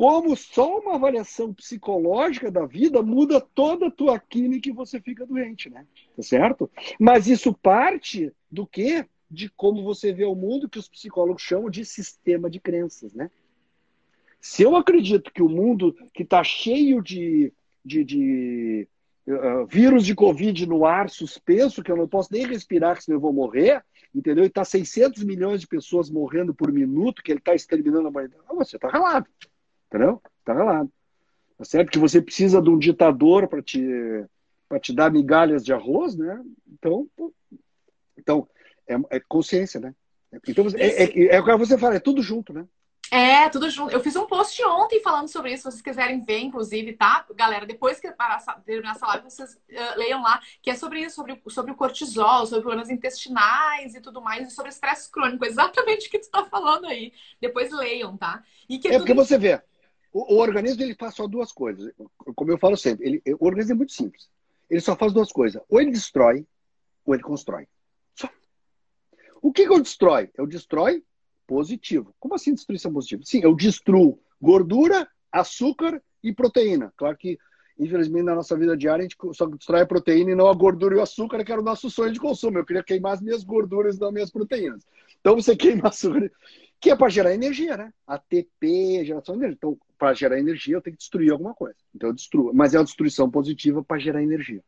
como 0.00 0.34
só 0.34 0.78
uma 0.78 0.94
avaliação 0.94 1.52
psicológica 1.52 2.50
da 2.50 2.64
vida 2.64 3.02
muda 3.02 3.38
toda 3.38 3.88
a 3.88 3.90
tua 3.90 4.18
química 4.18 4.70
e 4.70 4.72
você 4.72 4.98
fica 4.98 5.26
doente, 5.26 5.68
né? 5.68 5.84
Tá 6.16 6.22
certo? 6.22 6.70
Mas 6.98 7.26
isso 7.26 7.52
parte 7.52 8.32
do 8.50 8.66
quê? 8.66 9.04
De 9.30 9.50
como 9.50 9.84
você 9.84 10.10
vê 10.10 10.24
o 10.24 10.34
mundo, 10.34 10.70
que 10.70 10.78
os 10.78 10.88
psicólogos 10.88 11.42
chamam 11.42 11.68
de 11.68 11.84
sistema 11.84 12.48
de 12.48 12.58
crenças, 12.58 13.12
né? 13.12 13.30
Se 14.40 14.62
eu 14.62 14.74
acredito 14.74 15.30
que 15.30 15.42
o 15.42 15.50
mundo 15.50 15.94
que 16.14 16.22
está 16.22 16.42
cheio 16.42 17.02
de, 17.02 17.52
de, 17.84 18.02
de 18.02 18.88
uh, 19.26 19.66
vírus 19.66 20.06
de 20.06 20.14
Covid 20.14 20.66
no 20.66 20.86
ar 20.86 21.10
suspenso, 21.10 21.82
que 21.82 21.92
eu 21.92 21.96
não 21.98 22.08
posso 22.08 22.32
nem 22.32 22.46
respirar, 22.46 23.02
senão 23.02 23.18
eu 23.18 23.20
vou 23.20 23.34
morrer, 23.34 23.84
entendeu? 24.14 24.44
E 24.44 24.46
está 24.46 24.64
600 24.64 25.22
milhões 25.24 25.60
de 25.60 25.66
pessoas 25.66 26.08
morrendo 26.08 26.54
por 26.54 26.72
minuto, 26.72 27.22
que 27.22 27.30
ele 27.30 27.38
está 27.38 27.54
exterminando 27.54 28.06
a 28.06 28.10
humanidade. 28.10 28.42
Ah, 28.48 28.54
você 28.54 28.76
está 28.76 28.88
ralado. 28.88 29.28
Entendeu? 29.90 30.22
Tá 30.44 30.54
relado. 30.54 30.90
Tá 31.58 31.64
certo? 31.64 31.90
Que 31.90 31.98
você 31.98 32.22
precisa 32.22 32.62
de 32.62 32.70
um 32.70 32.78
ditador 32.78 33.48
para 33.48 33.60
te, 33.60 33.82
te 34.80 34.94
dar 34.94 35.10
migalhas 35.10 35.64
de 35.64 35.72
arroz, 35.72 36.16
né? 36.16 36.40
Então, 36.72 37.06
então 38.16 38.48
é, 38.86 39.16
é 39.16 39.20
consciência, 39.20 39.80
né? 39.80 39.94
Então, 40.46 40.66
é, 40.76 41.04
é, 41.04 41.34
é, 41.34 41.40
o 41.40 41.44
que 41.44 41.56
você 41.56 41.76
fala, 41.76 41.96
é 41.96 42.00
tudo 42.00 42.22
junto, 42.22 42.52
né? 42.52 42.64
É, 43.10 43.48
tudo 43.48 43.68
junto. 43.68 43.92
Eu 43.92 44.00
fiz 44.00 44.14
um 44.14 44.24
post 44.24 44.62
ontem 44.64 45.02
falando 45.02 45.26
sobre 45.26 45.52
isso, 45.52 45.64
se 45.64 45.70
vocês 45.72 45.82
quiserem 45.82 46.24
ver, 46.24 46.38
inclusive, 46.38 46.92
tá? 46.92 47.26
Galera, 47.34 47.66
depois 47.66 47.98
que 47.98 48.08
terminar 48.64 48.92
essa 48.92 49.06
live, 49.08 49.24
vocês 49.24 49.54
uh, 49.54 49.98
leiam 49.98 50.22
lá, 50.22 50.40
que 50.62 50.70
é 50.70 50.76
sobre 50.76 51.00
isso, 51.00 51.16
sobre, 51.16 51.42
sobre 51.48 51.72
o 51.72 51.74
cortisol, 51.74 52.46
sobre 52.46 52.62
problemas 52.62 52.88
intestinais 52.88 53.96
e 53.96 54.00
tudo 54.00 54.22
mais, 54.22 54.46
e 54.46 54.50
sobre 54.52 54.70
estresse 54.70 55.10
crônico, 55.10 55.44
exatamente 55.44 56.06
o 56.06 56.10
que 56.10 56.20
tu 56.20 56.30
tá 56.30 56.44
falando 56.44 56.86
aí. 56.86 57.12
Depois 57.40 57.72
leiam, 57.72 58.16
tá? 58.16 58.44
E 58.68 58.78
que 58.78 58.86
é, 58.86 58.94
é 58.94 58.98
porque 58.98 59.14
você 59.14 59.36
vê, 59.36 59.60
o, 60.12 60.34
o, 60.34 60.38
organismo 60.38 60.82
ele 60.82 60.94
faz 60.94 61.14
só 61.14 61.26
duas 61.26 61.52
coisas. 61.52 61.92
Como 62.34 62.50
eu 62.50 62.58
falo 62.58 62.76
sempre, 62.76 63.06
ele, 63.06 63.22
o 63.38 63.46
organismo 63.46 63.72
é 63.72 63.76
muito 63.76 63.92
simples. 63.92 64.28
Ele 64.68 64.80
só 64.80 64.96
faz 64.96 65.12
duas 65.12 65.32
coisas. 65.32 65.62
Ou 65.68 65.80
ele 65.80 65.90
destrói, 65.90 66.46
ou 67.04 67.14
ele 67.14 67.22
constrói. 67.22 67.66
Só. 68.14 68.28
O 69.42 69.52
que, 69.52 69.66
que 69.66 69.72
eu 69.72 69.80
destrói? 69.80 70.30
Eu 70.36 70.46
destrói 70.46 71.02
positivo. 71.46 72.14
Como 72.18 72.34
assim 72.34 72.54
destruição 72.54 72.92
positiva? 72.92 73.22
Sim, 73.24 73.40
eu 73.42 73.54
destruo 73.54 74.20
gordura, 74.40 75.08
açúcar 75.32 76.00
e 76.22 76.32
proteína. 76.32 76.92
Claro 76.96 77.16
que, 77.16 77.38
infelizmente, 77.78 78.24
na 78.24 78.34
nossa 78.34 78.56
vida 78.56 78.76
diária, 78.76 79.00
a 79.00 79.08
gente 79.08 79.16
só 79.34 79.46
destrói 79.46 79.82
a 79.82 79.86
proteína 79.86 80.30
e 80.30 80.34
não 80.36 80.48
a 80.48 80.54
gordura 80.54 80.94
e 80.94 80.98
o 80.98 81.02
açúcar, 81.02 81.44
que 81.44 81.50
era 81.50 81.60
o 81.60 81.64
nosso 81.64 81.90
sonho 81.90 82.12
de 82.12 82.20
consumo. 82.20 82.58
Eu 82.58 82.64
queria 82.64 82.84
queimar 82.84 83.14
as 83.14 83.20
minhas 83.20 83.42
gorduras 83.42 83.96
e 83.96 84.00
não 84.00 84.08
as 84.08 84.14
minhas 84.14 84.30
proteínas. 84.30 84.86
Então 85.20 85.34
você 85.34 85.56
queima 85.56 85.88
açúcar, 85.88 86.30
que 86.80 86.90
é 86.90 86.96
para 86.96 87.08
gerar 87.08 87.34
energia, 87.34 87.76
né? 87.76 87.92
ATP, 88.06 89.04
geração 89.04 89.34
de 89.36 89.40
energia. 89.40 89.56
Então, 89.56 89.78
para 90.00 90.14
gerar 90.14 90.38
energia, 90.38 90.76
eu 90.76 90.80
tenho 90.80 90.96
que 90.96 91.00
destruir 91.00 91.30
alguma 91.30 91.52
coisa. 91.52 91.76
Então 91.94 92.08
eu 92.08 92.14
destruo. 92.14 92.52
Mas 92.54 92.72
é 92.72 92.78
uma 92.78 92.84
destruição 92.84 93.30
positiva 93.30 93.84
para 93.84 93.98
gerar 93.98 94.22
energia. 94.22 94.62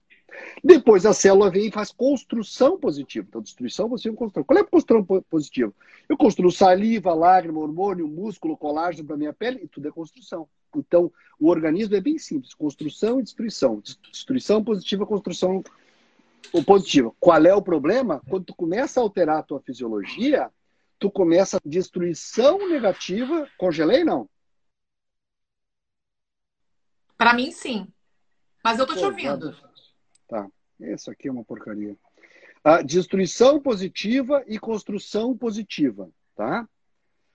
Depois 0.62 1.04
a 1.06 1.12
célula 1.12 1.50
vem 1.50 1.68
e 1.68 1.72
faz 1.72 1.90
construção 1.90 2.78
positiva. 2.78 3.26
Então, 3.28 3.40
destruição 3.40 3.88
positiva 3.88 4.16
construção. 4.16 4.44
Qual 4.44 4.58
é 4.58 4.62
a 4.62 4.64
construção 4.64 5.22
positiva? 5.28 5.72
Eu 6.08 6.16
construo 6.16 6.50
saliva, 6.50 7.14
lágrima, 7.14 7.60
hormônio, 7.60 8.06
músculo, 8.08 8.56
colágeno 8.56 9.06
para 9.06 9.16
minha 9.16 9.32
pele, 9.32 9.60
e 9.62 9.68
tudo 9.68 9.88
é 9.88 9.90
construção. 9.90 10.48
Então, 10.74 11.12
o 11.38 11.48
organismo 11.48 11.96
é 11.96 12.00
bem 12.00 12.18
simples: 12.18 12.54
construção 12.54 13.20
e 13.20 13.22
destruição. 13.22 13.82
Destruição 14.10 14.62
positiva, 14.62 15.06
construção 15.06 15.62
positiva. 16.66 17.12
Qual 17.20 17.44
é 17.44 17.54
o 17.54 17.62
problema? 17.62 18.22
Quando 18.28 18.46
tu 18.46 18.54
começa 18.54 19.00
a 19.00 19.02
alterar 19.02 19.38
a 19.38 19.42
tua 19.42 19.60
fisiologia, 19.60 20.50
tu 20.98 21.10
começa 21.10 21.56
a 21.56 21.60
destruição 21.64 22.68
negativa. 22.68 23.46
Congelei, 23.58 24.02
não? 24.02 24.28
Para 27.22 27.34
mim, 27.34 27.52
sim. 27.52 27.86
Mas 28.64 28.80
eu 28.80 28.86
tô 28.86 28.96
te 28.96 29.04
ouvindo. 29.04 29.56
Tá. 30.26 30.50
Isso 30.80 31.08
aqui 31.08 31.28
é 31.28 31.30
uma 31.30 31.44
porcaria. 31.44 31.96
A 32.64 32.82
destruição 32.82 33.60
positiva 33.60 34.42
e 34.48 34.58
construção 34.58 35.38
positiva, 35.38 36.10
tá? 36.34 36.68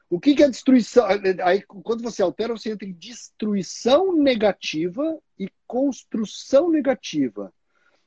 O 0.09 0.19
que, 0.19 0.35
que 0.35 0.43
é 0.43 0.49
destruição? 0.49 1.05
Aí, 1.41 1.61
quando 1.61 2.03
você 2.03 2.21
altera, 2.21 2.51
você 2.51 2.69
entra 2.69 2.85
em 2.85 2.91
destruição 2.91 4.13
negativa 4.13 5.17
e 5.39 5.49
construção 5.65 6.69
negativa. 6.69 7.53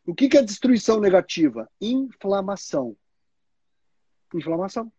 O 0.05 0.14
que, 0.14 0.29
que 0.29 0.37
é 0.37 0.43
destruição 0.43 1.01
negativa? 1.01 1.66
Inflamação. 1.81 2.95
Inflamação. 4.35 4.93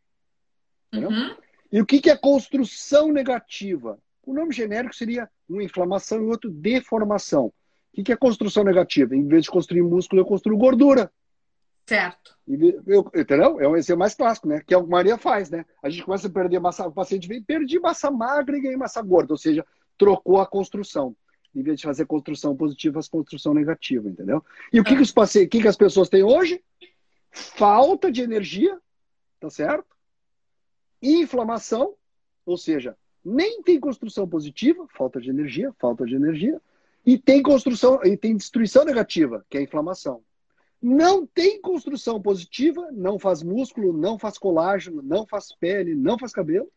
Uhum. 0.92 1.38
E 1.72 1.80
o 1.80 1.86
que, 1.86 2.02
que 2.02 2.10
é 2.10 2.18
construção 2.18 3.12
negativa? 3.12 4.00
O 4.24 4.34
nome 4.34 4.54
genérico 4.54 4.96
seria 4.96 5.30
uma 5.50 5.64
inflamação 5.64 6.22
e 6.22 6.26
outro 6.26 6.50
deformação. 6.50 7.52
O 7.98 8.04
que, 8.04 8.12
é 8.12 8.16
construção 8.16 8.64
negativa? 8.64 9.16
Em 9.16 9.28
vez 9.28 9.44
de 9.44 9.52
construir 9.52 9.82
músculo, 9.82 10.22
eu 10.22 10.26
construo 10.26 10.58
gordura. 10.58 11.12
Certo. 11.86 12.38
Eu, 12.88 13.10
entendeu? 13.14 13.60
É 13.60 13.68
um 13.68 13.76
exemplo 13.76 14.00
mais 14.00 14.14
clássico, 14.14 14.48
né? 14.48 14.62
Que 14.66 14.74
é 14.74 14.78
o 14.78 14.82
que 14.82 14.88
a 14.88 14.90
Maria 14.90 15.18
faz, 15.18 15.50
né? 15.50 15.66
A 15.84 15.90
gente 15.90 16.06
começa 16.06 16.28
a 16.28 16.32
perder 16.32 16.60
massa, 16.60 16.88
o 16.88 16.92
paciente 16.92 17.28
vem, 17.28 17.44
perdi 17.44 17.80
massa 17.80 18.10
magra 18.10 18.58
e 18.58 18.62
ganhei 18.62 18.78
massa 18.78 19.02
gorda, 19.02 19.34
ou 19.34 19.38
seja, 19.38 19.66
trocou 19.98 20.40
a 20.40 20.46
construção. 20.46 21.16
Em 21.54 21.62
vez 21.62 21.80
de 21.80 21.86
fazer 21.86 22.06
construção 22.06 22.56
positiva, 22.56 22.94
faz 22.94 23.10
construção 23.10 23.54
negativa, 23.54 24.08
entendeu? 24.08 24.44
E 24.72 24.80
o 24.80 24.84
que, 24.86 24.96
que, 24.96 25.02
os 25.02 25.12
pacientes, 25.12 25.50
que, 25.50 25.62
que 25.62 25.68
as 25.68 25.76
pessoas 25.76 26.08
têm 26.08 26.24
hoje? 26.24 26.64
Falta 27.30 28.10
de 28.10 28.22
energia, 28.22 28.80
tá 29.40 29.50
certo? 29.50 29.94
Inflamação, 31.02 31.94
ou 32.46 32.58
seja, 32.58 32.96
nem 33.24 33.62
tem 33.62 33.80
construção 33.80 34.28
positiva, 34.28 34.88
falta 34.96 35.20
de 35.20 35.30
energia, 35.30 35.74
falta 35.80 36.06
de 36.06 36.16
energia, 36.16 36.62
e 37.06 37.18
tem 37.18 37.42
construção 37.42 38.00
e 38.04 38.16
tem 38.16 38.36
destruição 38.36 38.86
negativa, 38.86 39.46
que 39.50 39.58
é 39.58 39.60
a 39.62 39.64
inflamação. 39.64 40.22
Não 40.82 41.26
tem 41.26 41.62
construção 41.62 42.22
positiva, 42.22 42.90
não 42.92 43.20
faz 43.20 43.44
músculo, 43.44 43.94
não 43.94 44.18
faz 44.18 44.38
colágeno, 44.38 45.02
não 45.02 45.28
faz 45.28 45.54
pele, 45.60 45.94
não 45.94 46.18
faz 46.18 46.32
cabelo, 46.32 46.68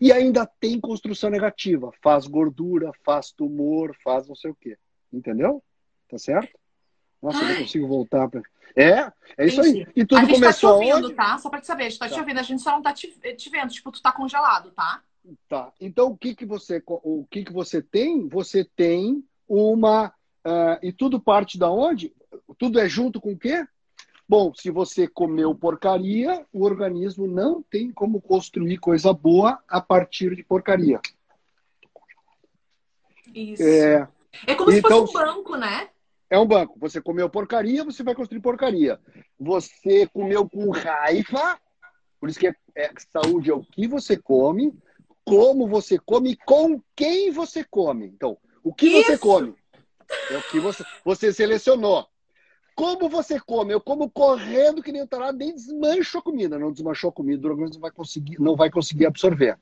e 0.00 0.10
ainda 0.10 0.46
tem 0.46 0.80
construção 0.80 1.30
negativa, 1.30 1.92
faz 2.02 2.26
gordura, 2.26 2.90
faz 3.04 3.30
tumor, 3.30 3.94
faz 4.02 4.26
não 4.26 4.34
sei 4.34 4.50
o 4.50 4.54
quê. 4.54 4.76
Entendeu? 5.12 5.62
Tá 6.08 6.18
certo? 6.18 6.58
Nossa, 7.22 7.38
Ai. 7.38 7.44
eu 7.44 7.48
não 7.54 7.62
consigo 7.62 7.86
voltar 7.86 8.28
para. 8.28 8.42
É, 8.74 9.12
é 9.36 9.46
isso 9.46 9.60
aí. 9.60 9.86
E 9.94 10.04
tudo 10.04 10.18
a 10.18 10.24
gente 10.24 10.34
começou 10.34 10.78
tá 10.78 10.84
te 10.84 10.92
ouvindo, 10.92 11.14
tá? 11.14 11.38
Só 11.38 11.50
para 11.50 11.60
te 11.60 11.66
saber, 11.66 11.84
a 11.84 11.88
gente 11.90 11.98
tá, 11.98 12.08
tá, 12.08 12.14
te 12.14 12.20
ouvindo, 12.20 12.38
a 12.38 12.42
gente 12.42 12.62
só 12.62 12.70
não 12.70 12.82
tá 12.82 12.92
te, 12.92 13.08
te 13.08 13.50
vendo, 13.50 13.70
tipo, 13.70 13.92
tu 13.92 14.02
tá 14.02 14.10
congelado, 14.10 14.70
tá? 14.70 15.02
Tá. 15.48 15.72
Então, 15.80 16.08
o 16.08 16.16
que 16.16 16.34
que 16.34 16.44
você, 16.44 16.82
o 16.86 17.24
que 17.30 17.44
que 17.44 17.52
você 17.52 17.80
tem? 17.80 18.28
Você 18.28 18.64
tem 18.64 19.24
uma. 19.48 20.08
Uh, 20.44 20.78
e 20.82 20.92
tudo 20.92 21.20
parte 21.20 21.56
da 21.56 21.70
onde? 21.70 22.12
Tudo 22.58 22.80
é 22.80 22.88
junto 22.88 23.20
com 23.20 23.32
o 23.32 23.38
quê? 23.38 23.64
Bom, 24.28 24.52
se 24.54 24.70
você 24.70 25.06
comeu 25.06 25.54
porcaria, 25.54 26.44
o 26.52 26.64
organismo 26.64 27.26
não 27.26 27.62
tem 27.62 27.92
como 27.92 28.20
construir 28.20 28.78
coisa 28.78 29.12
boa 29.12 29.62
a 29.68 29.80
partir 29.80 30.34
de 30.34 30.42
porcaria. 30.42 31.00
Isso. 33.34 33.62
É, 33.62 34.08
é 34.46 34.54
como 34.54 34.72
então, 34.72 35.06
se 35.06 35.12
fosse 35.12 35.24
um 35.24 35.26
banco, 35.26 35.56
né? 35.56 35.88
É 36.30 36.38
um 36.38 36.46
banco. 36.46 36.78
Você 36.80 37.00
comeu 37.00 37.28
porcaria, 37.28 37.84
você 37.84 38.02
vai 38.02 38.14
construir 38.14 38.40
porcaria. 38.40 38.98
Você 39.38 40.06
comeu 40.08 40.48
com 40.48 40.70
raiva, 40.70 41.58
por 42.18 42.28
isso 42.28 42.38
que 42.38 42.48
é, 42.48 42.54
é 42.74 42.90
saúde 43.12 43.50
é 43.50 43.54
o 43.54 43.62
que 43.62 43.86
você 43.86 44.16
come, 44.16 44.72
como 45.24 45.66
você 45.66 45.98
come 45.98 46.32
e 46.32 46.36
com 46.36 46.80
quem 46.94 47.30
você 47.30 47.64
come. 47.64 48.06
Então, 48.06 48.36
o 48.62 48.72
que 48.74 48.86
Isso. 48.86 49.04
você 49.04 49.18
come 49.18 49.54
é 50.30 50.36
o 50.36 50.42
que 50.42 50.60
você, 50.60 50.84
você 51.04 51.32
selecionou. 51.32 52.06
como 52.74 53.08
você 53.08 53.38
come? 53.40 53.72
Eu 53.72 53.80
como 53.80 54.10
correndo 54.10 54.82
que 54.82 54.92
nem 54.92 55.06
tarado, 55.06 55.38
nem 55.38 55.54
desmancho 55.54 56.18
a 56.18 56.22
comida. 56.22 56.58
Não 56.58 56.72
desmanchou 56.72 57.10
a 57.10 57.12
comida, 57.12 57.46
o 57.46 57.50
organismo 57.50 57.76
não 57.76 57.82
vai 57.82 57.90
conseguir, 57.90 58.40
não 58.40 58.56
vai 58.56 58.70
conseguir 58.70 59.06
absorver. 59.06 59.58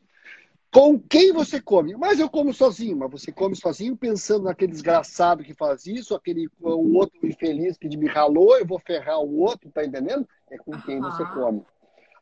Com 0.73 1.01
quem 1.01 1.33
você 1.33 1.61
come? 1.61 1.97
Mas 1.97 2.21
eu 2.21 2.31
como 2.31 2.55
sozinho, 2.55 2.97
mas 2.97 3.11
você 3.11 3.33
come 3.33 3.57
sozinho 3.57 3.97
pensando 3.97 4.45
naquele 4.45 4.71
desgraçado 4.71 5.43
que 5.43 5.53
faz 5.53 5.85
isso, 5.85 6.15
aquele 6.15 6.49
o 6.61 6.97
outro 6.97 7.27
infeliz 7.27 7.77
que 7.77 7.89
me 7.97 8.07
ralou, 8.07 8.57
eu 8.57 8.65
vou 8.65 8.79
ferrar 8.79 9.19
o 9.19 9.41
outro, 9.41 9.69
tá 9.71 9.85
entendendo? 9.85 10.29
É 10.49 10.57
com 10.57 10.81
quem 10.83 11.01
você 11.01 11.25
come. 11.27 11.65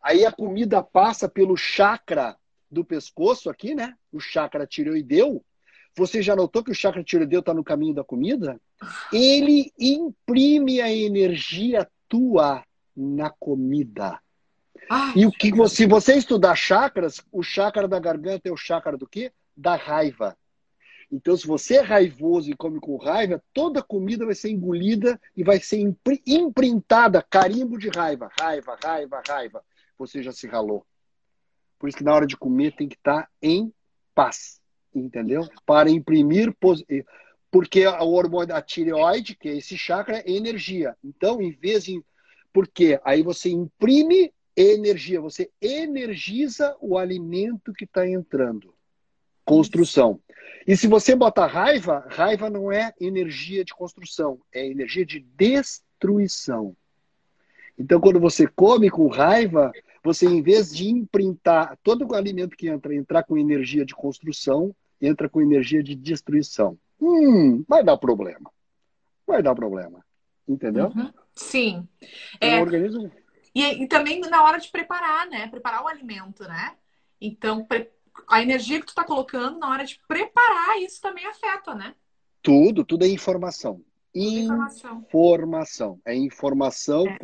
Aí 0.02 0.24
a 0.24 0.32
comida 0.32 0.82
passa 0.82 1.28
pelo 1.28 1.58
chakra 1.58 2.36
do 2.70 2.84
pescoço 2.84 3.48
aqui, 3.48 3.74
né? 3.74 3.94
O 4.12 4.20
chakra 4.20 4.66
tireoideu. 4.66 5.44
Você 5.96 6.22
já 6.22 6.36
notou 6.36 6.62
que 6.62 6.70
o 6.70 6.74
chakra 6.74 7.02
tireoideu 7.02 7.40
está 7.40 7.52
no 7.52 7.64
caminho 7.64 7.94
da 7.94 8.04
comida? 8.04 8.60
Ele 9.12 9.72
imprime 9.78 10.80
a 10.80 10.92
energia 10.92 11.88
tua 12.08 12.64
na 12.96 13.30
comida. 13.30 14.20
Ai, 14.88 15.12
e 15.16 15.26
o 15.26 15.32
que 15.32 15.52
você, 15.52 15.76
se 15.76 15.86
você 15.86 16.14
estudar 16.14 16.54
chakras, 16.56 17.20
o 17.32 17.42
chakra 17.42 17.86
da 17.88 17.98
garganta 17.98 18.48
é 18.48 18.52
o 18.52 18.56
chakra 18.56 18.96
do 18.96 19.06
quê? 19.06 19.32
Da 19.56 19.76
raiva. 19.76 20.36
Então, 21.10 21.36
se 21.36 21.46
você 21.46 21.76
é 21.76 21.80
raivoso 21.80 22.50
e 22.50 22.56
come 22.56 22.78
com 22.78 22.96
raiva, 22.96 23.42
toda 23.52 23.82
comida 23.82 24.26
vai 24.26 24.34
ser 24.34 24.50
engolida 24.50 25.18
e 25.34 25.42
vai 25.42 25.58
ser 25.58 25.82
imprintada, 26.26 27.22
carimbo 27.22 27.78
de 27.78 27.88
raiva. 27.88 28.30
Raiva, 28.38 28.76
raiva, 28.82 29.22
raiva. 29.26 29.64
Você 29.98 30.22
já 30.22 30.32
se 30.32 30.46
ralou. 30.46 30.86
Por 31.78 31.88
isso 31.88 31.98
que 31.98 32.04
na 32.04 32.14
hora 32.14 32.26
de 32.26 32.36
comer 32.36 32.74
tem 32.74 32.88
que 32.88 32.96
estar 32.96 33.28
em 33.40 33.72
paz. 34.14 34.60
Entendeu? 34.94 35.48
Para 35.64 35.90
imprimir. 35.90 36.54
Porque 37.50 37.86
o 37.86 38.10
hormônio 38.10 38.48
da 38.48 38.60
tireoide, 38.60 39.36
que 39.36 39.48
é 39.48 39.56
esse 39.56 39.76
chakra, 39.76 40.18
é 40.18 40.30
energia. 40.30 40.96
Então, 41.04 41.40
em 41.40 41.52
vez 41.52 41.84
de. 41.84 42.02
Porque 42.52 43.00
aí 43.04 43.22
você 43.22 43.50
imprime 43.50 44.32
energia, 44.56 45.20
você 45.20 45.50
energiza 45.62 46.76
o 46.80 46.98
alimento 46.98 47.72
que 47.72 47.84
está 47.84 48.08
entrando. 48.08 48.74
Construção. 49.44 50.20
E 50.66 50.76
se 50.76 50.88
você 50.88 51.14
botar 51.14 51.46
raiva, 51.46 52.04
raiva 52.08 52.50
não 52.50 52.72
é 52.72 52.92
energia 53.00 53.64
de 53.64 53.72
construção, 53.72 54.40
é 54.52 54.66
energia 54.66 55.06
de 55.06 55.20
destruição. 55.20 56.76
Então, 57.78 58.00
quando 58.00 58.18
você 58.18 58.46
come 58.46 58.90
com 58.90 59.06
raiva, 59.06 59.70
você, 60.08 60.26
em 60.26 60.42
vez 60.42 60.74
de 60.74 60.88
imprintar 60.88 61.78
todo 61.82 62.06
o 62.06 62.14
alimento 62.14 62.56
que 62.56 62.68
entra, 62.68 62.94
entrar 62.94 63.22
com 63.24 63.36
energia 63.36 63.84
de 63.84 63.94
construção, 63.94 64.74
entra 65.00 65.28
com 65.28 65.40
energia 65.40 65.82
de 65.82 65.94
destruição. 65.94 66.78
Hum, 67.00 67.62
vai 67.68 67.84
dar 67.84 67.96
problema. 67.98 68.50
Vai 69.26 69.42
dar 69.42 69.54
problema. 69.54 70.04
Entendeu? 70.48 70.86
Uhum. 70.86 71.12
Sim. 71.34 71.88
É, 72.40 72.58
o 72.58 72.62
organismo 72.62 73.10
e, 73.54 73.82
e 73.82 73.86
também 73.86 74.20
na 74.20 74.44
hora 74.44 74.58
de 74.58 74.70
preparar, 74.70 75.26
né? 75.26 75.46
Preparar 75.48 75.82
o 75.82 75.88
alimento, 75.88 76.44
né? 76.44 76.76
Então, 77.20 77.66
a 78.28 78.40
energia 78.40 78.80
que 78.80 78.86
tu 78.86 78.94
tá 78.94 79.04
colocando 79.04 79.58
na 79.58 79.68
hora 79.68 79.84
de 79.84 80.00
preparar 80.06 80.78
isso 80.80 81.00
também 81.00 81.26
afeta, 81.26 81.74
né? 81.74 81.94
Tudo, 82.40 82.84
tudo 82.84 83.04
é 83.04 83.08
informação. 83.08 83.82
Informação. 84.14 85.04
informação. 85.06 86.00
É 86.04 86.14
informação. 86.14 87.06
É. 87.08 87.18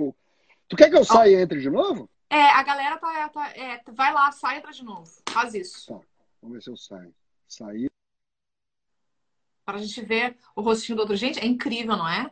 Tu 0.69 0.77
quer 0.77 0.91
que 0.91 0.97
eu 0.97 1.05
saia 1.05 1.39
e 1.39 1.43
entre 1.43 1.61
de 1.61 1.71
novo? 1.71 2.11
É, 2.35 2.51
a 2.51 2.65
galera 2.65 2.99
tá. 2.99 3.29
tá 3.29 3.51
é, 3.51 3.81
vai 3.93 4.13
lá, 4.13 4.33
sai 4.33 4.59
entra 4.59 4.73
de 4.73 4.83
novo. 4.83 5.09
Faz 5.29 5.55
isso. 5.55 5.87
Tá. 5.87 6.01
Vamos 6.43 6.57
ver 6.57 6.63
se 6.63 6.69
eu 6.69 6.77
saio. 6.77 7.15
Sair. 7.47 7.89
Para 9.65 9.79
a 9.79 9.81
gente 9.81 10.03
ver 10.03 10.37
o 10.57 10.61
rostinho 10.61 10.97
do 10.97 11.03
outro. 11.03 11.15
Gente, 11.15 11.39
é 11.39 11.47
incrível, 11.47 11.97
não 11.97 12.09
é? 12.09 12.29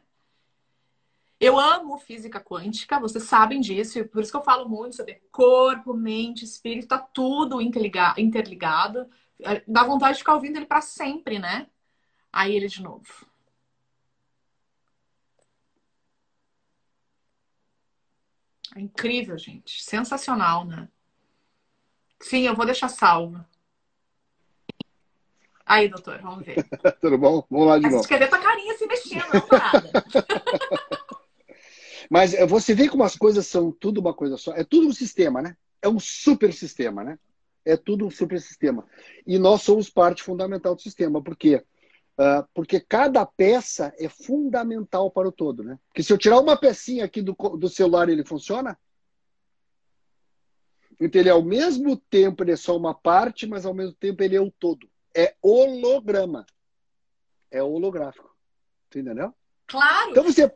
Eu 1.39 1.57
amo 1.59 1.99
física 1.99 2.41
quântica, 2.41 2.99
vocês 2.99 3.25
sabem 3.25 3.61
disso, 3.61 3.99
e 3.99 4.05
por 4.05 4.23
isso 4.23 4.31
que 4.31 4.37
eu 4.37 4.45
falo 4.45 4.69
muito 4.69 4.97
sobre 4.97 5.23
corpo, 5.31 5.95
mente, 5.95 6.45
espírito, 6.45 6.89
tá 6.89 6.99
tudo 6.99 7.61
interligado. 7.61 9.09
É, 9.41 9.63
dá 9.69 9.85
vontade 9.85 10.15
de 10.15 10.19
ficar 10.19 10.35
ouvindo 10.35 10.57
ele 10.57 10.67
para 10.67 10.81
sempre, 10.81 11.39
né? 11.39 11.69
Aí 12.33 12.57
ele 12.57 12.67
de 12.67 12.83
novo. 12.83 13.27
É 18.75 18.81
incrível, 18.81 19.37
gente. 19.37 19.83
Sensacional, 19.83 20.65
né? 20.65 20.89
Sim, 22.21 22.47
eu 22.47 22.55
vou 22.55 22.65
deixar 22.65 22.89
salvo. 22.89 23.45
Aí, 25.65 25.89
doutor, 25.89 26.21
vamos 26.21 26.45
ver. 26.45 26.57
Tudo 27.01 27.19
bom? 27.19 27.45
Vamos 27.51 27.67
lá 27.67 27.79
de 27.79 27.89
novo. 27.89 28.07
Quer 28.07 28.19
ver 28.19 28.29
tua 28.29 28.39
carinha 28.39 28.77
se 28.77 28.87
mexendo, 28.87 29.25
não 29.33 29.41
parada. 29.41 29.91
Mas 32.11 32.35
eh, 32.35 32.45
você 32.47 32.75
vê 32.75 32.89
como 32.89 33.05
as 33.05 33.17
coisas 33.17 33.47
são 33.47 33.73
tudo 33.73 33.99
uma 33.99 34.13
coisa 34.13 34.37
só. 34.37 34.53
É 34.53 34.63
tudo 34.63 34.87
um 34.87 34.93
sistema, 34.93 35.41
né? 35.41 35.57
É 35.81 35.89
um 35.89 35.99
super 35.99 36.53
sistema, 36.53 37.03
né? 37.03 37.19
É 37.65 37.75
tudo 37.75 38.07
um 38.07 38.11
super 38.11 38.39
sistema. 38.39 38.85
E 39.27 39.39
nós 39.39 39.63
somos 39.63 39.89
parte 39.89 40.23
fundamental 40.23 40.75
do 40.75 40.83
sistema. 40.83 41.23
Por 41.23 41.35
quê? 41.35 41.57
Uh, 41.57 41.65
porque 42.55 42.79
cada 42.81 43.25
peça 43.25 43.93
é 43.99 44.09
fundamental 44.09 45.11
para 45.11 45.29
o 45.29 45.33
todo, 45.33 45.63
né? 45.63 45.79
Porque 45.89 46.03
se 46.03 46.13
eu 46.13 46.19
tirar 46.19 46.39
uma 46.39 46.57
pecinha 46.57 47.05
aqui 47.05 47.23
do, 47.23 47.33
do 47.33 47.69
celular, 47.69 48.09
ele 48.09 48.25
funciona? 48.25 48.79
Então 51.01 51.21
ele 51.21 51.29
é 51.29 51.33
ao 51.33 51.43
mesmo 51.43 51.97
tempo, 51.97 52.43
ele 52.43 52.53
é 52.53 52.57
só 52.57 52.77
uma 52.77 52.95
parte, 52.95 53.47
mas 53.47 53.67
ao 53.67 53.75
mesmo 53.75 53.95
tempo 53.95 54.23
ele 54.23 54.37
é 54.37 54.41
o 54.41 54.51
todo. 54.51 54.89
É 55.15 55.35
holograma. 55.43 56.47
É 57.51 57.63
holográfico. 57.63 58.35
Entendeu? 58.89 59.35
Claro. 59.67 60.11
Então 60.11 60.23
você, 60.23 60.53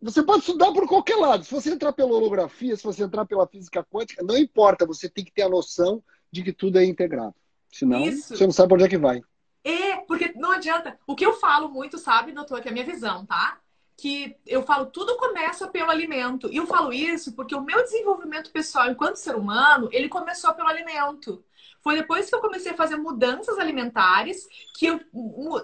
você 0.00 0.22
pode 0.22 0.40
estudar 0.40 0.72
por 0.72 0.86
qualquer 0.86 1.16
lado. 1.16 1.44
Se 1.44 1.50
você 1.50 1.70
entrar 1.70 1.92
pela 1.92 2.12
holografia, 2.12 2.76
se 2.76 2.84
você 2.84 3.02
entrar 3.02 3.24
pela 3.24 3.46
física 3.46 3.82
quântica, 3.82 4.22
não 4.22 4.36
importa. 4.36 4.86
Você 4.86 5.08
tem 5.08 5.24
que 5.24 5.32
ter 5.32 5.42
a 5.42 5.48
noção 5.48 6.02
de 6.30 6.42
que 6.42 6.52
tudo 6.52 6.78
é 6.78 6.84
integrado. 6.84 7.34
Senão, 7.72 8.02
Isso. 8.06 8.36
você 8.36 8.44
não 8.44 8.52
sabe 8.52 8.68
para 8.68 8.76
onde 8.76 8.84
é 8.84 8.88
que 8.88 8.98
vai. 8.98 9.20
É, 9.66 9.96
porque 10.06 10.32
não 10.36 10.52
adianta. 10.52 10.96
O 11.08 11.16
que 11.16 11.26
eu 11.26 11.32
falo 11.32 11.68
muito, 11.68 11.98
sabe, 11.98 12.30
doutor, 12.30 12.60
que 12.60 12.68
é 12.68 12.70
a 12.70 12.72
minha 12.72 12.86
visão, 12.86 13.26
tá? 13.26 13.58
Que 13.96 14.36
eu 14.46 14.62
falo, 14.62 14.86
tudo 14.86 15.16
começa 15.16 15.66
pelo 15.66 15.90
alimento. 15.90 16.48
E 16.52 16.56
eu 16.56 16.68
falo 16.68 16.92
isso 16.92 17.34
porque 17.34 17.52
o 17.52 17.64
meu 17.64 17.82
desenvolvimento 17.82 18.52
pessoal 18.52 18.88
enquanto 18.88 19.16
ser 19.16 19.34
humano, 19.34 19.88
ele 19.90 20.08
começou 20.08 20.54
pelo 20.54 20.68
alimento. 20.68 21.44
Foi 21.82 21.96
depois 21.96 22.28
que 22.28 22.34
eu 22.36 22.40
comecei 22.40 22.72
a 22.72 22.76
fazer 22.76 22.96
mudanças 22.96 23.58
alimentares 23.58 24.46
que 24.78 24.86
eu, 24.86 25.00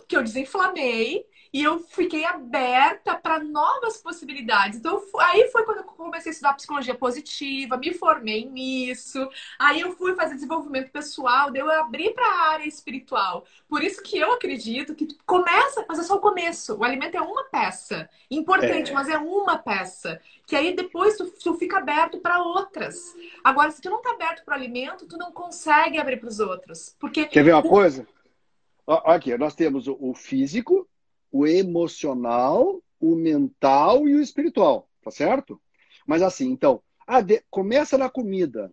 que 0.09 0.17
eu 0.17 0.23
desinflamei 0.25 1.25
e 1.53 1.63
eu 1.63 1.81
fiquei 1.81 2.25
aberta 2.25 3.15
para 3.15 3.39
novas 3.39 3.99
possibilidades. 3.99 4.79
Então, 4.79 5.03
aí 5.19 5.49
foi 5.51 5.65
quando 5.65 5.79
eu 5.79 5.85
comecei 5.85 6.31
a 6.31 6.33
estudar 6.33 6.55
psicologia 6.55 6.95
positiva, 6.95 7.77
me 7.77 7.93
formei 7.93 8.47
nisso. 8.47 9.29
Aí 9.59 9.83
eu 9.83 9.93
fui 9.93 10.15
fazer 10.15 10.35
desenvolvimento 10.35 10.91
pessoal, 10.91 11.51
daí 11.51 11.61
eu 11.61 11.71
abri 11.71 12.15
para 12.15 12.27
a 12.27 12.53
área 12.53 12.67
espiritual. 12.67 13.45
Por 13.69 13.83
isso 13.85 14.03
que 14.03 14.19
eu 14.19 14.33
acredito 14.33 14.95
que 14.95 15.09
começa, 15.27 15.85
mas 15.87 15.99
é 15.99 16.03
só 16.03 16.17
o 16.17 16.21
começo. 16.21 16.75
O 16.77 16.85
alimento 16.85 17.17
é 17.17 17.21
uma 17.21 17.45
peça, 17.45 18.09
importante, 18.31 18.91
é. 18.91 18.95
mas 18.95 19.09
é 19.09 19.19
uma 19.19 19.59
peça. 19.59 20.19
Que 20.47 20.57
aí 20.57 20.75
depois 20.75 21.19
tu, 21.19 21.31
tu 21.33 21.55
fica 21.55 21.79
aberto 21.79 22.19
para 22.19 22.43
outras. 22.43 23.15
Agora, 23.45 23.71
se 23.71 23.83
tu 23.83 23.91
não 23.91 24.01
tá 24.01 24.13
aberto 24.13 24.43
para 24.43 24.53
o 24.53 24.57
alimento, 24.57 25.07
tu 25.07 25.19
não 25.19 25.31
consegue 25.31 25.99
abrir 25.99 26.17
para 26.17 26.29
os 26.29 26.41
outros. 26.41 26.97
Porque 26.99 27.27
Quer 27.27 27.45
ver 27.45 27.53
uma 27.53 27.63
coisa? 27.63 28.07
Aqui, 28.87 29.37
nós 29.39 29.55
temos 29.55 29.87
o 29.87 30.13
físico, 30.13 30.89
o 31.33 31.47
emocional, 31.47 32.81
o 33.01 33.17
mental 33.17 34.07
e 34.07 34.15
o 34.15 34.21
espiritual, 34.21 34.89
tá 35.03 35.11
certo? 35.11 35.61
Mas 36.07 36.23
assim, 36.23 36.51
então, 36.51 36.83
ah, 37.07 37.21
de, 37.21 37.43
começa 37.51 37.97
na 37.97 38.11
comida, 38.11 38.71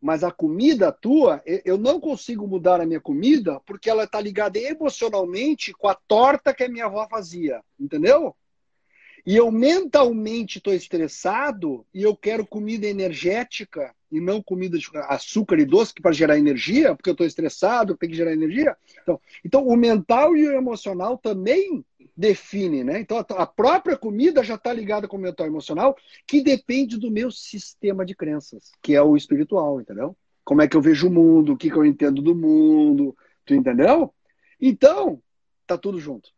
mas 0.00 0.24
a 0.24 0.30
comida 0.30 0.90
tua, 0.90 1.42
eu 1.64 1.78
não 1.78 2.00
consigo 2.00 2.48
mudar 2.48 2.80
a 2.80 2.86
minha 2.86 3.00
comida 3.00 3.60
porque 3.66 3.88
ela 3.88 4.04
está 4.04 4.20
ligada 4.20 4.58
emocionalmente 4.58 5.72
com 5.72 5.88
a 5.88 5.94
torta 5.94 6.52
que 6.52 6.64
a 6.64 6.68
minha 6.68 6.86
avó 6.86 7.06
fazia, 7.08 7.62
entendeu? 7.78 8.34
E 9.26 9.36
eu 9.36 9.50
mentalmente 9.50 10.58
estou 10.58 10.72
estressado 10.72 11.86
e 11.92 12.02
eu 12.02 12.16
quero 12.16 12.46
comida 12.46 12.86
energética 12.86 13.94
e 14.10 14.20
não 14.20 14.42
comida 14.42 14.76
de 14.76 14.88
açúcar 15.08 15.58
e 15.58 15.64
doce 15.64 15.94
para 15.94 16.12
gerar 16.12 16.38
energia, 16.38 16.94
porque 16.94 17.08
eu 17.08 17.12
estou 17.12 17.26
estressado, 17.26 17.96
tem 17.96 18.10
que 18.10 18.16
gerar 18.16 18.32
energia. 18.32 18.76
Então, 19.02 19.20
então, 19.44 19.66
o 19.66 19.76
mental 19.76 20.36
e 20.36 20.48
o 20.48 20.52
emocional 20.52 21.16
também 21.16 21.84
definem, 22.16 22.84
né? 22.84 23.00
Então, 23.00 23.18
a 23.18 23.46
própria 23.46 23.96
comida 23.96 24.42
já 24.42 24.56
está 24.56 24.72
ligada 24.72 25.06
com 25.06 25.16
o 25.16 25.20
mental 25.20 25.46
e 25.46 25.50
emocional, 25.50 25.96
que 26.26 26.42
depende 26.42 26.98
do 26.98 27.10
meu 27.10 27.30
sistema 27.30 28.04
de 28.04 28.14
crenças, 28.14 28.72
que 28.82 28.94
é 28.94 29.02
o 29.02 29.16
espiritual, 29.16 29.80
entendeu? 29.80 30.16
Como 30.44 30.60
é 30.60 30.68
que 30.68 30.76
eu 30.76 30.82
vejo 30.82 31.08
o 31.08 31.12
mundo, 31.12 31.52
o 31.52 31.56
que, 31.56 31.70
que 31.70 31.76
eu 31.76 31.84
entendo 31.84 32.20
do 32.20 32.34
mundo, 32.34 33.16
tu 33.44 33.54
entendeu? 33.54 34.12
Então, 34.60 35.22
tá 35.66 35.78
tudo 35.78 35.98
junto. 35.98 36.30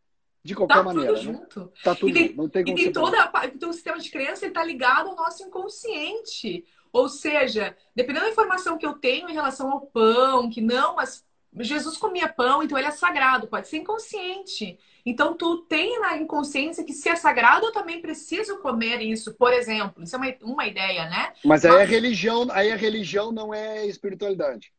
De 0.43 0.53
qualquer 0.53 0.75
tá 0.75 0.83
maneira. 0.83 1.13
Tudo 1.13 1.31
né? 1.31 1.37
junto. 1.39 1.73
Tá 1.83 1.95
tudo 1.95 2.09
e 2.09 2.13
tem, 2.13 2.27
junto. 2.27 2.37
Não 2.37 2.49
tem 2.49 2.63
como 2.65 2.77
e 2.77 2.83
tem 2.83 2.91
toda 2.91 3.31
então, 3.45 3.69
o 3.69 3.73
sistema 3.73 3.97
de 3.97 4.11
crença 4.11 4.45
está 4.45 4.63
ligado 4.63 5.09
ao 5.09 5.15
nosso 5.15 5.43
inconsciente. 5.43 6.65
Ou 6.91 7.07
seja, 7.07 7.75
dependendo 7.95 8.25
da 8.25 8.31
informação 8.31 8.77
que 8.77 8.85
eu 8.85 8.93
tenho 8.93 9.29
em 9.29 9.33
relação 9.33 9.71
ao 9.71 9.81
pão, 9.81 10.49
que 10.49 10.61
não, 10.61 10.95
mas 10.95 11.25
Jesus 11.59 11.97
comia 11.97 12.27
pão, 12.27 12.61
então 12.61 12.77
ele 12.77 12.87
é 12.87 12.91
sagrado, 12.91 13.47
pode 13.47 13.67
ser 13.67 13.77
inconsciente. 13.77 14.77
Então 15.05 15.33
tu 15.33 15.59
tem 15.63 15.99
na 15.99 16.17
inconsciência 16.17 16.83
que 16.83 16.93
se 16.93 17.09
é 17.09 17.15
sagrado, 17.15 17.67
eu 17.67 17.71
também 17.71 18.01
preciso 18.01 18.59
comer 18.59 19.01
isso, 19.01 19.33
por 19.35 19.53
exemplo. 19.53 20.03
Isso 20.03 20.15
é 20.15 20.19
uma, 20.19 20.35
uma 20.41 20.67
ideia, 20.67 21.09
né? 21.09 21.33
Mas 21.43 21.63
aí 21.63 21.71
Mas... 21.71 21.81
a 21.81 21.85
religião, 21.85 22.47
aí 22.51 22.71
a 22.71 22.75
religião 22.75 23.31
não 23.31 23.53
é 23.53 23.85
espiritualidade. 23.85 24.73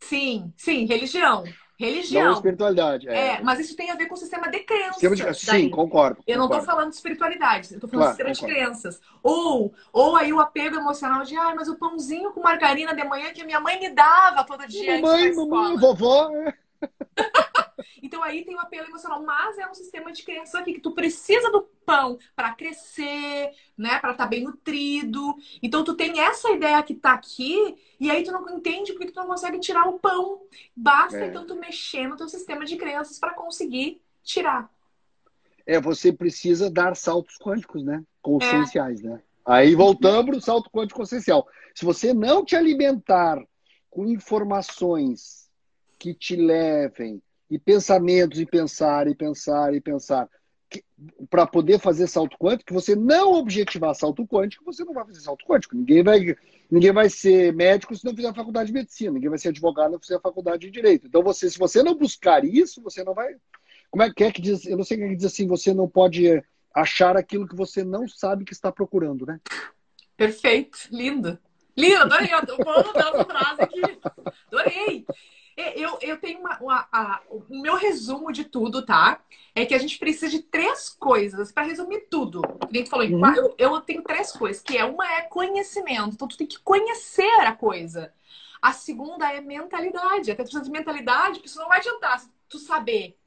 Sim, 0.00 0.52
sim, 0.56 0.84
religião. 0.84 1.44
Religião. 1.82 2.26
Não 2.26 2.32
espiritualidade. 2.34 3.08
É. 3.08 3.34
é. 3.34 3.40
mas 3.42 3.58
isso 3.58 3.74
tem 3.76 3.90
a 3.90 3.96
ver 3.96 4.06
com 4.06 4.14
o 4.14 4.16
sistema 4.16 4.48
de 4.48 4.60
crenças. 4.60 5.00
Sistema 5.00 5.16
de... 5.16 5.34
Sim, 5.34 5.68
concordo. 5.68 6.22
Eu 6.26 6.38
não 6.38 6.46
estou 6.46 6.62
falando 6.62 6.90
de 6.90 6.94
espiritualidade, 6.94 7.72
eu 7.72 7.76
estou 7.76 7.90
falando 7.90 8.14
claro, 8.14 8.28
de 8.28 8.36
sistema 8.36 8.50
concordo. 8.50 8.54
de 8.54 8.82
crenças. 8.82 9.00
Ou, 9.22 9.74
ou 9.92 10.16
aí 10.16 10.32
o 10.32 10.40
apego 10.40 10.76
emocional 10.76 11.24
de, 11.24 11.36
ai, 11.36 11.54
mas 11.54 11.68
o 11.68 11.76
pãozinho 11.76 12.30
com 12.30 12.40
margarina 12.40 12.94
de 12.94 13.02
manhã 13.04 13.32
que 13.32 13.44
minha 13.44 13.58
mãe 13.58 13.80
me 13.80 13.90
dava 13.90 14.44
todo 14.44 14.66
dia. 14.68 15.00
Mamãe, 15.00 15.34
mamãe, 15.34 15.76
vovó. 15.76 16.30
então 18.02 18.22
aí 18.22 18.44
tem 18.44 18.54
o 18.54 18.60
apelo 18.60 18.88
emocional, 18.88 19.22
mas 19.22 19.58
é 19.58 19.68
um 19.68 19.74
sistema 19.74 20.12
de 20.12 20.22
crença 20.22 20.58
aqui 20.58 20.74
que 20.74 20.80
tu 20.80 20.92
precisa 20.92 21.50
do 21.50 21.62
pão 21.84 22.18
para 22.34 22.54
crescer, 22.54 23.50
né, 23.76 23.98
para 23.98 24.12
estar 24.12 24.24
tá 24.24 24.26
bem 24.26 24.44
nutrido. 24.44 25.34
Então 25.62 25.84
tu 25.84 25.94
tem 25.94 26.20
essa 26.20 26.50
ideia 26.50 26.82
que 26.82 26.94
tá 26.94 27.12
aqui 27.12 27.76
e 27.98 28.10
aí 28.10 28.22
tu 28.22 28.32
não 28.32 28.48
entende 28.56 28.92
porque 28.92 29.10
tu 29.10 29.16
não 29.16 29.26
consegue 29.26 29.58
tirar 29.58 29.88
o 29.88 29.98
pão. 29.98 30.42
Basta 30.74 31.18
é. 31.18 31.26
então 31.26 31.46
tu 31.46 31.54
mexer 31.56 32.08
no 32.08 32.16
teu 32.16 32.28
sistema 32.28 32.64
de 32.64 32.76
crenças 32.76 33.18
para 33.18 33.34
conseguir 33.34 34.00
tirar. 34.22 34.70
É, 35.66 35.80
você 35.80 36.12
precisa 36.12 36.70
dar 36.70 36.96
saltos 36.96 37.36
quânticos, 37.38 37.84
né? 37.84 38.02
Conscienciais, 38.20 39.04
é. 39.04 39.08
né? 39.08 39.22
Aí 39.44 39.74
voltamos 39.74 40.24
para 40.24 40.36
o 40.36 40.40
salto 40.40 40.70
quântico 40.70 41.00
consciencial. 41.00 41.48
Se 41.74 41.84
você 41.84 42.14
não 42.14 42.44
te 42.44 42.54
alimentar 42.54 43.42
com 43.90 44.06
informações 44.06 45.50
que 45.98 46.14
te 46.14 46.36
levem 46.36 47.22
e 47.52 47.58
pensamentos 47.58 48.40
e 48.40 48.46
pensar 48.46 49.06
e 49.06 49.14
pensar 49.14 49.74
e 49.74 49.80
pensar 49.80 50.26
para 51.28 51.46
poder 51.46 51.78
fazer 51.78 52.06
salto 52.06 52.34
quântico, 52.38 52.72
você 52.72 52.96
não 52.96 53.34
objetivar 53.34 53.94
salto 53.94 54.26
quântico, 54.26 54.64
você 54.64 54.82
não 54.82 54.94
vai 54.94 55.04
fazer 55.04 55.20
salto 55.20 55.44
quântico. 55.44 55.76
Ninguém 55.76 56.02
vai, 56.02 56.34
ninguém 56.70 56.92
vai 56.92 57.10
ser 57.10 57.52
médico 57.52 57.94
se 57.94 58.06
não 58.06 58.16
fizer 58.16 58.28
a 58.28 58.34
faculdade 58.34 58.68
de 58.68 58.72
medicina, 58.72 59.12
ninguém 59.12 59.28
vai 59.28 59.38
ser 59.38 59.50
advogado 59.50 59.88
se 59.88 59.92
não 59.92 60.00
fizer 60.00 60.16
a 60.16 60.20
faculdade 60.20 60.60
de 60.62 60.70
direito. 60.70 61.06
Então, 61.06 61.22
você, 61.22 61.50
se 61.50 61.58
você 61.58 61.82
não 61.82 61.94
buscar 61.94 62.42
isso, 62.42 62.80
você 62.80 63.04
não 63.04 63.12
vai. 63.12 63.34
Como 63.90 64.02
é 64.02 64.10
que 64.10 64.24
é 64.24 64.32
que 64.32 64.40
diz? 64.40 64.64
Eu 64.64 64.78
não 64.78 64.84
sei 64.84 64.96
quem 64.96 65.06
é 65.06 65.10
que 65.10 65.16
diz 65.16 65.26
assim, 65.26 65.46
você 65.46 65.74
não 65.74 65.86
pode 65.86 66.42
achar 66.74 67.18
aquilo 67.18 67.46
que 67.46 67.54
você 67.54 67.84
não 67.84 68.08
sabe 68.08 68.46
que 68.46 68.54
está 68.54 68.72
procurando, 68.72 69.26
né? 69.26 69.38
Perfeito, 70.16 70.88
lindo. 70.90 71.38
Lindo, 71.76 72.00
adorei. 72.02 72.30
Eu 72.32 72.56
vou 72.64 72.72
anotar 72.72 73.08
essa 73.08 73.24
frase 73.26 73.60
aqui. 73.60 73.82
Adorei. 74.46 75.04
Eu, 75.56 75.98
eu 76.00 76.18
tenho 76.18 76.40
uma, 76.40 76.58
uma 76.60 76.88
a, 76.90 77.20
o 77.28 77.44
meu 77.50 77.76
resumo 77.76 78.32
de 78.32 78.44
tudo, 78.44 78.84
tá? 78.84 79.20
É 79.54 79.66
que 79.66 79.74
a 79.74 79.78
gente 79.78 79.98
precisa 79.98 80.30
de 80.30 80.40
três 80.40 80.88
coisas 80.88 81.52
para 81.52 81.64
resumir 81.64 82.06
tudo. 82.10 82.40
Tu 82.72 82.86
falou, 82.86 83.06
uhum. 83.06 83.34
eu, 83.34 83.54
eu 83.58 83.80
tenho 83.80 84.02
três 84.02 84.32
coisas, 84.32 84.62
que 84.62 84.78
é 84.78 84.84
uma 84.84 85.06
é 85.12 85.22
conhecimento. 85.22 86.14
Então 86.14 86.26
tu 86.26 86.36
tem 86.38 86.46
que 86.46 86.58
conhecer 86.60 87.40
a 87.40 87.52
coisa. 87.52 88.12
A 88.62 88.72
segunda 88.72 89.30
é 89.30 89.40
mentalidade. 89.40 90.30
Até 90.30 90.42
tu 90.42 90.46
precisa 90.46 90.64
de 90.64 90.70
mentalidade, 90.70 91.34
porque 91.34 91.48
isso 91.48 91.58
não 91.58 91.68
vai 91.68 91.78
adiantar 91.78 92.22
tu 92.48 92.58
saber. 92.58 93.18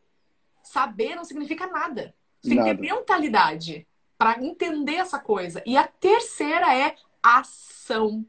Saber 0.63 1.15
não 1.15 1.25
significa 1.25 1.67
nada. 1.67 2.15
Tu 2.41 2.49
tem 2.49 2.57
nada. 2.57 2.69
que 2.69 2.75
ter 2.75 2.81
mentalidade 2.81 3.87
para 4.17 4.41
entender 4.43 4.95
essa 4.95 5.19
coisa. 5.19 5.61
E 5.65 5.77
a 5.77 5.85
terceira 5.85 6.75
é 6.75 6.95
ação. 7.21 8.25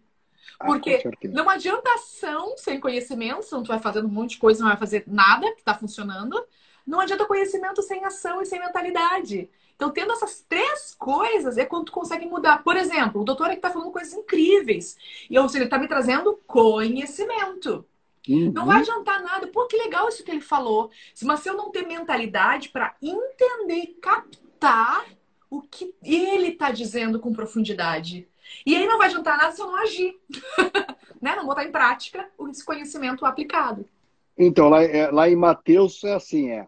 Ah, 0.58 0.66
Porque 0.66 1.02
ah, 1.04 1.28
não 1.28 1.48
adianta 1.48 1.92
ação 1.94 2.56
sem 2.56 2.80
conhecimento, 2.80 3.42
senão 3.42 3.62
tu 3.62 3.68
vai 3.68 3.78
fazendo 3.78 4.06
um 4.06 4.10
monte 4.10 4.30
de 4.30 4.38
coisa, 4.38 4.60
não 4.60 4.68
vai 4.68 4.78
fazer 4.78 5.04
nada 5.06 5.52
que 5.52 5.60
está 5.60 5.74
funcionando. 5.74 6.42
Não 6.86 7.00
adianta 7.00 7.24
conhecimento 7.24 7.82
sem 7.82 8.04
ação 8.04 8.40
e 8.40 8.46
sem 8.46 8.60
mentalidade. 8.60 9.50
Então, 9.74 9.90
tendo 9.90 10.12
essas 10.12 10.44
três 10.48 10.94
coisas, 10.98 11.58
é 11.58 11.64
quando 11.64 11.86
tu 11.86 11.92
consegue 11.92 12.24
mudar. 12.24 12.62
Por 12.62 12.76
exemplo, 12.76 13.20
o 13.20 13.24
doutor 13.24 13.48
aqui 13.48 13.56
está 13.56 13.70
falando 13.70 13.90
coisas 13.90 14.14
incríveis. 14.14 14.96
E, 15.28 15.38
ou 15.38 15.48
seja, 15.48 15.58
ele 15.58 15.64
está 15.66 15.78
me 15.78 15.88
trazendo 15.88 16.40
conhecimento. 16.46 17.84
Uhum. 18.26 18.52
Não 18.52 18.66
vai 18.66 18.80
adiantar 18.80 19.22
nada. 19.22 19.46
Pô, 19.48 19.66
que 19.66 19.76
legal 19.76 20.08
isso 20.08 20.24
que 20.24 20.30
ele 20.30 20.40
falou. 20.40 20.90
Mas 21.22 21.40
se 21.40 21.50
eu 21.50 21.56
não 21.56 21.70
ter 21.70 21.86
mentalidade 21.86 22.70
para 22.70 22.96
entender, 23.02 23.98
captar 24.00 25.04
o 25.50 25.60
que 25.60 25.94
ele 26.02 26.48
está 26.48 26.70
dizendo 26.70 27.20
com 27.20 27.32
profundidade. 27.32 28.26
E 28.64 28.74
aí 28.76 28.86
não 28.86 28.98
vai 28.98 29.08
adiantar 29.08 29.36
nada 29.36 29.52
se 29.52 29.60
eu 29.60 29.66
não 29.66 29.76
agir, 29.76 30.14
né? 31.20 31.36
Não 31.36 31.46
botar 31.46 31.64
em 31.64 31.72
prática 31.72 32.28
esse 32.50 32.64
conhecimento 32.64 33.24
aplicado. 33.24 33.88
Então, 34.36 34.68
lá, 34.68 34.82
é, 34.82 35.10
lá 35.10 35.28
em 35.28 35.36
Mateus 35.36 36.02
é 36.04 36.14
assim, 36.14 36.50
é 36.50 36.62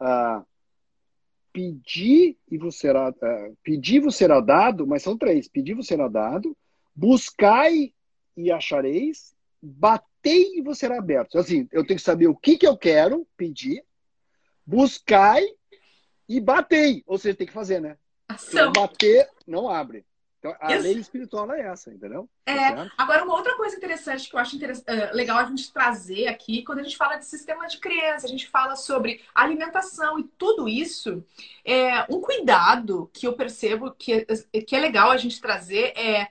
uh, 0.00 0.44
pedir 1.52 2.38
e 2.50 2.56
vos 2.56 2.78
será 2.78 3.10
uh, 3.10 3.56
pedir 3.62 4.00
vos 4.00 4.16
será 4.16 4.40
dado, 4.40 4.86
mas 4.86 5.02
são 5.02 5.16
três: 5.16 5.48
pedir 5.48 5.74
vos 5.74 5.86
será 5.86 6.08
dado, 6.08 6.56
buscai 6.94 7.92
e 8.36 8.50
achareis, 8.50 9.34
batei 9.60 10.56
e 10.56 10.62
vos 10.62 10.78
será 10.78 10.98
aberto. 10.98 11.38
Assim, 11.38 11.68
eu 11.70 11.86
tenho 11.86 11.98
que 11.98 12.04
saber 12.04 12.28
o 12.28 12.36
que, 12.36 12.56
que 12.56 12.66
eu 12.66 12.76
quero 12.76 13.26
pedir, 13.36 13.84
buscai 14.64 15.44
e 16.28 16.40
batei. 16.40 17.02
Ou 17.06 17.18
seja, 17.18 17.36
tem 17.36 17.46
que 17.46 17.52
fazer, 17.52 17.80
né? 17.80 17.96
Ação. 18.28 18.72
bater, 18.72 19.28
não 19.46 19.68
abre. 19.68 20.04
Então, 20.40 20.56
a 20.58 20.68
lei 20.68 20.94
espiritual 20.94 21.52
é 21.52 21.60
essa, 21.60 21.92
entendeu? 21.92 22.26
É. 22.46 22.72
Tá 22.72 22.90
Agora, 22.96 23.24
uma 23.24 23.36
outra 23.36 23.54
coisa 23.56 23.76
interessante 23.76 24.28
que 24.28 24.34
eu 24.34 24.40
acho 24.40 24.56
uh, 24.56 25.14
legal 25.14 25.36
a 25.36 25.44
gente 25.44 25.70
trazer 25.70 26.28
aqui, 26.28 26.62
quando 26.64 26.78
a 26.78 26.82
gente 26.82 26.96
fala 26.96 27.16
de 27.16 27.26
sistema 27.26 27.66
de 27.66 27.78
criança, 27.78 28.26
a 28.26 28.30
gente 28.30 28.48
fala 28.48 28.74
sobre 28.74 29.22
alimentação 29.34 30.18
e 30.18 30.24
tudo 30.38 30.66
isso, 30.66 31.22
é, 31.62 32.06
um 32.10 32.22
cuidado 32.22 33.10
que 33.12 33.26
eu 33.26 33.34
percebo 33.34 33.90
que 33.92 34.26
é, 34.52 34.60
que 34.62 34.74
é 34.74 34.80
legal 34.80 35.10
a 35.10 35.18
gente 35.18 35.38
trazer 35.42 35.92
é 35.94 36.28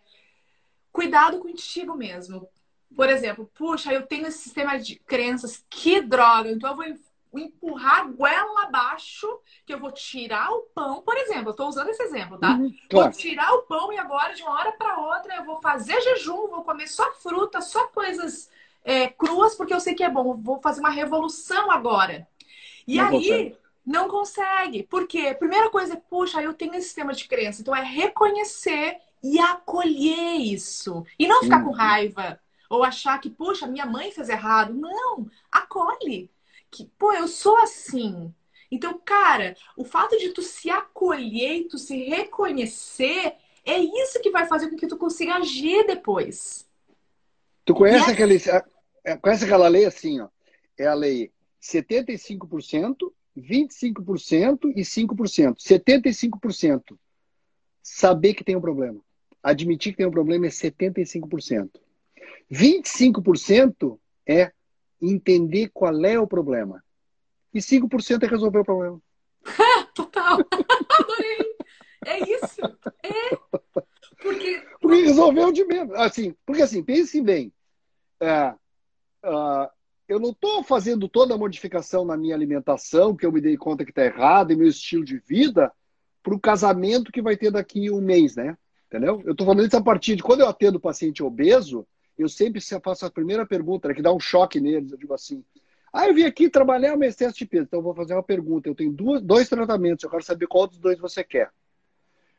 cuidado 0.91 1.37
contigo 1.37 1.95
mesmo. 1.95 2.49
Por 2.95 3.09
exemplo, 3.09 3.49
puxa, 3.53 3.93
eu 3.93 4.07
tenho 4.07 4.25
esse 4.25 4.39
sistema 4.39 4.79
de 4.79 4.95
crenças, 4.95 5.63
que 5.69 6.01
droga, 6.01 6.49
então 6.49 6.71
eu 6.71 6.75
vou 6.75 6.85
empurrar 7.33 7.99
a 7.99 8.03
goela 8.05 8.63
abaixo, 8.63 9.27
que 9.65 9.73
eu 9.73 9.79
vou 9.79 9.91
tirar 9.91 10.51
o 10.51 10.61
pão, 10.73 11.01
por 11.01 11.15
exemplo, 11.17 11.49
eu 11.49 11.51
estou 11.51 11.67
usando 11.67 11.89
esse 11.89 12.01
exemplo, 12.01 12.37
tá? 12.37 12.51
Uhum, 12.51 12.73
claro. 12.89 13.11
Vou 13.11 13.19
tirar 13.19 13.53
o 13.53 13.61
pão 13.63 13.93
e 13.93 13.97
agora, 13.97 14.33
de 14.33 14.41
uma 14.41 14.53
hora 14.53 14.71
para 14.71 14.97
outra, 14.97 15.35
eu 15.35 15.45
vou 15.45 15.61
fazer 15.61 15.99
jejum, 16.01 16.47
vou 16.47 16.63
comer 16.63 16.87
só 16.87 17.11
fruta, 17.13 17.61
só 17.61 17.87
coisas 17.87 18.49
é, 18.83 19.07
cruas, 19.07 19.55
porque 19.55 19.73
eu 19.73 19.79
sei 19.79 19.93
que 19.93 20.03
é 20.03 20.09
bom. 20.09 20.35
Vou 20.37 20.59
fazer 20.59 20.79
uma 20.79 20.89
revolução 20.89 21.69
agora. 21.69 22.27
E 22.87 22.97
não 22.97 23.07
aí, 23.07 23.11
consegue. 23.11 23.57
não 23.85 24.09
consegue. 24.09 24.83
Por 24.83 25.07
quê? 25.07 25.35
Primeira 25.35 25.69
coisa 25.69 25.93
é, 25.93 25.97
puxa, 25.97 26.41
eu 26.41 26.53
tenho 26.53 26.73
esse 26.73 26.87
sistema 26.87 27.13
de 27.13 27.27
crença. 27.27 27.61
Então, 27.61 27.75
é 27.75 27.83
reconhecer 27.83 28.97
e 29.21 29.39
acolher 29.39 30.37
isso. 30.37 31.05
E 31.19 31.27
não 31.27 31.43
ficar 31.43 31.59
uhum. 31.59 31.65
com 31.65 31.71
raiva. 31.71 32.39
Ou 32.69 32.83
achar 32.83 33.19
que, 33.19 33.29
puxa, 33.29 33.67
minha 33.67 33.85
mãe 33.85 34.11
fez 34.11 34.29
errado. 34.29 34.73
Não, 34.73 35.27
acolhe 35.51 36.29
que, 36.71 36.85
pô, 36.97 37.13
eu 37.13 37.27
sou 37.27 37.57
assim. 37.59 38.33
Então, 38.71 38.99
cara, 39.03 39.55
o 39.75 39.83
fato 39.83 40.17
de 40.17 40.29
tu 40.29 40.41
se 40.41 40.69
acolher 40.69 41.67
tu 41.67 41.77
se 41.77 41.95
reconhecer 42.03 43.35
é 43.65 43.77
isso 43.77 44.21
que 44.21 44.31
vai 44.31 44.47
fazer 44.47 44.69
com 44.69 44.75
que 44.75 44.87
tu 44.87 44.97
consiga 44.97 45.35
agir 45.35 45.85
depois. 45.85 46.67
Tu 47.65 47.73
conhece, 47.73 48.09
aquele, 48.09 48.37
é, 49.03 49.17
conhece 49.17 49.45
aquela 49.45 49.67
lei 49.67 49.85
assim, 49.85 50.19
ó? 50.21 50.27
É 50.77 50.87
a 50.87 50.93
lei 50.93 51.31
75%, 51.61 53.11
25% 53.37 54.71
e 54.75 54.81
5%. 54.81 55.55
75% 55.57 56.97
saber 57.81 58.33
que 58.33 58.43
tem 58.43 58.55
um 58.55 58.61
problema. 58.61 58.99
Admitir 59.41 59.91
que 59.91 59.97
tem 59.97 60.05
um 60.05 60.11
problema 60.11 60.45
é 60.45 60.49
75%. 60.49 61.69
25% 62.51 63.99
é 64.27 64.51
entender 65.01 65.69
qual 65.73 66.05
é 66.05 66.19
o 66.19 66.27
problema. 66.27 66.83
E 67.53 67.59
5% 67.59 68.23
é 68.23 68.27
resolver 68.27 68.59
o 68.59 68.65
problema. 68.65 69.01
Total. 69.95 70.39
Adorei. 70.99 71.55
É 72.05 72.19
isso. 72.31 72.61
É. 73.03 73.35
Porque... 74.21 74.63
porque 74.81 75.01
resolveu 75.01 75.51
de 75.51 75.65
menos. 75.65 75.93
Assim, 75.95 76.35
porque 76.45 76.61
assim, 76.61 76.83
pense 76.83 77.21
bem. 77.21 77.53
É, 78.21 78.53
uh, 79.25 79.69
eu 80.07 80.19
não 80.19 80.31
estou 80.31 80.63
fazendo 80.63 81.07
toda 81.07 81.35
a 81.35 81.37
modificação 81.37 82.03
na 82.03 82.17
minha 82.17 82.35
alimentação, 82.35 83.15
que 83.15 83.25
eu 83.25 83.31
me 83.31 83.39
dei 83.39 83.55
conta 83.55 83.85
que 83.85 83.91
está 83.91 84.03
errado, 84.03 84.51
e 84.51 84.55
meu 84.55 84.67
estilo 84.67 85.05
de 85.05 85.19
vida, 85.19 85.71
para 86.23 86.33
o 86.33 86.39
casamento 86.39 87.11
que 87.11 87.21
vai 87.21 87.37
ter 87.37 87.51
daqui 87.51 87.91
um 87.91 88.01
mês, 88.01 88.35
né? 88.35 88.57
Entendeu? 88.87 89.21
Eu 89.23 89.31
estou 89.31 89.45
falando 89.45 89.65
isso 89.65 89.77
a 89.77 89.83
partir 89.83 90.15
de 90.15 90.23
quando 90.23 90.41
eu 90.41 90.49
atendo 90.49 90.79
paciente 90.79 91.23
obeso, 91.23 91.87
eu 92.21 92.29
sempre 92.29 92.61
faço 92.83 93.05
a 93.05 93.11
primeira 93.11 93.45
pergunta, 93.45 93.87
né, 93.87 93.93
que 93.93 94.01
dá 94.01 94.13
um 94.13 94.19
choque 94.19 94.59
neles. 94.59 94.91
Eu 94.91 94.97
digo 94.97 95.13
assim: 95.13 95.43
ah, 95.91 96.07
eu 96.07 96.13
vim 96.13 96.23
aqui 96.23 96.49
trabalhar 96.49 96.95
meu 96.95 97.09
excesso 97.09 97.37
de 97.37 97.45
peso. 97.45 97.63
Então, 97.63 97.79
eu 97.79 97.83
vou 97.83 97.95
fazer 97.95 98.13
uma 98.13 98.23
pergunta. 98.23 98.69
Eu 98.69 98.75
tenho 98.75 98.91
duas, 98.91 99.21
dois 99.21 99.49
tratamentos. 99.49 100.03
Eu 100.03 100.09
quero 100.09 100.23
saber 100.23 100.47
qual 100.47 100.67
dos 100.67 100.77
dois 100.77 100.99
você 100.99 101.23
quer. 101.23 101.51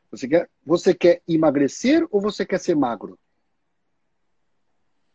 Você 0.09 0.27
quer, 0.27 0.49
você 0.65 0.93
quer 0.93 1.21
emagrecer 1.27 2.05
ou 2.11 2.21
você 2.21 2.45
quer 2.45 2.59
ser 2.59 2.75
magro? 2.75 3.17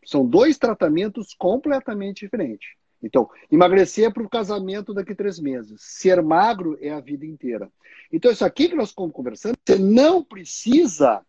São 0.05 0.25
dois 0.25 0.57
tratamentos 0.57 1.33
completamente 1.33 2.21
diferentes. 2.21 2.69
Então, 3.01 3.29
emagrecer 3.51 4.05
é 4.05 4.11
para 4.11 4.23
o 4.23 4.29
casamento 4.29 4.93
daqui 4.93 5.13
a 5.13 5.15
três 5.15 5.39
meses. 5.39 5.81
Ser 5.81 6.21
magro 6.21 6.77
é 6.81 6.89
a 6.89 6.99
vida 6.99 7.25
inteira. 7.25 7.71
Então, 8.11 8.31
isso 8.31 8.45
aqui 8.45 8.69
que 8.69 8.75
nós 8.75 8.89
estamos 8.89 9.13
conversando, 9.13 9.57
você 9.63 9.77
não 9.77 10.23
precisa 10.23 11.23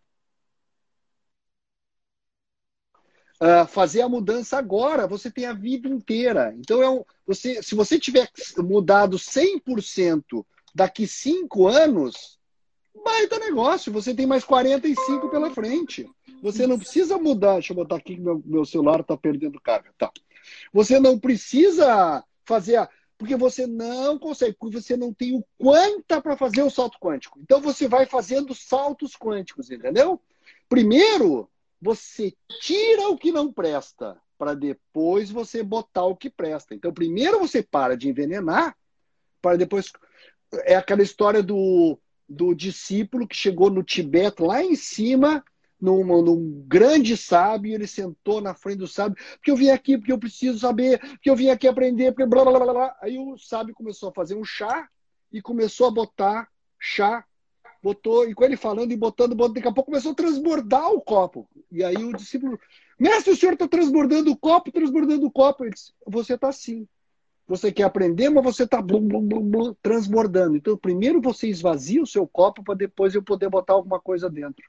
uh, 3.40 3.66
fazer 3.66 4.02
a 4.02 4.08
mudança 4.08 4.58
agora. 4.58 5.06
Você 5.06 5.30
tem 5.30 5.46
a 5.46 5.52
vida 5.52 5.88
inteira. 5.88 6.54
Então, 6.58 6.82
é 6.82 6.90
um, 6.90 7.04
você, 7.26 7.62
se 7.62 7.74
você 7.74 7.98
tiver 7.98 8.30
mudado 8.58 9.16
100% 9.16 10.44
daqui 10.74 11.06
cinco 11.06 11.66
anos, 11.66 12.38
baita 13.04 13.38
negócio. 13.38 13.92
Você 13.92 14.14
tem 14.14 14.26
mais 14.26 14.44
45 14.44 15.28
pela 15.28 15.50
frente. 15.50 16.08
Você 16.42 16.66
não 16.66 16.78
precisa 16.78 17.18
mudar. 17.18 17.54
Deixa 17.54 17.72
eu 17.72 17.76
botar 17.76 17.96
aqui 17.96 18.14
que 18.14 18.20
meu, 18.20 18.42
meu 18.44 18.64
celular 18.64 19.00
está 19.00 19.16
perdendo 19.16 19.60
carga. 19.60 19.90
Tá. 19.98 20.10
Você 20.72 20.98
não 21.00 21.18
precisa 21.18 22.24
fazer 22.44 22.76
a. 22.76 22.88
Porque 23.16 23.34
você 23.34 23.66
não 23.66 24.16
consegue, 24.16 24.56
porque 24.56 24.80
você 24.80 24.96
não 24.96 25.12
tem 25.12 25.36
o 25.36 25.44
quanta 25.58 26.22
para 26.22 26.36
fazer 26.36 26.62
o 26.62 26.70
salto 26.70 27.00
quântico. 27.00 27.40
Então 27.42 27.60
você 27.60 27.88
vai 27.88 28.06
fazendo 28.06 28.54
saltos 28.54 29.16
quânticos, 29.16 29.72
entendeu? 29.72 30.20
Primeiro, 30.68 31.50
você 31.80 32.34
tira 32.60 33.08
o 33.08 33.16
que 33.16 33.30
não 33.30 33.52
presta, 33.52 34.20
para 34.36 34.54
depois 34.54 35.30
você 35.30 35.62
botar 35.62 36.04
o 36.04 36.16
que 36.16 36.30
presta. 36.30 36.74
Então, 36.74 36.92
primeiro 36.92 37.38
você 37.38 37.62
para 37.62 37.96
de 37.96 38.08
envenenar, 38.08 38.76
para 39.40 39.56
depois. 39.56 39.92
É 40.64 40.76
aquela 40.76 41.02
história 41.02 41.42
do, 41.42 41.98
do 42.28 42.54
discípulo 42.54 43.28
que 43.28 43.36
chegou 43.36 43.70
no 43.70 43.82
Tibete, 43.82 44.42
lá 44.42 44.62
em 44.62 44.74
cima, 44.74 45.44
num, 45.80 46.04
num, 46.04 46.64
grande 46.66 47.16
sábio, 47.16 47.72
ele 47.72 47.86
sentou 47.86 48.40
na 48.40 48.54
frente 48.54 48.78
do 48.78 48.88
sábio, 48.88 49.16
porque 49.34 49.50
eu 49.50 49.56
vim 49.56 49.70
aqui, 49.70 49.96
porque 49.96 50.12
eu 50.12 50.18
preciso 50.18 50.58
saber, 50.58 50.98
porque 50.98 51.30
eu 51.30 51.36
vim 51.36 51.50
aqui 51.50 51.68
aprender, 51.68 52.12
porque 52.12 52.26
blá 52.26 52.44
blá 52.44 52.58
blá 52.58 52.72
blá. 52.72 52.96
Aí 53.00 53.18
o 53.18 53.38
sábio 53.38 53.74
começou 53.74 54.08
a 54.08 54.12
fazer 54.12 54.34
um 54.34 54.44
chá 54.44 54.88
e 55.32 55.40
começou 55.40 55.86
a 55.86 55.90
botar 55.90 56.48
chá, 56.78 57.24
botou, 57.82 58.28
e 58.28 58.34
com 58.34 58.44
ele 58.44 58.56
falando 58.56 58.92
e 58.92 58.96
botando, 58.96 59.34
botando, 59.34 59.54
daqui 59.54 59.68
a 59.68 59.72
pouco 59.72 59.90
começou 59.90 60.12
a 60.12 60.14
transbordar 60.14 60.90
o 60.92 61.00
copo. 61.00 61.48
E 61.70 61.84
aí 61.84 61.96
o 61.96 62.12
discípulo, 62.12 62.58
mestre, 62.98 63.32
o 63.32 63.36
senhor 63.36 63.52
está 63.52 63.68
transbordando 63.68 64.30
o 64.30 64.36
copo, 64.36 64.72
transbordando 64.72 65.26
o 65.26 65.30
copo. 65.30 65.64
Ele 65.64 65.72
disse, 65.72 65.92
você 66.06 66.34
está 66.34 66.48
assim. 66.48 66.86
Você 67.46 67.72
quer 67.72 67.84
aprender, 67.84 68.28
mas 68.28 68.44
você 68.44 68.64
está 68.64 68.84
transbordando. 69.80 70.56
Então, 70.56 70.76
primeiro 70.76 71.20
você 71.20 71.48
esvazia 71.48 72.02
o 72.02 72.06
seu 72.06 72.26
copo 72.26 72.62
para 72.62 72.74
depois 72.74 73.14
eu 73.14 73.22
poder 73.22 73.48
botar 73.48 73.72
alguma 73.72 73.98
coisa 73.98 74.28
dentro. 74.28 74.64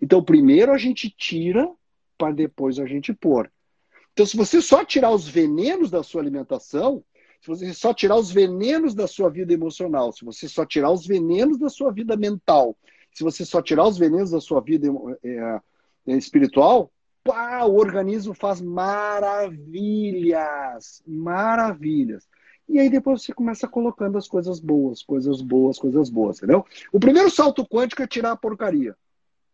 Então, 0.00 0.22
primeiro 0.22 0.72
a 0.72 0.76
gente 0.76 1.08
tira 1.08 1.70
para 2.18 2.32
depois 2.32 2.78
a 2.78 2.84
gente 2.84 3.14
pôr. 3.14 3.50
Então, 4.12 4.26
se 4.26 4.36
você 4.36 4.60
só 4.60 4.84
tirar 4.84 5.12
os 5.12 5.26
venenos 5.26 5.90
da 5.90 6.02
sua 6.02 6.20
alimentação, 6.20 7.02
se 7.40 7.48
você 7.48 7.72
só 7.72 7.94
tirar 7.94 8.16
os 8.16 8.30
venenos 8.30 8.94
da 8.94 9.06
sua 9.06 9.30
vida 9.30 9.52
emocional, 9.52 10.12
se 10.12 10.24
você 10.24 10.48
só 10.48 10.66
tirar 10.66 10.90
os 10.90 11.06
venenos 11.06 11.58
da 11.58 11.68
sua 11.68 11.92
vida 11.92 12.16
mental, 12.16 12.76
se 13.12 13.22
você 13.22 13.44
só 13.44 13.62
tirar 13.62 13.86
os 13.86 13.98
venenos 13.98 14.30
da 14.30 14.40
sua 14.40 14.60
vida 14.60 14.88
é, 15.22 15.60
é, 16.06 16.16
espiritual, 16.16 16.90
pá, 17.22 17.64
o 17.64 17.76
organismo 17.76 18.34
faz 18.34 18.60
maravilhas, 18.60 19.60
maravilhas. 21.06 22.26
E 22.68 22.78
aí 22.78 22.90
depois 22.90 23.22
você 23.22 23.32
começa 23.32 23.66
colocando 23.66 24.18
as 24.18 24.28
coisas 24.28 24.60
boas, 24.60 25.02
coisas 25.02 25.40
boas, 25.40 25.78
coisas 25.78 26.10
boas, 26.10 26.36
entendeu? 26.38 26.66
O 26.92 27.00
primeiro 27.00 27.30
salto 27.30 27.66
quântico 27.66 28.02
é 28.02 28.06
tirar 28.06 28.32
a 28.32 28.36
porcaria. 28.36 28.94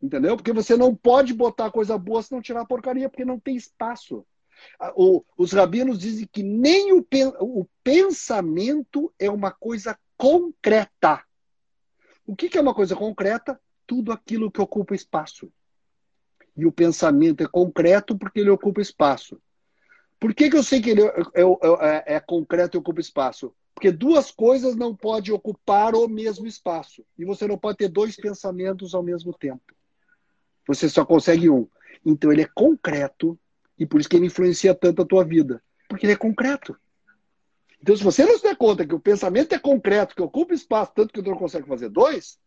Entendeu? 0.03 0.37
Porque 0.37 0.53
você 0.53 0.76
não 0.76 0.95
pode 0.95 1.32
botar 1.32 1.70
coisa 1.70 1.97
boa 1.97 2.20
se 2.20 2.32
não 2.32 2.43
tirar 2.43 2.62
a 2.62 2.66
porcaria, 2.66 3.09
porque 3.09 3.24
não 3.24 3.39
tem 3.39 3.57
espaço. 3.57 4.26
O, 4.97 5.25
os 5.37 5.53
rabinos 5.53 5.99
dizem 5.99 6.29
que 6.31 6.43
nem 6.43 6.93
o, 6.93 7.07
o 7.41 7.67
pensamento 7.83 9.12
é 9.19 9.31
uma 9.31 9.51
coisa 9.51 9.99
concreta. 10.17 11.23
O 12.27 12.35
que, 12.35 12.49
que 12.49 12.59
é 12.59 12.61
uma 12.61 12.75
coisa 12.75 12.97
concreta? 12.97 13.61
Tudo 13.87 14.12
aquilo 14.12 14.51
que 14.51 14.61
ocupa 14.61 14.95
espaço. 14.95 15.53
E 16.57 16.65
o 16.65 16.73
pensamento 16.73 17.43
é 17.43 17.47
concreto 17.47 18.17
porque 18.17 18.41
ele 18.41 18.51
ocupa 18.51 18.81
espaço. 18.81 19.41
Por 20.19 20.35
que, 20.35 20.49
que 20.49 20.57
eu 20.57 20.62
sei 20.62 20.81
que 20.81 20.91
ele 20.91 21.03
é, 21.03 21.15
é, 21.35 21.43
é, 21.43 22.17
é 22.17 22.21
concreto 22.21 22.77
e 22.77 22.79
ocupa 22.79 23.01
espaço? 23.01 23.55
Porque 23.75 23.91
duas 23.91 24.31
coisas 24.31 24.77
não 24.77 24.95
podem 24.95 25.35
ocupar 25.35 25.95
o 25.95 26.09
mesmo 26.09 26.47
espaço. 26.47 27.05
E 27.19 27.25
você 27.25 27.47
não 27.47 27.59
pode 27.59 27.79
ter 27.79 27.89
dois 27.89 28.17
pensamentos 28.17 28.95
ao 28.95 29.03
mesmo 29.03 29.35
tempo. 29.35 29.75
Você 30.67 30.89
só 30.89 31.05
consegue 31.05 31.51
um. 31.51 31.69
Então 32.07 32.33
ele 32.33 32.43
é 32.43 32.49
concreto 32.55 33.39
e 33.79 33.87
por 33.87 34.01
isso 34.01 34.09
que 34.09 34.16
ele 34.16 34.27
influencia 34.27 34.75
tanto 34.75 35.03
a 35.03 35.07
tua 35.07 35.25
vida. 35.25 35.62
Porque 35.89 36.07
ele 36.07 36.12
é 36.12 36.16
concreto. 36.16 36.77
Então, 37.81 37.97
se 37.97 38.03
você 38.03 38.25
não 38.25 38.37
se 38.37 38.43
der 38.43 38.57
conta 38.57 38.87
que 38.87 38.95
o 38.95 39.01
pensamento 39.01 39.55
é 39.55 39.59
concreto, 39.59 40.14
que 40.14 40.22
ocupa 40.22 40.55
espaço, 40.55 40.93
tanto 40.95 41.12
que 41.12 41.22
tu 41.22 41.31
não 41.31 41.37
consegue 41.37 41.68
fazer 41.68 41.91
dois, 41.91 42.39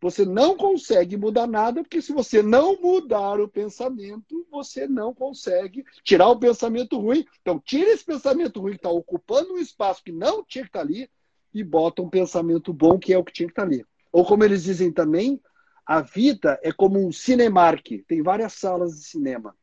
você 0.00 0.24
não 0.24 0.56
consegue 0.56 1.16
mudar 1.16 1.48
nada, 1.48 1.82
porque 1.82 2.00
se 2.00 2.12
você 2.12 2.42
não 2.42 2.80
mudar 2.80 3.40
o 3.40 3.48
pensamento, 3.48 4.46
você 4.48 4.86
não 4.86 5.12
consegue 5.12 5.84
tirar 6.04 6.28
o 6.28 6.38
pensamento 6.38 6.96
ruim. 6.98 7.26
Então, 7.40 7.58
tira 7.58 7.90
esse 7.90 8.04
pensamento 8.04 8.60
ruim 8.60 8.72
que 8.72 8.78
está 8.78 8.90
ocupando 8.90 9.54
um 9.54 9.58
espaço 9.58 10.04
que 10.04 10.12
não 10.12 10.44
tinha 10.44 10.62
que 10.62 10.68
estar 10.68 10.80
tá 10.80 10.84
ali 10.84 11.10
e 11.52 11.64
bota 11.64 12.00
um 12.00 12.08
pensamento 12.08 12.72
bom 12.72 12.98
que 12.98 13.12
é 13.12 13.18
o 13.18 13.24
que 13.24 13.32
tinha 13.32 13.48
que 13.48 13.52
estar 13.52 13.62
tá 13.62 13.68
ali. 13.68 13.84
Ou 14.12 14.24
como 14.24 14.44
eles 14.44 14.62
dizem 14.62 14.92
também, 14.92 15.40
a 15.84 16.00
vida 16.00 16.60
é 16.62 16.70
como 16.70 17.04
um 17.04 17.10
Cinemark, 17.10 18.04
tem 18.06 18.22
várias 18.22 18.52
salas 18.52 18.94
de 18.94 19.04
cinema. 19.04 19.56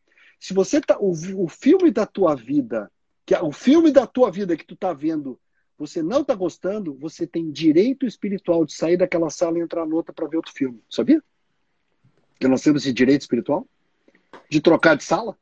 Se 0.46 0.54
você 0.54 0.80
tá 0.80 0.96
o, 1.00 1.12
o 1.44 1.48
filme 1.48 1.90
da 1.90 2.06
tua 2.06 2.36
vida, 2.36 2.92
que 3.26 3.36
o 3.36 3.52
filme 3.52 3.92
da 3.92 4.06
tua 4.06 4.30
vida 4.30 4.56
que 4.56 4.64
tu 4.64 4.76
tá 4.76 4.94
vendo, 4.94 5.40
você 5.76 6.04
não 6.04 6.24
tá 6.24 6.36
gostando, 6.36 6.94
você 6.94 7.26
tem 7.26 7.50
direito 7.50 8.06
espiritual 8.06 8.64
de 8.64 8.76
sair 8.76 8.96
daquela 8.96 9.32
sala 9.32 9.58
e 9.58 9.62
entrar 9.64 9.88
noutra 9.88 10.14
para 10.14 10.28
ver 10.28 10.38
outro 10.38 10.54
filme. 10.54 10.80
Sabia? 10.88 11.20
Que 12.40 12.48
nós 12.48 12.62
temos 12.62 12.84
esse 12.84 12.94
direito 12.94 13.22
espiritual 13.22 13.68
de 14.48 14.62
trocar 14.62 14.96
de 14.96 15.04
sala. 15.04 15.36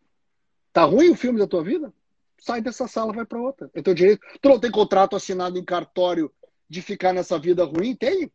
Tá 0.71 0.85
ruim 0.85 1.09
o 1.09 1.15
filme 1.15 1.37
da 1.37 1.47
tua 1.47 1.65
vida? 1.65 1.93
Sai 2.39 2.61
dessa 2.61 2.87
sala, 2.87 3.11
vai 3.11 3.25
para 3.25 3.41
outra. 3.41 3.69
É 3.73 3.81
teu 3.81 3.93
direito. 3.93 4.25
Tu 4.41 4.47
não 4.47 4.57
tem 4.57 4.71
contrato 4.71 5.17
assinado 5.17 5.59
em 5.59 5.65
cartório 5.65 6.31
de 6.69 6.81
ficar 6.81 7.11
nessa 7.11 7.37
vida 7.37 7.65
ruim? 7.65 7.93
Tem. 7.93 8.31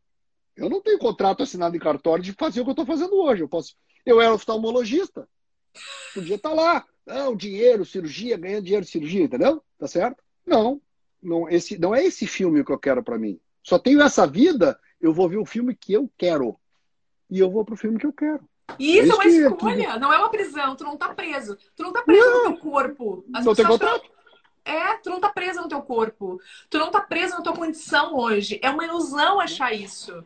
Eu 0.54 0.68
não 0.68 0.82
tenho 0.82 0.98
contrato 0.98 1.42
assinado 1.42 1.74
em 1.74 1.80
cartório 1.80 2.22
de 2.22 2.34
fazer 2.34 2.60
o 2.60 2.64
que 2.64 2.68
eu 2.68 2.72
estou 2.72 2.84
fazendo 2.84 3.14
hoje. 3.14 3.40
Eu 3.42 3.48
posso. 3.48 3.74
Eu 4.04 4.20
era 4.20 4.34
oftalmologista. 4.34 5.26
Podia 6.14 6.36
estar 6.36 6.50
tá 6.50 6.54
lá. 6.54 6.84
Não, 7.06 7.34
dinheiro, 7.34 7.84
cirurgia, 7.84 8.36
ganhando 8.36 8.64
dinheiro 8.64 8.84
de 8.84 8.90
cirurgia, 8.90 9.24
entendeu? 9.24 9.62
Tá 9.78 9.86
certo? 9.86 10.22
Não. 10.46 10.80
Não, 11.22 11.48
esse, 11.48 11.78
não 11.78 11.94
é 11.94 12.04
esse 12.04 12.26
filme 12.26 12.64
que 12.64 12.72
eu 12.72 12.78
quero 12.78 13.02
para 13.02 13.18
mim. 13.18 13.40
Só 13.62 13.78
tenho 13.78 14.00
essa 14.00 14.26
vida, 14.26 14.78
eu 15.00 15.12
vou 15.12 15.28
ver 15.28 15.38
o 15.38 15.46
filme 15.46 15.74
que 15.74 15.92
eu 15.92 16.10
quero. 16.16 16.56
E 17.30 17.38
eu 17.38 17.50
vou 17.50 17.64
pro 17.64 17.76
filme 17.76 17.98
que 17.98 18.06
eu 18.06 18.12
quero. 18.12 18.48
E 18.78 18.98
isso 18.98 19.20
é, 19.22 19.26
isso 19.26 19.40
uma 19.40 19.54
escolha, 19.54 19.92
que... 19.92 19.98
não 19.98 20.12
é 20.12 20.18
uma 20.18 20.30
prisão. 20.30 20.76
Tu 20.76 20.84
não 20.84 20.96
tá 20.96 21.14
preso. 21.14 21.56
Tu 21.74 21.82
não 21.82 21.92
tá 21.92 22.02
preso 22.02 22.26
não. 22.26 22.50
no 22.50 22.50
teu 22.50 22.70
corpo. 22.70 23.24
As 23.34 23.44
não 23.44 23.54
tem 23.54 23.66
contrato. 23.66 24.10
É, 24.64 24.96
tu 24.98 25.08
não 25.08 25.20
tá 25.20 25.30
preso 25.30 25.62
no 25.62 25.68
teu 25.68 25.80
corpo. 25.80 26.40
Tu 26.68 26.78
não 26.78 26.90
tá 26.90 27.00
preso 27.00 27.36
na 27.36 27.42
tua 27.42 27.54
condição 27.54 28.14
hoje. 28.16 28.60
É 28.62 28.68
uma 28.68 28.84
ilusão 28.84 29.40
achar 29.40 29.72
isso. 29.72 30.24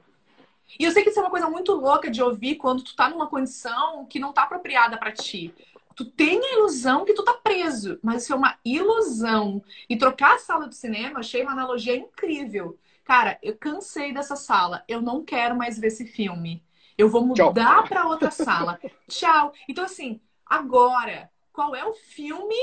E 0.78 0.84
eu 0.84 0.92
sei 0.92 1.02
que 1.02 1.10
isso 1.10 1.18
é 1.18 1.22
uma 1.22 1.30
coisa 1.30 1.48
muito 1.48 1.72
louca 1.72 2.10
de 2.10 2.22
ouvir 2.22 2.56
quando 2.56 2.82
tu 2.82 2.96
tá 2.96 3.08
numa 3.08 3.26
condição 3.26 4.06
que 4.06 4.18
não 4.18 4.32
tá 4.32 4.42
apropriada 4.44 4.96
para 4.96 5.12
ti. 5.12 5.54
Tu 5.94 6.04
tem 6.04 6.38
a 6.38 6.52
ilusão 6.54 7.04
que 7.04 7.12
tu 7.12 7.22
tá 7.22 7.34
preso, 7.34 7.98
mas 8.02 8.22
isso 8.22 8.32
é 8.32 8.36
uma 8.36 8.56
ilusão. 8.64 9.62
E 9.88 9.96
trocar 9.96 10.36
a 10.36 10.38
sala 10.38 10.68
de 10.68 10.74
cinema, 10.74 11.20
achei 11.20 11.42
uma 11.42 11.52
analogia 11.52 11.96
incrível. 11.96 12.78
Cara, 13.04 13.38
eu 13.42 13.56
cansei 13.56 14.12
dessa 14.12 14.36
sala, 14.36 14.84
eu 14.88 15.02
não 15.02 15.24
quero 15.24 15.56
mais 15.56 15.78
ver 15.78 15.88
esse 15.88 16.06
filme. 16.06 16.62
Eu 16.96 17.08
vou 17.08 17.24
mudar 17.24 17.88
para 17.88 18.06
outra 18.06 18.30
sala. 18.30 18.78
Tchau. 19.08 19.52
Então 19.68 19.84
assim, 19.84 20.20
agora, 20.46 21.30
qual 21.52 21.74
é 21.74 21.84
o 21.84 21.94
filme 21.94 22.56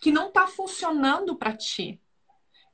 que 0.00 0.10
não 0.10 0.30
tá 0.30 0.46
funcionando 0.46 1.36
para 1.36 1.56
ti? 1.56 2.00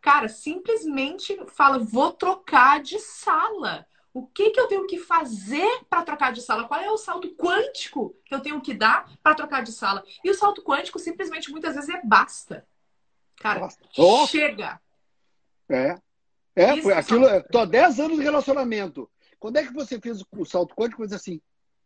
Cara, 0.01 0.29
simplesmente 0.29 1.39
fala, 1.49 1.79
vou 1.79 2.13
trocar 2.13 2.81
de 2.81 2.99
sala. 2.99 3.87
O 4.13 4.27
que, 4.27 4.51
que 4.51 4.61
eu 4.61 4.67
tenho 4.67 4.87
que 4.87 4.99
fazer 4.99 5.85
para 5.89 6.03
trocar 6.03 6.33
de 6.33 6.43
sala? 6.43 6.67
Qual 6.67 6.81
é 6.81 6.91
o 6.91 6.97
salto 6.97 7.29
quântico 7.37 8.17
que 8.25 8.35
eu 8.35 8.41
tenho 8.41 8.61
que 8.61 8.75
dar 8.75 9.09
para 9.23 9.37
trocar 9.37 9.63
de 9.63 9.73
sala? 9.73 10.05
E 10.25 10.31
o 10.31 10.35
salto 10.35 10.63
quântico 10.63 10.99
simplesmente 10.99 11.51
muitas 11.51 11.77
vezes 11.77 11.91
é 11.91 12.01
basta. 12.05 12.67
Cara, 13.37 13.69
chega. 14.29 14.81
É. 15.69 15.97
É, 16.57 16.73
Isso 16.75 16.83
foi 16.83 16.93
aquilo. 16.95 17.27
Tô 17.45 17.61
há 17.61 17.65
10 17.65 18.01
anos 18.01 18.19
de 18.19 18.25
relacionamento. 18.25 19.09
Quando 19.39 19.57
é 19.57 19.67
que 19.67 19.73
você 19.73 20.01
fez 20.01 20.23
o 20.33 20.45
salto 20.45 20.75
quântico? 20.75 21.07
Você 21.07 21.15
assim, 21.15 21.41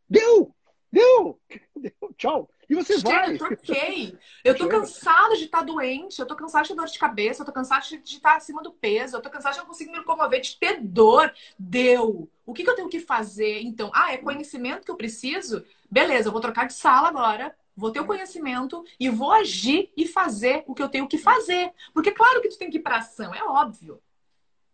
deu! 0.08 0.54
Deu! 0.94 1.40
Deu, 1.76 2.14
tchau. 2.16 2.48
E 2.70 2.74
você 2.74 2.98
Chega, 2.98 3.08
vai. 3.08 3.32
Eu 3.32 3.38
troquei. 3.38 4.18
Eu 4.44 4.56
tô 4.56 4.68
cansada 4.68 5.36
de 5.36 5.44
estar 5.44 5.58
tá 5.58 5.64
doente, 5.64 6.18
eu 6.18 6.26
tô 6.26 6.36
cansada 6.36 6.62
de 6.62 6.68
ter 6.70 6.76
dor 6.76 6.86
de 6.86 6.98
cabeça, 6.98 7.42
eu 7.42 7.46
tô 7.46 7.52
cansada 7.52 7.84
de 7.84 7.96
estar 7.96 8.30
tá 8.30 8.36
acima 8.36 8.62
do 8.62 8.72
peso, 8.72 9.16
eu 9.16 9.20
tô 9.20 9.28
cansada 9.28 9.54
de 9.54 9.60
não 9.60 9.66
conseguir 9.66 9.90
me 9.90 9.98
locomover, 9.98 10.40
de 10.40 10.56
ter 10.56 10.80
dor. 10.80 11.32
Deu. 11.58 12.30
O 12.46 12.54
que, 12.54 12.62
que 12.62 12.70
eu 12.70 12.76
tenho 12.76 12.88
que 12.88 13.00
fazer? 13.00 13.60
Então, 13.62 13.90
ah, 13.92 14.12
é 14.12 14.18
conhecimento 14.18 14.84
que 14.84 14.90
eu 14.90 14.96
preciso? 14.96 15.64
Beleza, 15.90 16.28
eu 16.28 16.32
vou 16.32 16.40
trocar 16.40 16.66
de 16.66 16.74
sala 16.74 17.08
agora 17.08 17.54
vou 17.76 17.90
ter 17.90 17.98
o 17.98 18.06
conhecimento 18.06 18.84
e 19.00 19.08
vou 19.08 19.32
agir 19.32 19.90
e 19.96 20.06
fazer 20.06 20.62
o 20.66 20.74
que 20.76 20.80
eu 20.80 20.88
tenho 20.88 21.08
que 21.08 21.18
fazer. 21.18 21.72
Porque 21.92 22.12
claro 22.12 22.40
que 22.40 22.48
tu 22.48 22.56
tem 22.56 22.70
que 22.70 22.78
ir 22.78 22.82
para 22.82 22.98
ação, 22.98 23.34
é 23.34 23.42
óbvio. 23.42 24.00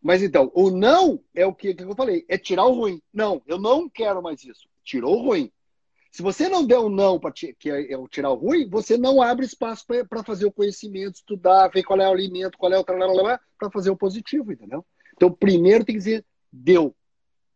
Mas 0.03 0.23
então, 0.23 0.51
o 0.55 0.71
não 0.71 1.23
é 1.35 1.47
o 1.47 1.55
que, 1.55 1.75
que 1.75 1.83
eu 1.83 1.95
falei, 1.95 2.25
é 2.29 2.39
tirar 2.39 2.65
o 2.65 2.73
ruim. 2.73 3.03
Não, 3.13 3.43
eu 3.47 3.59
não 3.59 3.89
quero 3.89 4.23
mais 4.23 4.45
isso. 4.45 4.69
Tirou 4.83 5.19
o 5.19 5.23
ruim. 5.23 5.53
Se 6.11 6.23
você 6.23 6.49
não 6.49 6.67
der 6.67 6.79
um 6.79 6.89
não 6.89 7.21
para 7.21 7.33
que 7.33 7.55
é, 7.67 7.93
é 7.93 8.09
tirar 8.11 8.31
o 8.31 8.35
ruim, 8.35 8.69
você 8.69 8.99
não 8.99 9.23
abre 9.23 9.47
espaço 9.47 9.87
para 9.87 10.25
fazer 10.25 10.45
o 10.45 10.53
conhecimento, 10.53 11.17
estudar, 11.17 11.69
ver 11.69 11.85
qual 11.85 12.01
é 12.01 12.09
o 12.09 12.13
alimento, 12.13 12.59
qual 12.59 12.73
é 12.73 12.79
o 12.79 12.85
para 12.85 13.71
fazer 13.73 13.91
o 13.91 13.97
positivo, 13.97 14.53
entendeu? 14.53 14.85
Então, 15.15 15.31
primeiro 15.31 15.85
tem 15.85 15.95
que 15.95 16.01
dizer 16.01 16.25
deu 16.53 16.95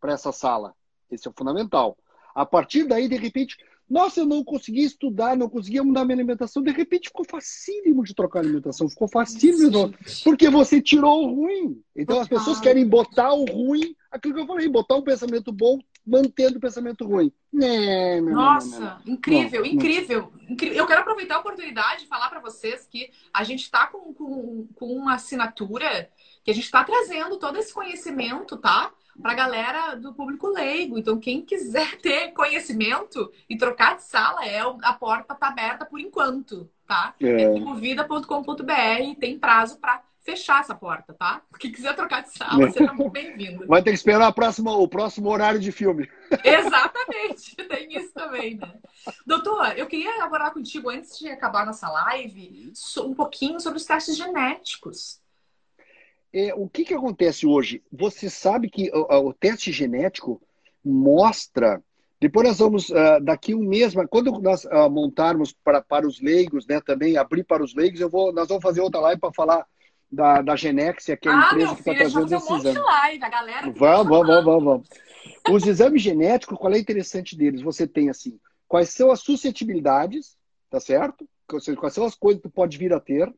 para 0.01 0.13
essa 0.13 0.31
sala. 0.31 0.75
Esse 1.11 1.27
é 1.27 1.31
o 1.31 1.35
fundamental. 1.37 1.97
A 2.35 2.47
partir 2.47 2.85
daí, 2.85 3.09
de 3.09 3.17
repente, 3.17 3.57
nossa, 3.89 4.21
eu 4.21 4.27
não 4.27 4.43
consegui 4.43 4.83
estudar, 4.83 5.37
não 5.37 5.49
conseguia 5.49 5.83
mudar 5.83 6.05
minha 6.05 6.17
alimentação. 6.17 6.63
De 6.63 6.71
repente 6.71 7.09
ficou 7.09 7.25
facílimo 7.25 8.03
de 8.03 8.15
trocar 8.15 8.41
a 8.41 8.43
alimentação, 8.43 8.89
ficou 8.89 9.09
facílimo. 9.09 9.95
Porque 10.23 10.49
você 10.49 10.81
tirou 10.81 11.25
o 11.25 11.35
ruim. 11.35 11.81
Então 11.95 12.21
as 12.21 12.29
pessoas 12.29 12.61
querem 12.61 12.87
botar 12.87 13.33
o 13.33 13.45
ruim, 13.45 13.95
aquilo 14.11 14.35
que 14.35 14.41
eu 14.41 14.47
falei, 14.47 14.69
botar 14.69 14.97
um 14.97 15.03
pensamento 15.03 15.53
bom, 15.53 15.79
mantendo 16.07 16.59
o 16.59 16.61
pensamento 16.61 17.07
ruim. 17.07 17.33
Não, 17.53 18.21
não, 18.21 18.33
Nossa, 18.33 18.81
não, 18.81 19.01
não, 19.05 19.15
incrível, 19.15 19.65
incrível, 19.65 20.33
incrível. 20.49 20.77
Eu 20.77 20.87
quero 20.87 21.01
aproveitar 21.01 21.37
a 21.37 21.41
oportunidade 21.41 22.05
e 22.05 22.09
falar 22.09 22.29
para 22.29 22.41
vocês 22.41 22.87
que 22.87 23.11
a 23.33 23.45
gente 23.45 23.63
está 23.63 23.87
com, 23.87 24.13
com, 24.13 24.69
com 24.75 24.87
uma 24.87 25.15
assinatura 25.15 26.11
que 26.43 26.51
a 26.51 26.55
gente 26.55 26.65
está 26.65 26.85
trazendo 26.85 27.39
todo 27.39 27.59
esse 27.59 27.73
conhecimento, 27.73 28.57
tá? 28.57 28.93
para 29.21 29.33
a 29.33 29.37
galera 29.37 29.95
do 29.95 30.13
público 30.13 30.49
leigo. 30.49 30.99
Então, 30.99 31.19
quem 31.19 31.43
quiser 31.43 31.97
ter 32.03 32.33
conhecimento 32.33 33.33
e 33.49 33.57
trocar 33.57 33.97
de 33.97 34.03
sala, 34.03 34.45
é 34.45 34.61
a 34.61 34.93
porta 34.93 35.35
está 35.35 35.49
aberta 35.49 35.85
por 35.85 36.01
enquanto, 36.01 36.69
tá? 36.87 37.15
É, 37.21 37.43
é 37.43 37.55
tem 39.15 39.39
prazo 39.39 39.79
para 39.79 40.03
fechar 40.25 40.61
essa 40.61 40.75
porta, 40.75 41.13
tá? 41.13 41.43
Quem 41.59 41.71
quiser 41.71 41.95
trocar 41.95 42.23
de 42.23 42.33
sala, 42.33 42.71
seja 42.71 42.93
muito 42.93 43.11
bem-vindo. 43.11 43.67
Vai 43.67 43.83
ter 43.83 43.91
que 43.91 43.97
esperar 43.97 44.33
próxima, 44.33 44.77
o 44.77 44.89
próximo 44.89 45.29
horário 45.29 45.61
de 45.61 45.71
filme. 45.71 46.09
Exatamente, 46.43 47.55
tem 47.69 47.97
isso 47.97 48.13
também, 48.15 48.57
né? 48.57 48.75
Doutor, 49.27 49.79
eu 49.79 49.87
queria 49.87 50.17
elaborar 50.17 50.53
contigo, 50.53 50.89
antes 50.89 51.19
de 51.19 51.29
acabar 51.29 51.67
nossa 51.67 51.89
live, 51.91 52.73
um 52.99 53.15
pouquinho 53.15 53.61
sobre 53.61 53.79
os 53.79 53.85
testes 53.85 54.17
genéticos 54.17 55.23
é, 56.35 56.53
o 56.53 56.69
que, 56.69 56.85
que 56.85 56.93
acontece 56.93 57.47
hoje? 57.47 57.81
Você 57.93 58.29
sabe 58.29 58.69
que 58.69 58.91
o, 58.93 59.29
o 59.29 59.33
teste 59.33 59.71
genético 59.71 60.43
mostra. 60.85 61.81
Depois 62.21 62.49
nós 62.49 62.59
vamos, 62.59 62.91
uh, 62.91 63.21
daqui 63.23 63.55
um 63.55 63.63
mês, 63.63 63.95
quando 64.11 64.33
nós 64.41 64.65
uh, 64.65 64.91
montarmos 64.91 65.53
para, 65.53 65.81
para 65.81 66.07
os 66.07 66.21
leigos, 66.21 66.67
né, 66.67 66.81
também 66.81 67.17
abrir 67.17 67.45
para 67.45 67.63
os 67.63 67.73
leigos, 67.73 68.01
eu 68.01 68.11
vou, 68.11 68.33
nós 68.33 68.49
vamos 68.49 68.65
fazer 68.65 68.81
outra 68.81 69.01
live 69.01 69.21
para 69.21 69.33
falar 69.33 69.65
da, 70.11 70.43
da 70.43 70.57
Genexia, 70.57 71.17
que 71.17 71.29
é 71.29 71.33
a 71.33 71.35
ah, 71.35 71.47
empresa 71.53 71.75
que 71.75 71.81
está 71.81 71.95
trazendo 71.95 72.35
esses 72.35 72.51
exames. 72.51 72.77
Um 72.77 72.85
live, 72.85 73.25
a 73.25 73.29
galera 73.29 73.71
vamos, 73.71 74.09
vamos, 74.09 74.27
vamos, 74.27 74.45
vamos, 74.45 74.65
vamos. 74.65 74.89
Os 75.51 75.67
exames 75.67 76.03
genéticos, 76.03 76.59
qual 76.59 76.73
é 76.73 76.79
interessante 76.79 77.37
deles? 77.37 77.63
Você 77.63 77.87
tem 77.87 78.09
assim, 78.09 78.39
quais 78.69 78.91
são 78.91 79.11
as 79.11 79.21
suscetibilidades, 79.21 80.37
tá 80.71 80.81
certo? 80.81 81.29
Quais 81.47 81.95
são 81.95 82.05
as 82.05 82.15
coisas 82.15 82.41
que 82.41 82.49
tu 82.49 82.53
pode 82.53 82.79
vir 82.79 82.93
a 82.93 83.01
ter, 83.01 83.33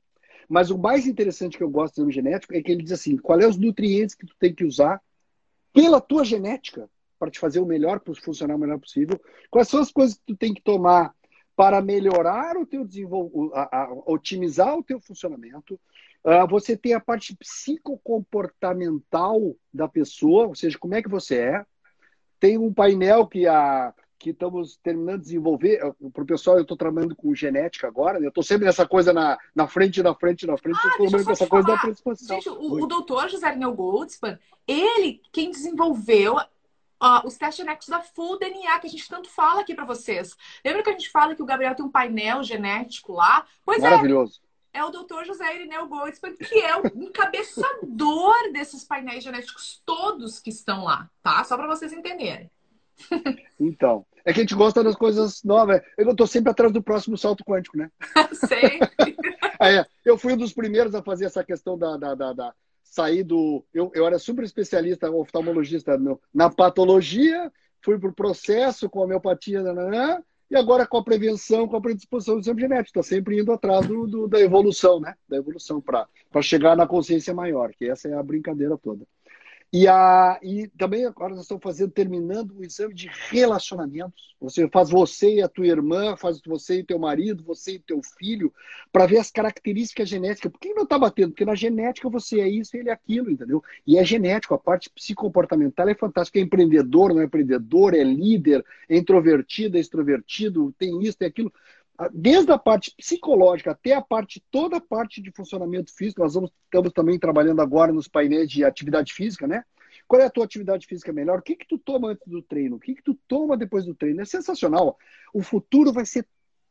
mas 0.48 0.70
o 0.70 0.78
mais 0.78 1.06
interessante 1.06 1.56
que 1.56 1.64
eu 1.64 1.70
gosto 1.70 1.96
do 1.96 2.02
exame 2.02 2.12
genético 2.12 2.54
é 2.54 2.62
que 2.62 2.70
ele 2.70 2.82
diz 2.82 2.92
assim: 2.92 3.16
qual 3.16 3.40
é 3.40 3.46
os 3.46 3.56
nutrientes 3.56 4.14
que 4.14 4.26
tu 4.26 4.34
tem 4.38 4.54
que 4.54 4.64
usar 4.64 5.00
pela 5.72 6.00
tua 6.00 6.24
genética 6.24 6.88
para 7.18 7.30
te 7.30 7.38
fazer 7.38 7.60
o 7.60 7.66
melhor, 7.66 8.00
para 8.00 8.14
funcionar 8.14 8.54
o 8.54 8.58
melhor 8.58 8.78
possível. 8.78 9.20
Quais 9.50 9.68
são 9.68 9.80
as 9.80 9.90
coisas 9.90 10.16
que 10.16 10.22
tu 10.26 10.36
tem 10.36 10.54
que 10.54 10.62
tomar 10.62 11.14
para 11.56 11.80
melhorar 11.80 12.56
o 12.58 12.66
teu 12.66 12.84
desenvolvimento, 12.84 13.52
otimizar 14.06 14.76
o 14.76 14.84
teu 14.84 15.00
funcionamento. 15.00 15.80
Uh, 16.24 16.46
você 16.48 16.76
tem 16.76 16.94
a 16.94 17.00
parte 17.00 17.36
psicocomportamental 17.36 19.56
da 19.72 19.88
pessoa, 19.88 20.48
ou 20.48 20.54
seja, 20.54 20.78
como 20.78 20.94
é 20.94 21.02
que 21.02 21.08
você 21.08 21.38
é. 21.38 21.64
Tem 22.38 22.58
um 22.58 22.70
painel 22.72 23.26
que 23.26 23.46
a 23.46 23.94
que 24.18 24.30
estamos 24.30 24.76
terminando 24.82 25.18
de 25.18 25.24
desenvolver. 25.24 25.78
Para 26.12 26.22
o 26.22 26.26
pessoal, 26.26 26.56
eu 26.56 26.62
estou 26.62 26.76
trabalhando 26.76 27.14
com 27.14 27.34
genética 27.34 27.86
agora. 27.86 28.18
Né? 28.18 28.26
Eu 28.26 28.30
estou 28.30 28.42
sempre 28.42 28.64
nessa 28.64 28.86
coisa 28.86 29.12
na, 29.12 29.38
na 29.54 29.66
frente, 29.66 30.02
na 30.02 30.14
frente, 30.14 30.46
na 30.46 30.56
frente. 30.56 30.78
Ah, 30.82 31.04
estou 31.04 31.24
com 31.24 31.30
essa 31.30 31.46
coisa 31.46 31.66
da. 31.66 32.34
Gente, 32.34 32.48
o, 32.48 32.82
o 32.82 32.86
doutor 32.86 33.28
José 33.28 33.46
Arnel 33.46 33.74
Goldspan, 33.74 34.38
ele 34.66 35.20
quem 35.32 35.50
desenvolveu 35.50 36.36
Uh, 36.98 37.26
os 37.26 37.36
testes 37.36 37.58
genéticos 37.58 37.88
da 37.88 38.00
Full 38.00 38.38
DNA, 38.38 38.78
que 38.78 38.86
a 38.86 38.90
gente 38.90 39.06
tanto 39.06 39.28
fala 39.28 39.60
aqui 39.60 39.74
para 39.74 39.84
vocês. 39.84 40.34
Lembra 40.64 40.82
que 40.82 40.88
a 40.88 40.92
gente 40.92 41.10
fala 41.10 41.34
que 41.34 41.42
o 41.42 41.44
Gabriel 41.44 41.74
tem 41.74 41.84
um 41.84 41.90
painel 41.90 42.42
genético 42.42 43.12
lá? 43.12 43.44
Pois 43.66 43.80
é. 43.80 43.82
Maravilhoso. 43.82 44.40
É, 44.77 44.85
o 44.85 44.91
doutor 44.91 45.24
José 45.24 45.55
Irineu 45.55 45.89
Goldspan, 45.89 46.35
que 46.35 46.59
é 46.59 46.77
o 46.77 46.87
encabeçador 47.03 48.53
desses 48.53 48.85
painéis 48.85 49.24
genéticos 49.24 49.81
todos 49.87 50.39
que 50.39 50.51
estão 50.51 50.85
lá, 50.85 51.09
tá? 51.22 51.43
Só 51.45 51.57
para 51.57 51.66
vocês 51.66 51.95
entenderem. 51.95 52.51
Então, 53.59 54.05
é 54.22 54.35
que 54.35 54.41
a 54.41 54.43
gente 54.43 54.55
gosta 54.55 54.85
das 54.85 54.95
coisas 54.95 55.43
novas. 55.43 55.81
Eu 55.97 56.11
estou 56.11 56.27
sempre 56.27 56.51
atrás 56.51 56.70
do 56.70 56.83
próximo 56.83 57.16
salto 57.16 57.43
quântico, 57.43 57.79
né? 57.79 57.91
Sei. 58.35 58.79
é, 59.59 59.87
eu 60.05 60.18
fui 60.18 60.35
um 60.35 60.37
dos 60.37 60.53
primeiros 60.53 60.95
a 60.95 61.03
fazer 61.03 61.24
essa 61.24 61.43
questão 61.43 61.79
da, 61.79 61.97
da, 61.97 62.14
da, 62.14 62.33
da 62.35 62.55
sair 62.85 63.22
do. 63.22 63.64
Eu, 63.72 63.91
eu 63.95 64.07
era 64.07 64.18
super 64.18 64.45
especialista, 64.45 65.11
oftalmologista 65.11 65.97
no, 65.97 66.20
na 66.35 66.51
patologia, 66.51 67.51
fui 67.83 67.99
para 67.99 68.11
o 68.11 68.14
processo 68.14 68.91
com 68.91 69.01
a 69.01 69.05
homeopatia, 69.05 69.62
nananã, 69.62 70.22
e 70.51 70.57
agora 70.57 70.86
com 70.86 70.97
a 70.97 71.05
prevenção, 71.05 71.66
com 71.66 71.76
a 71.76 71.80
predisposição 71.80 72.34
do 72.34 72.40
exame 72.40 72.61
genético. 72.61 72.88
Estou 72.88 73.03
sempre 73.03 73.40
indo 73.40 73.53
atrás 73.53 73.86
do, 73.86 74.07
do, 74.07 74.28
da 74.28 74.40
evolução, 74.40 75.01
né? 75.01 75.14
Da 75.28 75.36
evolução 75.36 75.80
para 75.80 76.07
chegar 76.42 76.76
na 76.76 76.86
consciência 76.86 77.34
maior, 77.34 77.72
que 77.72 77.88
essa 77.88 78.09
é 78.09 78.14
a 78.14 78.22
brincadeira 78.22 78.78
toda. 78.78 79.05
E, 79.72 79.88
a, 79.88 80.38
e 80.42 80.68
também 80.78 81.04
agora 81.04 81.34
nós 81.34 81.42
estamos 81.42 81.62
fazendo, 81.62 81.90
terminando 81.90 82.56
um 82.56 82.62
exame 82.62 82.94
de 82.94 83.10
relacionamentos. 83.30 84.34
Você 84.40 84.68
faz 84.68 84.90
você 84.90 85.36
e 85.36 85.42
a 85.42 85.48
tua 85.48 85.66
irmã, 85.66 86.16
faz 86.16 86.40
você 86.46 86.78
e 86.78 86.84
teu 86.84 86.98
marido, 86.98 87.42
você 87.42 87.72
e 87.72 87.78
teu 87.78 88.00
filho, 88.18 88.52
para 88.92 89.06
ver 89.06 89.18
as 89.18 89.30
características 89.30 90.08
genéticas. 90.08 90.52
Por 90.52 90.60
que 90.60 90.72
não 90.72 90.84
está 90.84 90.98
batendo? 90.98 91.30
Porque 91.30 91.44
na 91.44 91.54
genética 91.54 92.08
você 92.08 92.40
é 92.40 92.48
isso, 92.48 92.76
ele 92.76 92.90
é 92.90 92.92
aquilo, 92.92 93.30
entendeu? 93.30 93.62
E 93.86 93.98
é 93.98 94.04
genético, 94.04 94.54
a 94.54 94.58
parte 94.58 94.88
psicomportamental 94.90 95.88
é 95.88 95.94
fantástica. 95.94 96.38
É 96.38 96.42
empreendedor, 96.42 97.12
não 97.12 97.20
é 97.20 97.24
empreendedor, 97.24 97.94
é 97.94 98.04
líder, 98.04 98.64
é 98.88 98.96
introvertido, 98.96 99.76
é 99.76 99.80
extrovertido, 99.80 100.72
tem 100.78 101.02
isso, 101.02 101.18
tem 101.18 101.28
aquilo 101.28 101.52
desde 102.12 102.53
a 102.53 102.59
parte 102.59 102.92
psicológica 102.97 103.70
até 103.72 103.94
a 103.94 104.03
parte, 104.03 104.42
toda 104.51 104.76
a 104.76 104.80
parte 104.80 105.20
de 105.20 105.30
funcionamento 105.30 105.94
físico, 105.94 106.22
nós 106.22 106.34
vamos, 106.34 106.51
estamos 106.64 106.92
também 106.92 107.18
trabalhando 107.18 107.61
agora 107.61 107.92
nos 107.92 108.09
painéis 108.09 108.51
de 108.51 108.64
atividade 108.64 109.12
física, 109.12 109.47
né? 109.47 109.64
Qual 110.07 110.20
é 110.20 110.26
a 110.26 110.30
tua 110.30 110.44
atividade 110.44 110.86
física 110.86 111.12
melhor? 111.12 111.38
O 111.38 111.42
que 111.42 111.57
que 111.57 111.66
tu 111.66 111.78
toma 111.78 112.11
antes 112.11 112.26
do 112.26 112.42
treino? 112.42 112.76
O 112.76 112.80
que 112.80 112.94
que 112.94 113.03
tu 113.03 113.18
toma 113.26 113.57
depois 113.57 113.84
do 113.84 113.94
treino? 113.94 114.20
É 114.20 114.24
sensacional. 114.24 114.99
O 115.32 115.42
futuro 115.42 115.92
vai 115.92 116.07
ser 116.07 116.26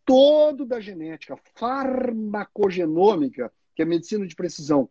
todo 0.05 0.65
da 0.65 0.79
genética, 0.79 1.37
farmacogenômica, 1.55 3.51
que 3.75 3.81
é 3.81 3.85
medicina 3.85 4.25
de 4.25 4.35
precisão. 4.35 4.89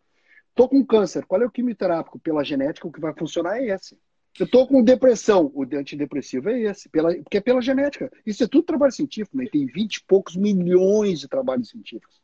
Tô 0.54 0.68
com 0.68 0.84
câncer, 0.84 1.24
qual 1.24 1.40
é 1.42 1.46
o 1.46 1.50
quimioterápico? 1.50 2.18
Pela 2.18 2.44
genética, 2.44 2.86
o 2.86 2.92
que 2.92 3.00
vai 3.00 3.14
funcionar 3.14 3.58
é 3.58 3.66
esse. 3.68 3.98
Eu 4.38 4.46
estou 4.46 4.66
com 4.66 4.82
depressão. 4.82 5.50
O 5.54 5.62
antidepressivo 5.62 6.50
é 6.50 6.62
esse, 6.62 6.88
pela, 6.88 7.14
porque 7.14 7.36
é 7.36 7.40
pela 7.40 7.60
genética. 7.60 8.10
Isso 8.26 8.42
é 8.42 8.48
tudo 8.48 8.64
trabalho 8.64 8.92
científico, 8.92 9.36
né? 9.36 9.46
Tem 9.50 9.66
20 9.66 9.96
e 9.96 10.04
poucos 10.04 10.34
milhões 10.34 11.20
de 11.20 11.28
trabalhos 11.28 11.68
científicos. 11.68 12.20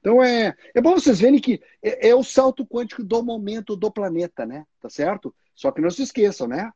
Então 0.00 0.22
é, 0.22 0.54
é 0.74 0.80
bom 0.80 0.94
vocês 0.94 1.20
verem 1.20 1.40
que 1.40 1.60
é, 1.82 2.10
é, 2.10 2.14
o 2.14 2.22
salto 2.22 2.66
quântico 2.66 3.02
do 3.02 3.22
momento 3.22 3.74
do 3.74 3.90
planeta, 3.90 4.44
né? 4.44 4.66
Tá 4.80 4.90
certo? 4.90 5.34
Só 5.54 5.72
que 5.72 5.80
não 5.80 5.90
se 5.90 6.02
esqueçam, 6.02 6.46
né? 6.46 6.70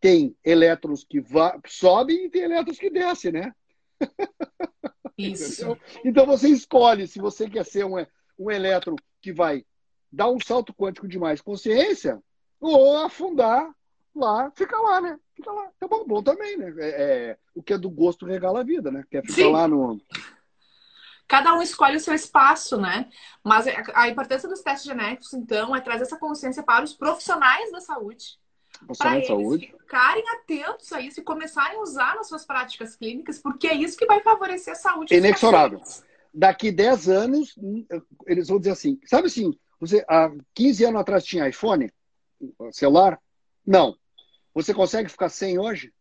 Tem 0.00 0.34
elétrons 0.44 1.04
que 1.04 1.22
sobem 1.66 2.26
e 2.26 2.30
tem 2.30 2.42
elétrons 2.42 2.78
que 2.78 2.90
descem, 2.90 3.32
né? 3.32 3.54
Isso. 5.16 5.76
então 6.04 6.24
você 6.24 6.48
escolhe 6.48 7.06
se 7.06 7.18
você 7.18 7.48
quer 7.48 7.64
ser 7.64 7.84
um, 7.84 7.94
um 8.38 8.50
elétron 8.50 8.96
que 9.20 9.32
vai 9.32 9.64
dar 10.10 10.30
um 10.30 10.40
salto 10.40 10.72
quântico 10.72 11.06
de 11.06 11.18
mais 11.18 11.42
consciência 11.42 12.22
ou 12.58 12.96
afundar 12.96 13.70
lá, 14.14 14.50
fica 14.54 14.76
lá, 14.78 15.00
né? 15.00 15.18
Fica 15.34 15.50
lá. 15.50 15.70
Tá 15.78 15.86
bom, 15.86 16.04
bom 16.04 16.22
também, 16.22 16.56
né? 16.56 16.72
É, 16.78 16.88
é, 16.88 17.38
o 17.54 17.62
que 17.62 17.72
é 17.72 17.78
do 17.78 17.90
gosto 17.90 18.26
regala 18.26 18.60
a 18.60 18.64
vida, 18.64 18.90
né? 18.90 19.04
Quer 19.10 19.22
ficar 19.22 19.34
Sim. 19.34 19.52
lá 19.52 19.68
no. 19.68 20.00
Cada 21.26 21.54
um 21.54 21.62
escolhe 21.62 21.96
o 21.96 22.00
seu 22.00 22.12
espaço, 22.12 22.76
né? 22.76 23.08
Mas 23.44 23.66
a 23.94 24.08
importância 24.08 24.48
dos 24.48 24.62
testes 24.62 24.84
genéticos, 24.84 25.32
então, 25.32 25.74
é 25.76 25.80
trazer 25.80 26.02
essa 26.02 26.18
consciência 26.18 26.62
para 26.62 26.84
os 26.84 26.92
profissionais 26.92 27.70
da 27.70 27.80
saúde. 27.80 28.40
Para 28.98 29.16
eles 29.16 29.28
saúde. 29.28 29.74
ficarem 29.78 30.24
atentos 30.30 30.92
a 30.92 31.00
isso 31.00 31.20
e 31.20 31.22
começarem 31.22 31.78
a 31.78 31.82
usar 31.82 32.16
nas 32.16 32.28
suas 32.28 32.44
práticas 32.44 32.96
clínicas, 32.96 33.38
porque 33.38 33.68
é 33.68 33.74
isso 33.74 33.96
que 33.96 34.06
vai 34.06 34.20
favorecer 34.22 34.72
a 34.72 34.76
saúde. 34.76 35.14
Inexorável. 35.14 35.80
Daqui 36.32 36.72
10 36.72 37.08
anos, 37.08 37.54
eles 38.26 38.48
vão 38.48 38.58
dizer 38.58 38.72
assim: 38.72 38.98
sabe 39.04 39.26
assim, 39.26 39.56
você, 39.78 40.04
há 40.08 40.30
15 40.54 40.84
anos 40.84 41.00
atrás 41.00 41.24
tinha 41.24 41.48
iPhone, 41.48 41.92
celular? 42.72 43.20
Não. 43.66 43.96
Você 44.54 44.74
consegue 44.74 45.08
ficar 45.08 45.28
sem 45.28 45.58
hoje? 45.58 45.92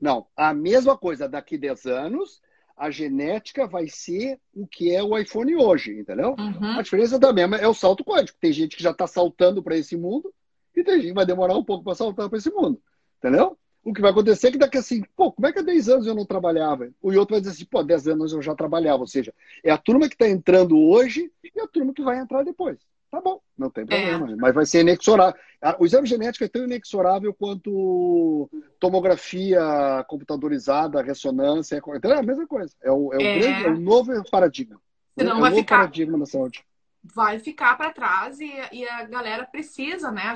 Não. 0.00 0.26
A 0.36 0.52
mesma 0.52 0.96
coisa, 0.96 1.28
daqui 1.28 1.56
10 1.56 1.86
anos, 1.86 2.40
a 2.76 2.90
genética 2.90 3.66
vai 3.66 3.86
ser 3.88 4.40
o 4.54 4.66
que 4.66 4.94
é 4.94 5.02
o 5.02 5.16
iPhone 5.16 5.54
hoje, 5.56 5.98
entendeu? 5.98 6.34
Uhum. 6.38 6.78
A 6.78 6.82
diferença 6.82 7.18
mesma 7.32 7.56
é 7.56 7.68
o 7.68 7.74
salto 7.74 8.04
quântico. 8.04 8.38
Tem 8.40 8.52
gente 8.52 8.76
que 8.76 8.82
já 8.82 8.90
está 8.90 9.06
saltando 9.06 9.62
para 9.62 9.76
esse 9.76 9.96
mundo 9.96 10.32
e 10.74 10.82
tem 10.82 10.96
gente 10.96 11.08
que 11.08 11.14
vai 11.14 11.26
demorar 11.26 11.56
um 11.56 11.64
pouco 11.64 11.84
para 11.84 11.94
saltar 11.94 12.28
para 12.28 12.38
esse 12.38 12.50
mundo, 12.50 12.80
entendeu? 13.18 13.56
O 13.84 13.92
que 13.92 14.00
vai 14.00 14.12
acontecer 14.12 14.48
é 14.48 14.50
que 14.52 14.58
daqui 14.58 14.78
assim, 14.78 15.02
pô, 15.16 15.32
como 15.32 15.46
é 15.46 15.52
que 15.52 15.58
há 15.58 15.62
10 15.62 15.88
anos 15.88 16.06
eu 16.06 16.14
não 16.14 16.24
trabalhava? 16.24 16.88
O 17.02 17.12
outro 17.12 17.34
vai 17.34 17.40
dizer 17.40 17.52
assim, 17.52 17.64
pô, 17.64 17.82
10 17.82 18.08
anos 18.08 18.32
eu 18.32 18.40
já 18.40 18.54
trabalhava. 18.54 19.00
Ou 19.00 19.08
seja, 19.08 19.34
é 19.62 19.70
a 19.70 19.78
turma 19.78 20.08
que 20.08 20.14
está 20.14 20.28
entrando 20.28 20.78
hoje 20.78 21.30
e 21.42 21.60
a 21.60 21.66
turma 21.66 21.92
que 21.92 22.02
vai 22.02 22.18
entrar 22.18 22.44
depois. 22.44 22.78
Tá 23.12 23.20
bom, 23.20 23.38
não 23.58 23.68
tem 23.68 23.84
problema. 23.84 24.32
É. 24.32 24.36
Mas 24.36 24.54
vai 24.54 24.64
ser 24.64 24.80
inexorável. 24.80 25.38
O 25.78 25.84
exame 25.84 26.08
genético 26.08 26.44
é 26.44 26.48
tão 26.48 26.64
inexorável 26.64 27.34
quanto 27.34 28.48
tomografia 28.80 29.60
computadorizada, 30.08 31.02
ressonância. 31.02 31.76
É 31.76 32.12
a 32.14 32.22
mesma 32.22 32.46
coisa. 32.46 32.74
É 32.82 32.90
o, 32.90 33.12
é 33.12 33.18
o, 33.18 33.20
é. 33.20 33.38
Grande, 33.38 33.64
é 33.66 33.68
o 33.68 33.78
novo 33.78 34.30
paradigma. 34.30 34.80
Senão 35.18 35.36
é 35.36 35.40
vai 35.42 35.54
ficar... 35.54 35.76
paradigma 35.80 36.18
da 36.18 36.24
saúde 36.24 36.64
vai 37.04 37.40
ficar 37.40 37.76
para 37.76 37.90
trás 37.90 38.38
e, 38.38 38.48
e, 38.70 38.88
a 38.88 39.02
galera 39.02 39.44
precisa, 39.44 40.12
né? 40.12 40.34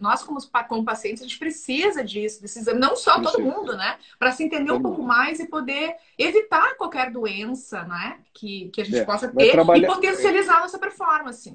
Nós, 0.00 0.22
como, 0.22 0.40
como 0.66 0.82
pacientes, 0.82 1.22
a 1.22 1.26
gente 1.26 1.38
precisa 1.38 2.02
disso, 2.02 2.40
desse 2.40 2.58
exame, 2.58 2.80
não 2.80 2.96
só 2.96 3.20
todo 3.20 3.42
mundo, 3.42 3.76
né? 3.76 3.98
Para 4.18 4.32
se 4.32 4.42
entender 4.42 4.72
um 4.72 4.80
pouco 4.80 5.02
mais 5.02 5.40
e 5.40 5.46
poder 5.46 5.94
evitar 6.16 6.74
qualquer 6.76 7.10
doença, 7.10 7.84
né? 7.84 8.18
Que, 8.32 8.70
que 8.70 8.80
a 8.80 8.84
gente 8.84 9.00
é, 9.00 9.04
possa 9.04 9.28
ter 9.28 9.52
trabalhar... 9.52 9.86
e 9.86 9.94
potencializar 9.94 10.56
a 10.56 10.60
nossa 10.60 10.78
performance. 10.78 11.54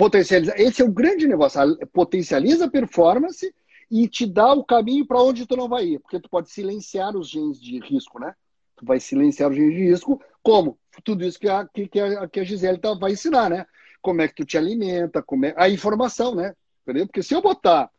Potencializar. 0.00 0.58
Esse 0.58 0.80
é 0.80 0.84
o 0.86 0.90
grande 0.90 1.28
negócio. 1.28 1.60
Potencializa 1.92 2.64
a 2.64 2.70
performance 2.70 3.54
e 3.90 4.08
te 4.08 4.24
dá 4.24 4.50
o 4.54 4.64
caminho 4.64 5.06
para 5.06 5.22
onde 5.22 5.44
tu 5.44 5.54
não 5.54 5.68
vai 5.68 5.84
ir. 5.84 5.98
Porque 5.98 6.18
tu 6.18 6.30
pode 6.30 6.50
silenciar 6.50 7.14
os 7.14 7.28
genes 7.28 7.60
de 7.60 7.78
risco, 7.80 8.18
né? 8.18 8.34
Tu 8.76 8.86
vai 8.86 8.98
silenciar 8.98 9.50
os 9.50 9.56
genes 9.56 9.74
de 9.74 9.84
risco. 9.90 10.18
Como? 10.42 10.78
tudo 11.04 11.22
isso 11.22 11.38
que 11.38 11.50
a, 11.50 11.66
que 11.66 12.00
a, 12.00 12.26
que 12.26 12.40
a 12.40 12.44
Gisele 12.44 12.78
tá, 12.78 12.94
vai 12.94 13.12
ensinar, 13.12 13.50
né? 13.50 13.66
Como 14.00 14.22
é 14.22 14.28
que 14.28 14.36
tu 14.36 14.44
te 14.46 14.56
alimenta, 14.56 15.22
como 15.22 15.44
é, 15.44 15.52
a 15.54 15.68
informação, 15.68 16.34
né? 16.34 16.54
Entendeu? 16.82 17.06
Porque 17.06 17.22
se 17.22 17.34
eu 17.34 17.42
botar 17.42 17.90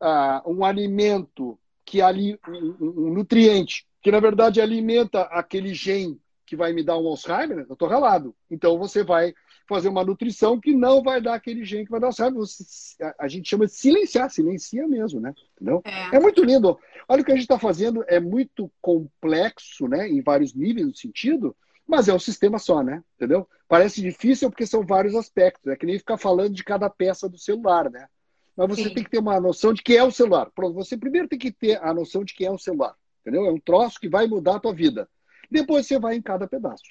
ah, 0.00 0.42
um 0.44 0.64
alimento 0.64 1.56
que 1.84 2.02
ali 2.02 2.40
um, 2.48 2.76
um, 2.80 3.14
nutriente 3.14 3.86
que 4.02 4.10
na 4.10 4.18
verdade 4.18 4.60
alimenta 4.60 5.22
aquele 5.22 5.72
gene 5.72 6.20
que 6.44 6.56
vai 6.56 6.72
me 6.72 6.82
dar 6.82 6.98
um 6.98 7.06
Alzheimer, 7.06 7.66
eu 7.68 7.76
tô 7.76 7.86
ralado. 7.86 8.34
Então 8.50 8.76
você 8.78 9.04
vai 9.04 9.32
fazer 9.68 9.88
uma 9.88 10.04
nutrição 10.04 10.60
que 10.60 10.74
não 10.74 11.02
vai 11.02 11.20
dar 11.20 11.34
aquele 11.34 11.64
gene 11.64 11.84
que 11.84 11.90
vai 11.90 12.00
dar. 12.00 12.10
Você, 12.10 12.96
a, 13.18 13.28
gente 13.28 13.48
chama 13.48 13.66
de 13.66 13.72
silenciar, 13.72 14.30
silencia 14.30 14.86
mesmo, 14.86 15.20
né? 15.20 15.34
Entendeu? 15.54 15.82
É, 15.84 16.16
é 16.16 16.20
muito 16.20 16.42
lindo. 16.44 16.78
Olha 17.08 17.22
o 17.22 17.24
que 17.24 17.32
a 17.32 17.34
gente 17.34 17.44
está 17.44 17.58
fazendo, 17.58 18.04
é 18.08 18.20
muito 18.20 18.70
complexo, 18.80 19.88
né? 19.88 20.08
Em 20.08 20.20
vários 20.20 20.54
níveis 20.54 20.86
do 20.86 20.96
sentido, 20.96 21.56
mas 21.86 22.08
é 22.08 22.14
um 22.14 22.18
sistema 22.18 22.58
só, 22.58 22.82
né? 22.82 23.02
Entendeu? 23.16 23.48
Parece 23.68 24.00
difícil 24.00 24.50
porque 24.50 24.66
são 24.66 24.84
vários 24.84 25.14
aspectos. 25.14 25.70
É 25.70 25.76
que 25.76 25.86
nem 25.86 25.98
ficar 25.98 26.18
falando 26.18 26.54
de 26.54 26.64
cada 26.64 26.88
peça 26.88 27.28
do 27.28 27.38
celular, 27.38 27.90
né? 27.90 28.08
Mas 28.56 28.68
você 28.68 28.84
Sim. 28.84 28.94
tem 28.94 29.04
que 29.04 29.10
ter 29.10 29.18
uma 29.18 29.38
noção 29.38 29.72
de 29.72 29.82
que 29.82 29.96
é 29.96 30.02
o 30.02 30.10
celular. 30.10 30.50
Pronto, 30.54 30.74
você 30.74 30.96
primeiro 30.96 31.28
tem 31.28 31.38
que 31.38 31.52
ter 31.52 31.82
a 31.82 31.92
noção 31.92 32.24
de 32.24 32.34
que 32.34 32.46
é 32.46 32.50
o 32.50 32.58
celular. 32.58 32.94
Entendeu? 33.20 33.44
É 33.44 33.52
um 33.52 33.60
troço 33.60 34.00
que 34.00 34.08
vai 34.08 34.26
mudar 34.26 34.56
a 34.56 34.60
tua 34.60 34.72
vida. 34.72 35.08
Depois 35.50 35.86
você 35.86 35.98
vai 35.98 36.16
em 36.16 36.22
cada 36.22 36.46
pedaço. 36.46 36.84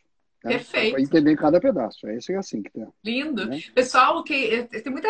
Né? 0.46 0.52
Perfeito. 0.52 0.94
Vai 0.94 1.02
entender 1.02 1.36
cada 1.36 1.60
pedaço. 1.60 2.08
É 2.08 2.16
isso 2.18 2.32
é 2.32 2.36
assim 2.36 2.62
que 2.62 2.70
tem. 2.70 2.88
Lindo. 3.04 3.46
Né? 3.46 3.62
Pessoal, 3.74 4.24
que 4.24 4.64
tem 4.64 4.92
muita. 4.92 5.10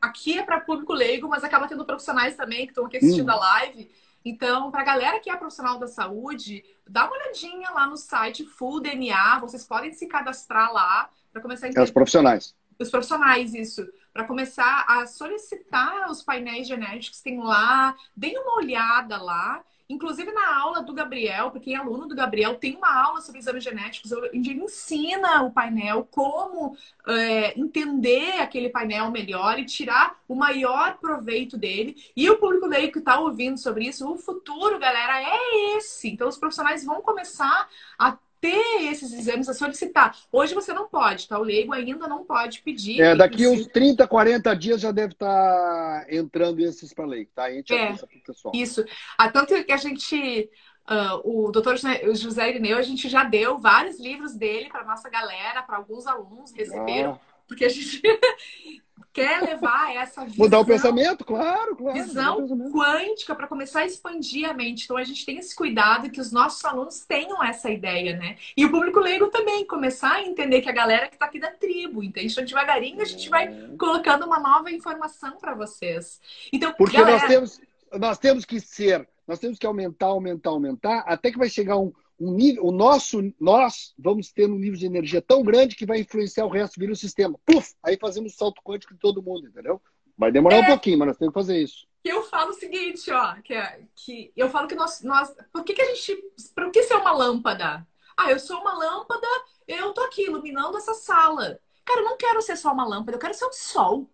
Aqui 0.00 0.38
é 0.38 0.42
para 0.42 0.60
público 0.60 0.92
leigo, 0.92 1.28
mas 1.28 1.42
acaba 1.42 1.66
tendo 1.66 1.84
profissionais 1.84 2.36
também 2.36 2.66
que 2.66 2.72
estão 2.72 2.86
aqui 2.86 2.98
assistindo 2.98 3.28
hum. 3.28 3.32
a 3.32 3.36
live 3.36 3.90
então, 4.24 4.70
para 4.70 4.82
a 4.82 4.84
galera 4.84 5.20
que 5.20 5.30
é 5.30 5.36
profissional 5.36 5.78
da 5.78 5.86
saúde, 5.86 6.62
dá 6.86 7.06
uma 7.06 7.16
olhadinha 7.16 7.70
lá 7.70 7.86
no 7.86 7.96
site 7.96 8.44
Full 8.44 8.80
DNA. 8.80 9.38
Vocês 9.40 9.64
podem 9.64 9.92
se 9.92 10.06
cadastrar 10.06 10.72
lá 10.72 11.08
para 11.32 11.40
começar 11.40 11.66
a 11.66 11.68
entender. 11.68 11.80
É 11.80 11.84
os 11.84 11.90
profissionais. 11.90 12.54
Os 12.78 12.90
profissionais, 12.90 13.54
isso. 13.54 13.86
Para 14.12 14.24
começar 14.24 14.84
a 14.86 15.06
solicitar 15.06 16.10
os 16.10 16.22
painéis 16.22 16.66
genéticos, 16.66 17.20
tem 17.22 17.38
lá, 17.38 17.96
deem 18.14 18.38
uma 18.38 18.56
olhada 18.56 19.20
lá. 19.22 19.64
Inclusive 19.90 20.30
na 20.30 20.56
aula 20.56 20.82
do 20.82 20.94
Gabriel, 20.94 21.50
porque 21.50 21.64
quem 21.64 21.74
é 21.74 21.78
aluno 21.78 22.06
do 22.06 22.14
Gabriel 22.14 22.54
tem 22.54 22.76
uma 22.76 22.92
aula 22.92 23.20
sobre 23.20 23.40
exames 23.40 23.64
genéticos, 23.64 24.12
onde 24.12 24.50
ele 24.50 24.62
ensina 24.62 25.42
o 25.42 25.50
painel 25.50 26.06
como 26.10 26.76
é, 27.08 27.58
entender 27.58 28.40
aquele 28.40 28.68
painel 28.68 29.10
melhor 29.10 29.58
e 29.58 29.64
tirar 29.64 30.16
o 30.28 30.34
maior 30.36 30.96
proveito 30.98 31.58
dele. 31.58 31.96
E 32.16 32.30
o 32.30 32.38
público 32.38 32.66
leigo 32.66 32.92
que 32.92 32.98
está 33.00 33.18
ouvindo 33.18 33.58
sobre 33.58 33.88
isso, 33.88 34.08
o 34.08 34.16
futuro, 34.16 34.78
galera, 34.78 35.20
é 35.20 35.76
esse. 35.76 36.08
Então 36.08 36.28
os 36.28 36.38
profissionais 36.38 36.84
vão 36.84 37.02
começar 37.02 37.68
a 37.98 38.16
ter 38.40 38.90
esses 38.90 39.12
exames 39.12 39.48
a 39.48 39.54
solicitar. 39.54 40.16
Hoje 40.32 40.54
você 40.54 40.72
não 40.72 40.88
pode, 40.88 41.28
tá? 41.28 41.38
O 41.38 41.42
leigo 41.42 41.72
ainda 41.72 42.08
não 42.08 42.24
pode 42.24 42.62
pedir. 42.62 43.00
É, 43.00 43.14
daqui 43.14 43.46
uns 43.46 43.66
30, 43.66 44.06
40 44.06 44.54
dias 44.56 44.80
já 44.80 44.90
deve 44.90 45.12
estar 45.12 45.26
tá 45.26 46.06
entrando 46.08 46.60
esses 46.60 46.94
para 46.94 47.04
lei, 47.04 47.26
tá? 47.26 47.44
A 47.44 47.52
gente 47.52 47.72
é, 47.72 47.94
pessoal. 48.26 48.54
Isso. 48.54 48.84
Ah, 49.18 49.30
tanto 49.30 49.62
que 49.64 49.72
a 49.72 49.76
gente. 49.76 50.48
Uh, 50.90 51.46
o 51.46 51.52
doutor 51.52 51.76
José 51.76 52.48
Irineu, 52.48 52.76
a 52.76 52.82
gente 52.82 53.08
já 53.08 53.22
deu 53.22 53.58
vários 53.58 54.00
livros 54.00 54.34
dele 54.34 54.68
para 54.70 54.82
nossa 54.84 55.08
galera, 55.08 55.62
para 55.62 55.76
alguns 55.76 56.04
alunos 56.04 56.50
receberam, 56.52 57.12
ah. 57.12 57.29
Porque 57.50 57.64
a 57.64 57.68
gente 57.68 58.00
quer 59.12 59.42
levar 59.42 59.92
essa 59.96 60.24
visão. 60.24 60.44
Mudar 60.44 60.60
o 60.60 60.64
pensamento, 60.64 61.24
claro, 61.24 61.74
claro. 61.74 62.00
Visão 62.00 62.46
quântica 62.70 63.34
para 63.34 63.48
começar 63.48 63.80
a 63.80 63.86
expandir 63.86 64.48
a 64.48 64.54
mente. 64.54 64.84
Então 64.84 64.96
a 64.96 65.02
gente 65.02 65.26
tem 65.26 65.36
esse 65.36 65.52
cuidado 65.52 66.08
que 66.10 66.20
os 66.20 66.30
nossos 66.30 66.64
alunos 66.64 67.04
tenham 67.04 67.42
essa 67.42 67.68
ideia, 67.68 68.16
né? 68.16 68.36
E 68.56 68.64
o 68.64 68.70
público 68.70 69.00
leigo 69.00 69.26
também, 69.26 69.66
começar 69.66 70.12
a 70.12 70.22
entender 70.22 70.60
que 70.60 70.68
a 70.68 70.72
galera 70.72 71.08
que 71.08 71.16
está 71.16 71.26
aqui 71.26 71.40
da 71.40 71.50
tribo, 71.50 72.04
entende? 72.04 72.30
Então 72.30 72.44
devagarinho 72.44 73.02
a 73.02 73.04
gente 73.04 73.28
vai 73.28 73.48
é. 73.48 73.76
colocando 73.76 74.24
uma 74.24 74.38
nova 74.38 74.70
informação 74.70 75.38
para 75.38 75.54
vocês. 75.54 76.20
Então, 76.52 76.72
Porque 76.78 76.96
galera... 76.96 77.18
nós, 77.18 77.28
temos, 77.28 77.60
nós 77.98 78.18
temos 78.18 78.44
que 78.44 78.60
ser, 78.60 79.08
nós 79.26 79.40
temos 79.40 79.58
que 79.58 79.66
aumentar, 79.66 80.06
aumentar, 80.06 80.50
aumentar, 80.50 81.00
até 81.00 81.32
que 81.32 81.38
vai 81.38 81.50
chegar 81.50 81.76
um 81.78 81.92
um 82.20 82.32
nível, 82.32 82.66
o 82.66 82.70
nosso, 82.70 83.32
nós 83.40 83.94
vamos 83.98 84.30
ter 84.30 84.46
um 84.46 84.58
nível 84.58 84.78
de 84.78 84.84
energia 84.84 85.22
tão 85.22 85.42
grande 85.42 85.74
que 85.74 85.86
vai 85.86 86.00
influenciar 86.00 86.44
o 86.44 86.50
resto, 86.50 86.78
vira 86.78 86.92
o 86.92 86.96
sistema. 86.96 87.40
Puf! 87.46 87.74
Aí 87.82 87.96
fazemos 87.98 88.36
salto 88.36 88.60
quântico 88.62 88.92
de 88.92 89.00
todo 89.00 89.22
mundo, 89.22 89.48
entendeu? 89.48 89.80
Vai 90.18 90.30
demorar 90.30 90.56
é, 90.56 90.60
um 90.60 90.66
pouquinho, 90.66 90.98
mas 90.98 91.08
nós 91.08 91.16
temos 91.16 91.32
que 91.32 91.40
fazer 91.40 91.62
isso. 91.62 91.86
Eu 92.04 92.22
falo 92.24 92.50
o 92.50 92.54
seguinte, 92.54 93.10
ó, 93.10 93.34
que, 93.42 93.54
é, 93.54 93.80
que 93.96 94.30
eu 94.36 94.50
falo 94.50 94.68
que 94.68 94.74
nós, 94.74 95.00
nós. 95.02 95.34
Por 95.50 95.64
que, 95.64 95.72
que 95.72 95.80
a 95.80 95.94
gente. 95.94 96.14
Por 96.54 96.70
que 96.70 96.82
ser 96.82 96.96
uma 96.96 97.12
lâmpada? 97.12 97.86
Ah, 98.16 98.30
eu 98.30 98.38
sou 98.38 98.60
uma 98.60 98.74
lâmpada, 98.74 99.26
eu 99.66 99.92
tô 99.94 100.02
aqui 100.02 100.26
iluminando 100.26 100.76
essa 100.76 100.92
sala. 100.92 101.58
Cara, 101.86 102.00
eu 102.00 102.04
não 102.04 102.18
quero 102.18 102.42
ser 102.42 102.56
só 102.56 102.70
uma 102.70 102.86
lâmpada, 102.86 103.16
eu 103.16 103.20
quero 103.20 103.32
ser 103.32 103.46
um 103.46 103.52
sol. 103.52 104.10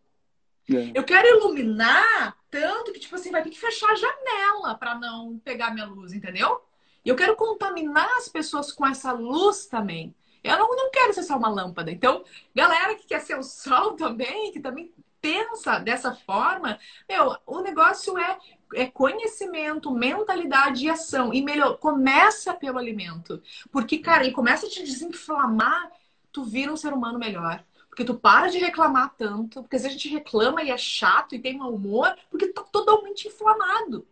É. 0.71 0.93
Eu 0.95 1.03
quero 1.03 1.27
iluminar 1.29 2.37
tanto 2.51 2.93
que, 2.93 3.01
tipo 3.01 3.17
assim, 3.17 3.33
vai 3.33 3.43
ter 3.43 3.51
que 3.51 3.59
fechar 3.59 3.91
a 3.91 3.97
janela 3.97 4.75
para 4.77 4.95
não 4.95 5.39
pegar 5.39 5.73
minha 5.73 5.87
luz, 5.87 6.13
entendeu? 6.13 6.61
E 7.07 7.09
eu 7.09 7.15
quero 7.15 7.37
contaminar 7.37 8.11
as 8.17 8.29
pessoas 8.29 8.73
com 8.73 8.85
essa 8.85 9.13
luz 9.13 9.67
também. 9.67 10.13
Eu 10.43 10.59
não, 10.59 10.69
não 10.75 10.91
quero 10.91 11.15
ser 11.15 11.23
só 11.23 11.37
uma 11.37 11.49
lâmpada. 11.49 11.89
Então, 11.89 12.25
galera 12.53 12.97
que 12.97 13.07
quer 13.07 13.21
ser 13.21 13.39
o 13.39 13.45
sol 13.45 13.93
também, 13.97 14.51
que 14.51 14.59
também 14.59 14.93
pensa 15.21 15.79
dessa 15.79 16.17
forma, 16.17 16.81
meu, 17.09 17.37
o 17.47 17.61
negócio 17.61 18.19
é, 18.19 18.37
é 18.75 18.87
conhecimento, 18.87 19.93
mentalidade 19.93 20.85
e 20.85 20.91
ação. 20.91 21.33
E 21.33 21.41
melhor, 21.43 21.79
começa 21.79 22.53
pelo 22.55 22.77
alimento. 22.77 23.41
Porque, 23.71 23.99
cara, 23.99 24.25
ele 24.25 24.35
começa 24.35 24.67
a 24.67 24.69
te 24.69 24.83
desinflamar, 24.83 25.93
tu 26.33 26.43
vira 26.43 26.73
um 26.73 26.77
ser 26.77 26.93
humano 26.93 27.21
melhor. 27.21 27.65
Porque 27.89 28.05
tu 28.05 28.15
para 28.15 28.49
de 28.49 28.59
reclamar 28.59 29.15
tanto, 29.17 29.63
porque 29.63 29.77
às 29.77 29.83
vezes 29.83 29.97
a 29.97 30.01
gente 30.01 30.13
reclama 30.13 30.61
e 30.61 30.73
é 30.73 30.77
chato 30.77 31.37
e 31.37 31.39
tem 31.39 31.57
mau 31.57 31.73
humor, 31.73 32.17
porque 32.29 32.49
tá 32.49 32.65
totalmente 32.65 33.29
inflamado. 33.29 34.05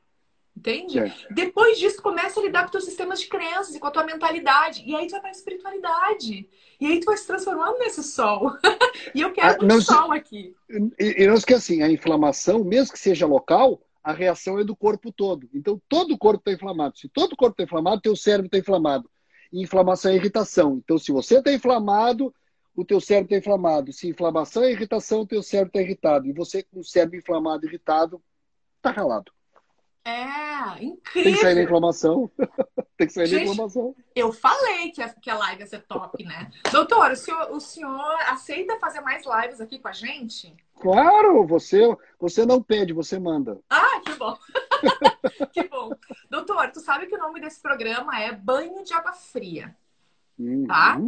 Entende? 0.56 0.98
É. 1.00 1.12
Depois 1.30 1.78
disso, 1.78 2.00
começa 2.00 2.38
a 2.38 2.42
lidar 2.42 2.64
com 2.64 2.70
teus 2.70 2.84
sistemas 2.84 3.20
de 3.20 3.26
crenças 3.26 3.74
e 3.74 3.80
com 3.80 3.88
a 3.88 3.90
tua 3.90 4.04
mentalidade. 4.04 4.84
E 4.86 4.94
aí 4.94 5.06
tu 5.06 5.12
vai 5.12 5.20
para 5.20 5.30
a 5.30 5.32
espiritualidade. 5.32 6.48
E 6.80 6.86
aí 6.86 7.00
tu 7.00 7.06
vai 7.06 7.16
se 7.16 7.26
transformando 7.26 7.78
nesse 7.78 8.02
sol. 8.02 8.52
e 9.14 9.20
eu 9.20 9.32
quero 9.32 9.64
ah, 9.64 9.74
um 9.74 9.80
sol 9.80 10.12
aqui. 10.12 10.54
E, 10.98 11.22
e 11.22 11.26
não 11.26 11.34
esqueça 11.34 11.58
assim, 11.58 11.82
a 11.82 11.90
inflamação, 11.90 12.62
mesmo 12.62 12.92
que 12.92 12.98
seja 12.98 13.26
local, 13.26 13.80
a 14.02 14.12
reação 14.12 14.58
é 14.58 14.64
do 14.64 14.76
corpo 14.76 15.10
todo. 15.10 15.48
Então, 15.52 15.80
todo 15.88 16.14
o 16.14 16.18
corpo 16.18 16.38
está 16.38 16.52
inflamado. 16.52 16.96
Se 16.98 17.08
todo 17.08 17.32
o 17.32 17.36
corpo 17.36 17.54
está 17.54 17.64
inflamado, 17.64 18.02
teu 18.02 18.14
cérebro 18.14 18.46
está 18.46 18.58
inflamado. 18.58 19.10
E 19.52 19.60
inflamação 19.60 20.12
é 20.12 20.14
irritação. 20.14 20.80
Então, 20.84 20.98
se 20.98 21.10
você 21.10 21.38
está 21.38 21.52
inflamado, 21.52 22.32
o 22.76 22.84
teu 22.84 23.00
cérebro 23.00 23.26
está 23.34 23.38
inflamado. 23.38 23.92
Se 23.92 24.08
inflamação 24.08 24.62
é 24.62 24.70
irritação, 24.70 25.22
o 25.22 25.26
teu 25.26 25.42
cérebro 25.42 25.70
está 25.70 25.80
irritado. 25.80 26.26
E 26.28 26.32
você 26.32 26.62
com 26.62 26.80
o 26.80 26.84
cérebro 26.84 27.18
inflamado, 27.18 27.66
irritado, 27.66 28.22
está 28.76 28.90
ralado. 28.90 29.32
É, 30.04 30.84
incrível. 30.84 31.24
Tem 31.24 31.32
que 31.32 31.40
sair 31.40 31.54
da 31.54 31.62
inflamação. 31.62 32.30
Tem 32.96 33.06
que 33.06 33.12
sair 33.12 33.26
Gente, 33.26 33.46
da 33.46 33.52
inflamação. 33.52 33.96
Eu 34.14 34.32
falei 34.32 34.90
que 34.90 35.02
a, 35.02 35.08
que 35.08 35.30
a 35.30 35.38
live 35.38 35.62
ia 35.62 35.66
ser 35.66 35.82
top, 35.82 36.22
né? 36.22 36.50
Doutor, 36.70 37.12
o 37.12 37.16
senhor, 37.16 37.50
o 37.50 37.58
senhor 37.58 38.16
aceita 38.28 38.78
fazer 38.78 39.00
mais 39.00 39.24
lives 39.24 39.60
aqui 39.60 39.78
com 39.78 39.88
a 39.88 39.92
gente? 39.92 40.54
Claro, 40.78 41.46
você, 41.46 41.80
você 42.20 42.44
não 42.44 42.62
pede, 42.62 42.92
você 42.92 43.18
manda. 43.18 43.58
Ah, 43.70 44.00
que 44.04 44.12
bom. 44.14 44.36
que 45.52 45.64
bom. 45.68 45.90
Doutor, 46.28 46.70
tu 46.70 46.80
sabe 46.80 47.06
que 47.06 47.14
o 47.14 47.18
nome 47.18 47.40
desse 47.40 47.62
programa 47.62 48.20
é 48.20 48.30
Banho 48.30 48.84
de 48.84 48.92
Água 48.92 49.12
Fria. 49.12 49.74
Uhum. 50.38 50.66
tá? 50.66 51.00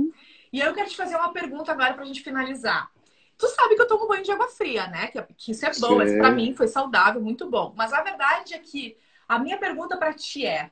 E 0.52 0.60
eu 0.60 0.72
quero 0.72 0.88
te 0.88 0.96
fazer 0.96 1.16
uma 1.16 1.32
pergunta 1.32 1.72
agora 1.72 1.94
pra 1.94 2.04
gente 2.04 2.22
finalizar. 2.22 2.90
Tu 3.38 3.46
sabe 3.48 3.74
que 3.76 3.82
eu 3.82 3.86
tomo 3.88 4.08
banho 4.08 4.22
de 4.24 4.32
água 4.32 4.48
fria, 4.48 4.86
né? 4.86 5.08
Que, 5.08 5.22
que 5.34 5.50
isso 5.52 5.66
é 5.66 5.70
bom, 5.78 6.00
isso 6.02 6.16
pra 6.16 6.30
mim 6.30 6.54
foi 6.54 6.68
saudável, 6.68 7.20
muito 7.20 7.48
bom. 7.50 7.74
Mas 7.76 7.92
a 7.92 8.02
verdade 8.02 8.54
é 8.54 8.58
que 8.58 8.96
a 9.28 9.38
minha 9.38 9.58
pergunta 9.58 9.96
pra 9.96 10.12
ti 10.14 10.46
é: 10.46 10.70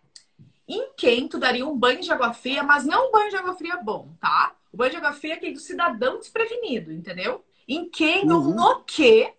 em 0.66 0.92
quem 0.96 1.28
tu 1.28 1.38
daria 1.38 1.66
um 1.66 1.76
banho 1.76 2.00
de 2.00 2.10
água 2.10 2.32
fria, 2.32 2.62
mas 2.62 2.84
não 2.86 3.08
um 3.08 3.12
banho 3.12 3.30
de 3.30 3.36
água 3.36 3.54
fria 3.54 3.76
bom, 3.76 4.14
tá? 4.20 4.54
O 4.72 4.76
banho 4.76 4.92
de 4.92 4.96
água 4.96 5.12
fria 5.12 5.34
é 5.34 5.36
aquele 5.36 5.52
do 5.52 5.60
cidadão 5.60 6.18
desprevenido, 6.18 6.90
entendeu? 6.90 7.44
Em 7.68 7.88
quem 7.88 8.30
ou 8.30 8.40
Uhum. 8.40 8.54
no 8.54 8.82
que 8.84 9.32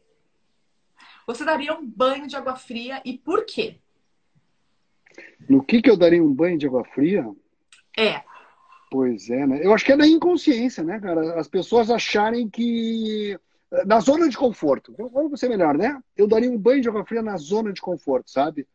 você 1.25 1.43
daria 1.43 1.73
um 1.73 1.85
banho 1.85 2.27
de 2.27 2.35
água 2.35 2.55
fria 2.55 3.01
e 3.03 3.17
por 3.17 3.45
quê? 3.45 3.79
No 5.49 5.63
que, 5.63 5.81
que 5.81 5.89
eu 5.89 5.97
daria 5.97 6.23
um 6.23 6.33
banho 6.33 6.57
de 6.57 6.67
água 6.67 6.83
fria? 6.85 7.25
É, 7.97 8.23
Pois 8.95 9.29
é, 9.29 9.45
né? 9.45 9.59
Eu 9.61 9.73
acho 9.73 9.83
que 9.83 9.91
é 9.91 9.97
da 9.97 10.07
inconsciência, 10.07 10.81
né, 10.81 11.01
cara? 11.01 11.37
As 11.37 11.49
pessoas 11.49 11.91
acharem 11.91 12.49
que. 12.49 13.37
Na 13.85 13.99
zona 13.99 14.29
de 14.29 14.37
conforto. 14.37 14.95
Vamos 14.97 15.37
ser 15.37 15.49
melhor, 15.49 15.77
né? 15.77 16.01
Eu 16.15 16.25
daria 16.25 16.49
um 16.49 16.57
banho 16.57 16.81
de 16.81 16.87
água 16.87 17.03
fria 17.03 17.21
na 17.21 17.35
zona 17.35 17.73
de 17.73 17.81
conforto, 17.81 18.31
sabe? 18.31 18.65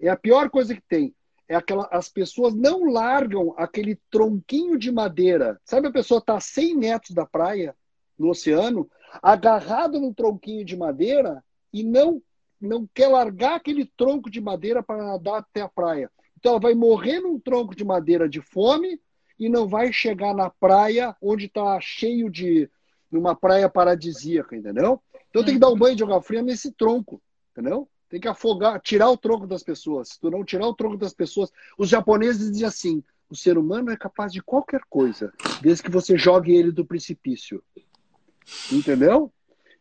É 0.00 0.08
a 0.08 0.16
pior 0.16 0.50
coisa 0.50 0.74
que 0.74 0.80
tem. 0.80 1.14
É 1.48 1.54
aquela. 1.54 1.88
As 1.92 2.08
pessoas 2.08 2.56
não 2.56 2.90
largam 2.90 3.54
aquele 3.56 3.96
tronquinho 4.10 4.76
de 4.76 4.90
madeira. 4.90 5.60
Sabe 5.64 5.86
a 5.86 5.92
pessoa 5.92 6.20
tá 6.20 6.34
a 6.34 6.40
100 6.40 6.76
metros 6.76 7.14
da 7.14 7.24
praia, 7.24 7.72
no 8.18 8.30
oceano, 8.30 8.90
agarrado 9.22 10.00
num 10.00 10.12
tronquinho 10.12 10.64
de 10.64 10.76
madeira 10.76 11.40
e 11.72 11.84
não, 11.84 12.20
não 12.60 12.84
quer 12.92 13.06
largar 13.06 13.54
aquele 13.54 13.84
tronco 13.96 14.28
de 14.28 14.40
madeira 14.40 14.82
para 14.82 15.04
nadar 15.04 15.38
até 15.38 15.60
a 15.60 15.68
praia. 15.68 16.10
Então 16.36 16.50
ela 16.50 16.60
vai 16.60 16.74
morrer 16.74 17.20
num 17.20 17.38
tronco 17.38 17.76
de 17.76 17.84
madeira 17.84 18.28
de 18.28 18.40
fome 18.40 19.00
e 19.38 19.48
não 19.48 19.68
vai 19.68 19.92
chegar 19.92 20.34
na 20.34 20.50
praia 20.50 21.14
onde 21.22 21.46
está 21.46 21.78
cheio 21.80 22.30
de. 22.30 22.68
numa 23.10 23.34
praia 23.34 23.68
paradisíaca, 23.68 24.56
entendeu? 24.56 25.00
Então 25.30 25.44
tem 25.44 25.54
que 25.54 25.60
dar 25.60 25.70
um 25.70 25.76
banho 25.78 25.96
de 25.96 26.02
água 26.02 26.20
fria 26.22 26.42
nesse 26.42 26.72
tronco, 26.72 27.20
entendeu? 27.52 27.88
Tem 28.08 28.18
que 28.20 28.28
afogar, 28.28 28.80
tirar 28.80 29.10
o 29.10 29.16
tronco 29.16 29.46
das 29.46 29.62
pessoas. 29.62 30.08
Se 30.10 30.20
tu 30.20 30.30
não 30.30 30.42
tirar 30.44 30.66
o 30.66 30.74
tronco 30.74 30.96
das 30.96 31.12
pessoas. 31.12 31.50
Os 31.76 31.88
japoneses 31.88 32.50
dizem 32.50 32.66
assim: 32.66 33.02
o 33.30 33.36
ser 33.36 33.56
humano 33.58 33.90
é 33.90 33.96
capaz 33.96 34.32
de 34.32 34.40
qualquer 34.42 34.80
coisa, 34.88 35.32
desde 35.60 35.82
que 35.82 35.90
você 35.90 36.16
jogue 36.16 36.54
ele 36.54 36.72
do 36.72 36.84
precipício. 36.84 37.62
Entendeu? 38.72 39.32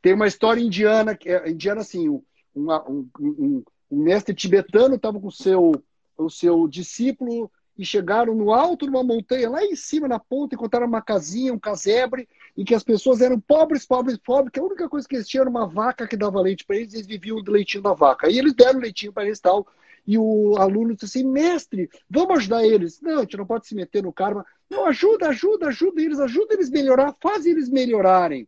Tem 0.02 0.14
uma 0.14 0.28
história 0.28 0.62
indiana, 0.62 1.16
que 1.16 1.30
é 1.30 1.50
indiana 1.50 1.82
assim, 1.82 2.08
um, 2.10 2.22
um, 2.56 3.10
um- 3.20 3.64
um 3.90 4.04
mestre 4.04 4.36
tibetano 4.36 4.96
estava 4.96 5.20
com 5.20 5.28
o 5.28 5.32
seu, 5.32 5.72
o 6.18 6.30
seu 6.30 6.68
discípulo 6.68 7.50
e 7.78 7.86
chegaram 7.86 8.34
no 8.34 8.52
alto 8.52 8.86
de 8.86 8.90
uma 8.90 9.04
montanha, 9.04 9.50
lá 9.50 9.64
em 9.64 9.76
cima, 9.76 10.08
na 10.08 10.20
ponta, 10.20 10.56
encontraram 10.56 10.88
uma 10.88 11.02
casinha, 11.02 11.54
um 11.54 11.60
casebre, 11.60 12.28
e 12.56 12.64
que 12.66 12.74
as 12.74 12.84
pessoas 12.84 13.22
eram 13.22 13.40
pobres, 13.40 13.86
pobres, 13.86 14.18
pobres, 14.18 14.52
que 14.52 14.60
a 14.60 14.64
única 14.64 14.90
coisa 14.90 15.08
que 15.08 15.16
eles 15.16 15.28
tinham 15.28 15.44
era 15.44 15.50
uma 15.50 15.68
vaca 15.68 16.08
que 16.08 16.18
dava 16.18 16.42
leite 16.42 16.66
para 16.66 16.76
eles, 16.76 16.94
e 16.94 16.98
eles 16.98 17.08
viviam 17.08 17.42
do 17.44 17.52
leitinho 17.52 17.84
da 17.84 17.94
vaca. 17.94 18.28
Aí 18.28 18.38
eles 18.38 18.54
deram 18.54 18.80
leitinho 18.80 19.14
para 19.14 19.26
eles 19.26 19.38
e 19.38 19.42
tal, 19.42 19.68
e 20.08 20.18
o 20.18 20.56
aluno 20.58 20.94
disse 20.94 21.06
assim, 21.06 21.30
mestre, 21.30 21.90
vamos 22.10 22.38
ajudar 22.38 22.66
eles. 22.66 23.02
Não, 23.02 23.20
a 23.20 23.22
gente 23.22 23.38
não 23.38 23.46
pode 23.46 23.68
se 23.68 23.76
meter 23.76 24.02
no 24.02 24.14
karma. 24.14 24.46
Não, 24.70 24.86
ajuda, 24.86 25.28
ajuda, 25.28 25.68
ajuda 25.68 26.02
eles, 26.02 26.20
ajuda 26.20 26.54
eles 26.54 26.70
melhorar, 26.70 27.14
faz 27.22 27.46
eles 27.46 27.70
melhorarem. 27.70 28.48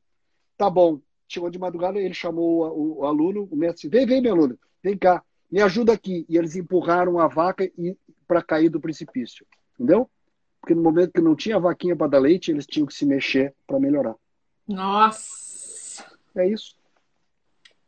Tá 0.57 0.69
bom. 0.69 1.01
Chegou 1.27 1.49
de 1.49 1.59
madrugada, 1.59 1.99
ele 1.99 2.13
chamou 2.13 2.99
o, 2.99 3.05
aluno, 3.05 3.47
o 3.51 3.55
mestre, 3.55 3.88
vem, 3.88 4.05
vem, 4.05 4.19
meu 4.19 4.34
aluno, 4.34 4.57
vem 4.82 4.97
cá, 4.97 5.23
me 5.52 5.62
ajuda 5.62 5.93
aqui. 5.93 6.26
E 6.30 6.38
eles 6.38 6.56
empurraram 6.56 7.20
a 7.20 7.28
vaca 7.28 7.70
para 8.28 8.41
cair 8.41 8.70
do 8.70 8.80
precipício. 8.80 9.45
Entendeu? 9.74 10.10
Porque 10.62 10.76
no 10.76 10.82
momento 10.84 11.14
que 11.14 11.22
não 11.22 11.36
tinha 11.36 11.60
vaquinha 11.60 11.95
para 11.95 12.08
dar 12.08 12.20
leite, 12.20 12.52
eles 12.52 12.66
tinham 12.68 12.86
que 12.86 12.93
se 12.93 13.06
mexer 13.06 13.56
para 13.66 13.80
melhorar. 13.80 14.16
nossa, 14.68 16.06
É 16.36 16.47
isso. 16.47 16.76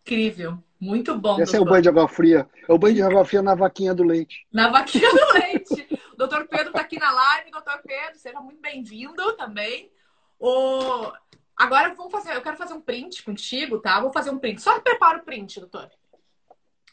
incrível. 0.01 0.57
Muito 0.80 1.16
bom, 1.16 1.39
Esse 1.39 1.55
é 1.55 1.59
o 1.59 1.59
doutor. 1.59 1.72
banho 1.74 1.84
de 1.84 1.89
água 1.89 2.07
fria. 2.07 2.49
É 2.68 2.74
o 2.74 2.78
banho 2.80 2.95
de 2.95 3.01
água 3.03 3.24
fria 3.24 3.41
na 3.43 3.53
vaquinha 3.53 3.93
do 3.93 4.03
leite. 4.03 4.47
Na 4.51 4.70
vaquinha 4.70 5.07
do 5.12 5.34
leite. 5.34 5.88
O 6.14 6.16
doutor 6.18 6.47
Pedro 6.47 6.70
está 6.70 6.82
aqui 6.82 6.97
na 6.97 7.12
live. 7.12 7.51
Doutor 7.51 7.80
Pedro, 7.86 8.18
seja 8.18 8.39
muito 8.41 8.59
bem-vindo 8.59 9.34
também. 9.38 9.91
O... 10.39 11.12
Agora 11.55 11.93
vamos 11.93 12.12
fazer, 12.12 12.34
eu 12.36 12.41
quero 12.41 12.57
fazer 12.57 12.74
um 12.74 12.82
print 12.82 13.24
contigo, 13.24 13.78
tá? 13.80 14.01
Vou 14.01 14.12
fazer 14.12 14.32
um 14.32 14.39
print. 14.39 14.59
Só 14.59 14.80
prepara 14.80 15.20
o 15.20 15.24
print, 15.24 15.59
doutor. 15.59 15.88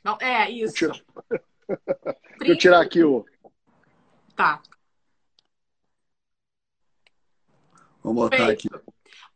Não, 0.08 0.16
é, 0.22 0.50
isso. 0.50 0.72
Deixa 0.72 0.86
eu, 0.86 1.38
deixa 2.38 2.52
eu 2.52 2.58
tirar 2.58 2.80
aqui 2.80 3.04
o. 3.04 3.26
Tá. 4.34 4.62
Vamos 8.02 8.30
botar 8.30 8.48
aqui. 8.48 8.70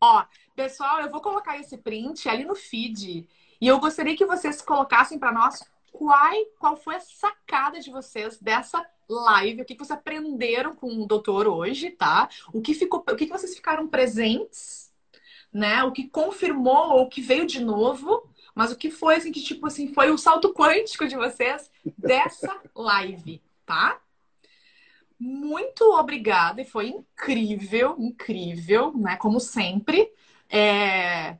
Ó, 0.01 0.25
pessoal, 0.55 1.01
eu 1.01 1.11
vou 1.11 1.21
colocar 1.21 1.59
esse 1.59 1.77
print 1.77 2.27
ali 2.27 2.43
no 2.43 2.55
feed. 2.55 3.29
E 3.61 3.67
eu 3.67 3.79
gostaria 3.79 4.17
que 4.17 4.25
vocês 4.25 4.63
colocassem 4.63 5.19
para 5.19 5.31
nós 5.31 5.63
qual, 5.91 6.31
qual 6.57 6.75
foi 6.75 6.95
a 6.95 6.99
sacada 6.99 7.79
de 7.79 7.91
vocês 7.91 8.39
dessa 8.39 8.83
live, 9.07 9.61
o 9.61 9.65
que, 9.65 9.75
que 9.75 9.85
vocês 9.85 9.91
aprenderam 9.99 10.75
com 10.75 10.87
o 10.87 11.05
doutor 11.05 11.47
hoje, 11.47 11.91
tá? 11.91 12.27
O 12.51 12.61
que 12.61 12.73
ficou, 12.73 13.01
o 13.07 13.15
que, 13.15 13.27
que 13.27 13.31
vocês 13.31 13.53
ficaram 13.53 13.87
presentes, 13.87 14.91
né? 15.53 15.83
O 15.83 15.91
que 15.91 16.09
confirmou 16.09 16.93
ou 16.93 17.03
o 17.03 17.09
que 17.09 17.21
veio 17.21 17.45
de 17.45 17.63
novo, 17.63 18.27
mas 18.53 18.71
o 18.71 18.75
que 18.75 18.91
foi 18.91 19.15
assim 19.15 19.31
que 19.31 19.41
tipo 19.41 19.65
assim, 19.67 19.93
foi 19.93 20.11
o 20.11 20.17
salto 20.17 20.53
quântico 20.53 21.07
de 21.07 21.15
vocês 21.15 21.71
dessa 21.97 22.61
live, 22.75 23.41
tá? 23.65 23.99
Muito 25.19 25.83
obrigada, 25.93 26.61
e 26.61 26.65
foi 26.65 26.87
incrível, 26.87 27.95
incrível, 27.99 28.93
né? 28.95 29.15
Como 29.17 29.39
sempre. 29.39 30.11
É 30.49 31.37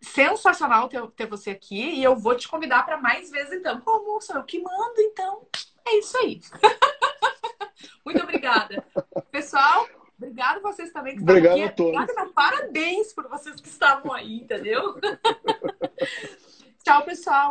sensacional 0.00 0.88
ter, 0.88 1.04
ter 1.08 1.26
você 1.26 1.50
aqui 1.50 1.94
e 1.94 2.04
eu 2.04 2.16
vou 2.16 2.36
te 2.36 2.48
convidar 2.48 2.84
para 2.84 2.96
mais 2.96 3.30
vezes, 3.30 3.52
então. 3.52 3.80
Como 3.80 4.20
sou 4.20 4.36
eu 4.36 4.44
que 4.44 4.60
mando, 4.60 5.00
então 5.00 5.46
é 5.86 5.98
isso 5.98 6.16
aí. 6.18 6.40
Muito 8.04 8.22
obrigada. 8.22 8.84
Pessoal, 9.30 9.86
obrigado 10.16 10.62
vocês 10.62 10.92
também 10.92 11.16
que 11.16 11.20
estavam 11.20 11.38
Obrigado 11.38 11.54
aqui. 11.54 11.62
a 11.64 11.72
todos. 11.72 12.00
Obrigada, 12.00 12.24
não, 12.24 12.32
parabéns 12.32 13.12
por 13.12 13.28
vocês 13.28 13.60
que 13.60 13.68
estavam 13.68 14.12
aí, 14.12 14.40
entendeu? 14.40 14.94
Tchau, 16.86 17.02
pessoal. 17.02 17.44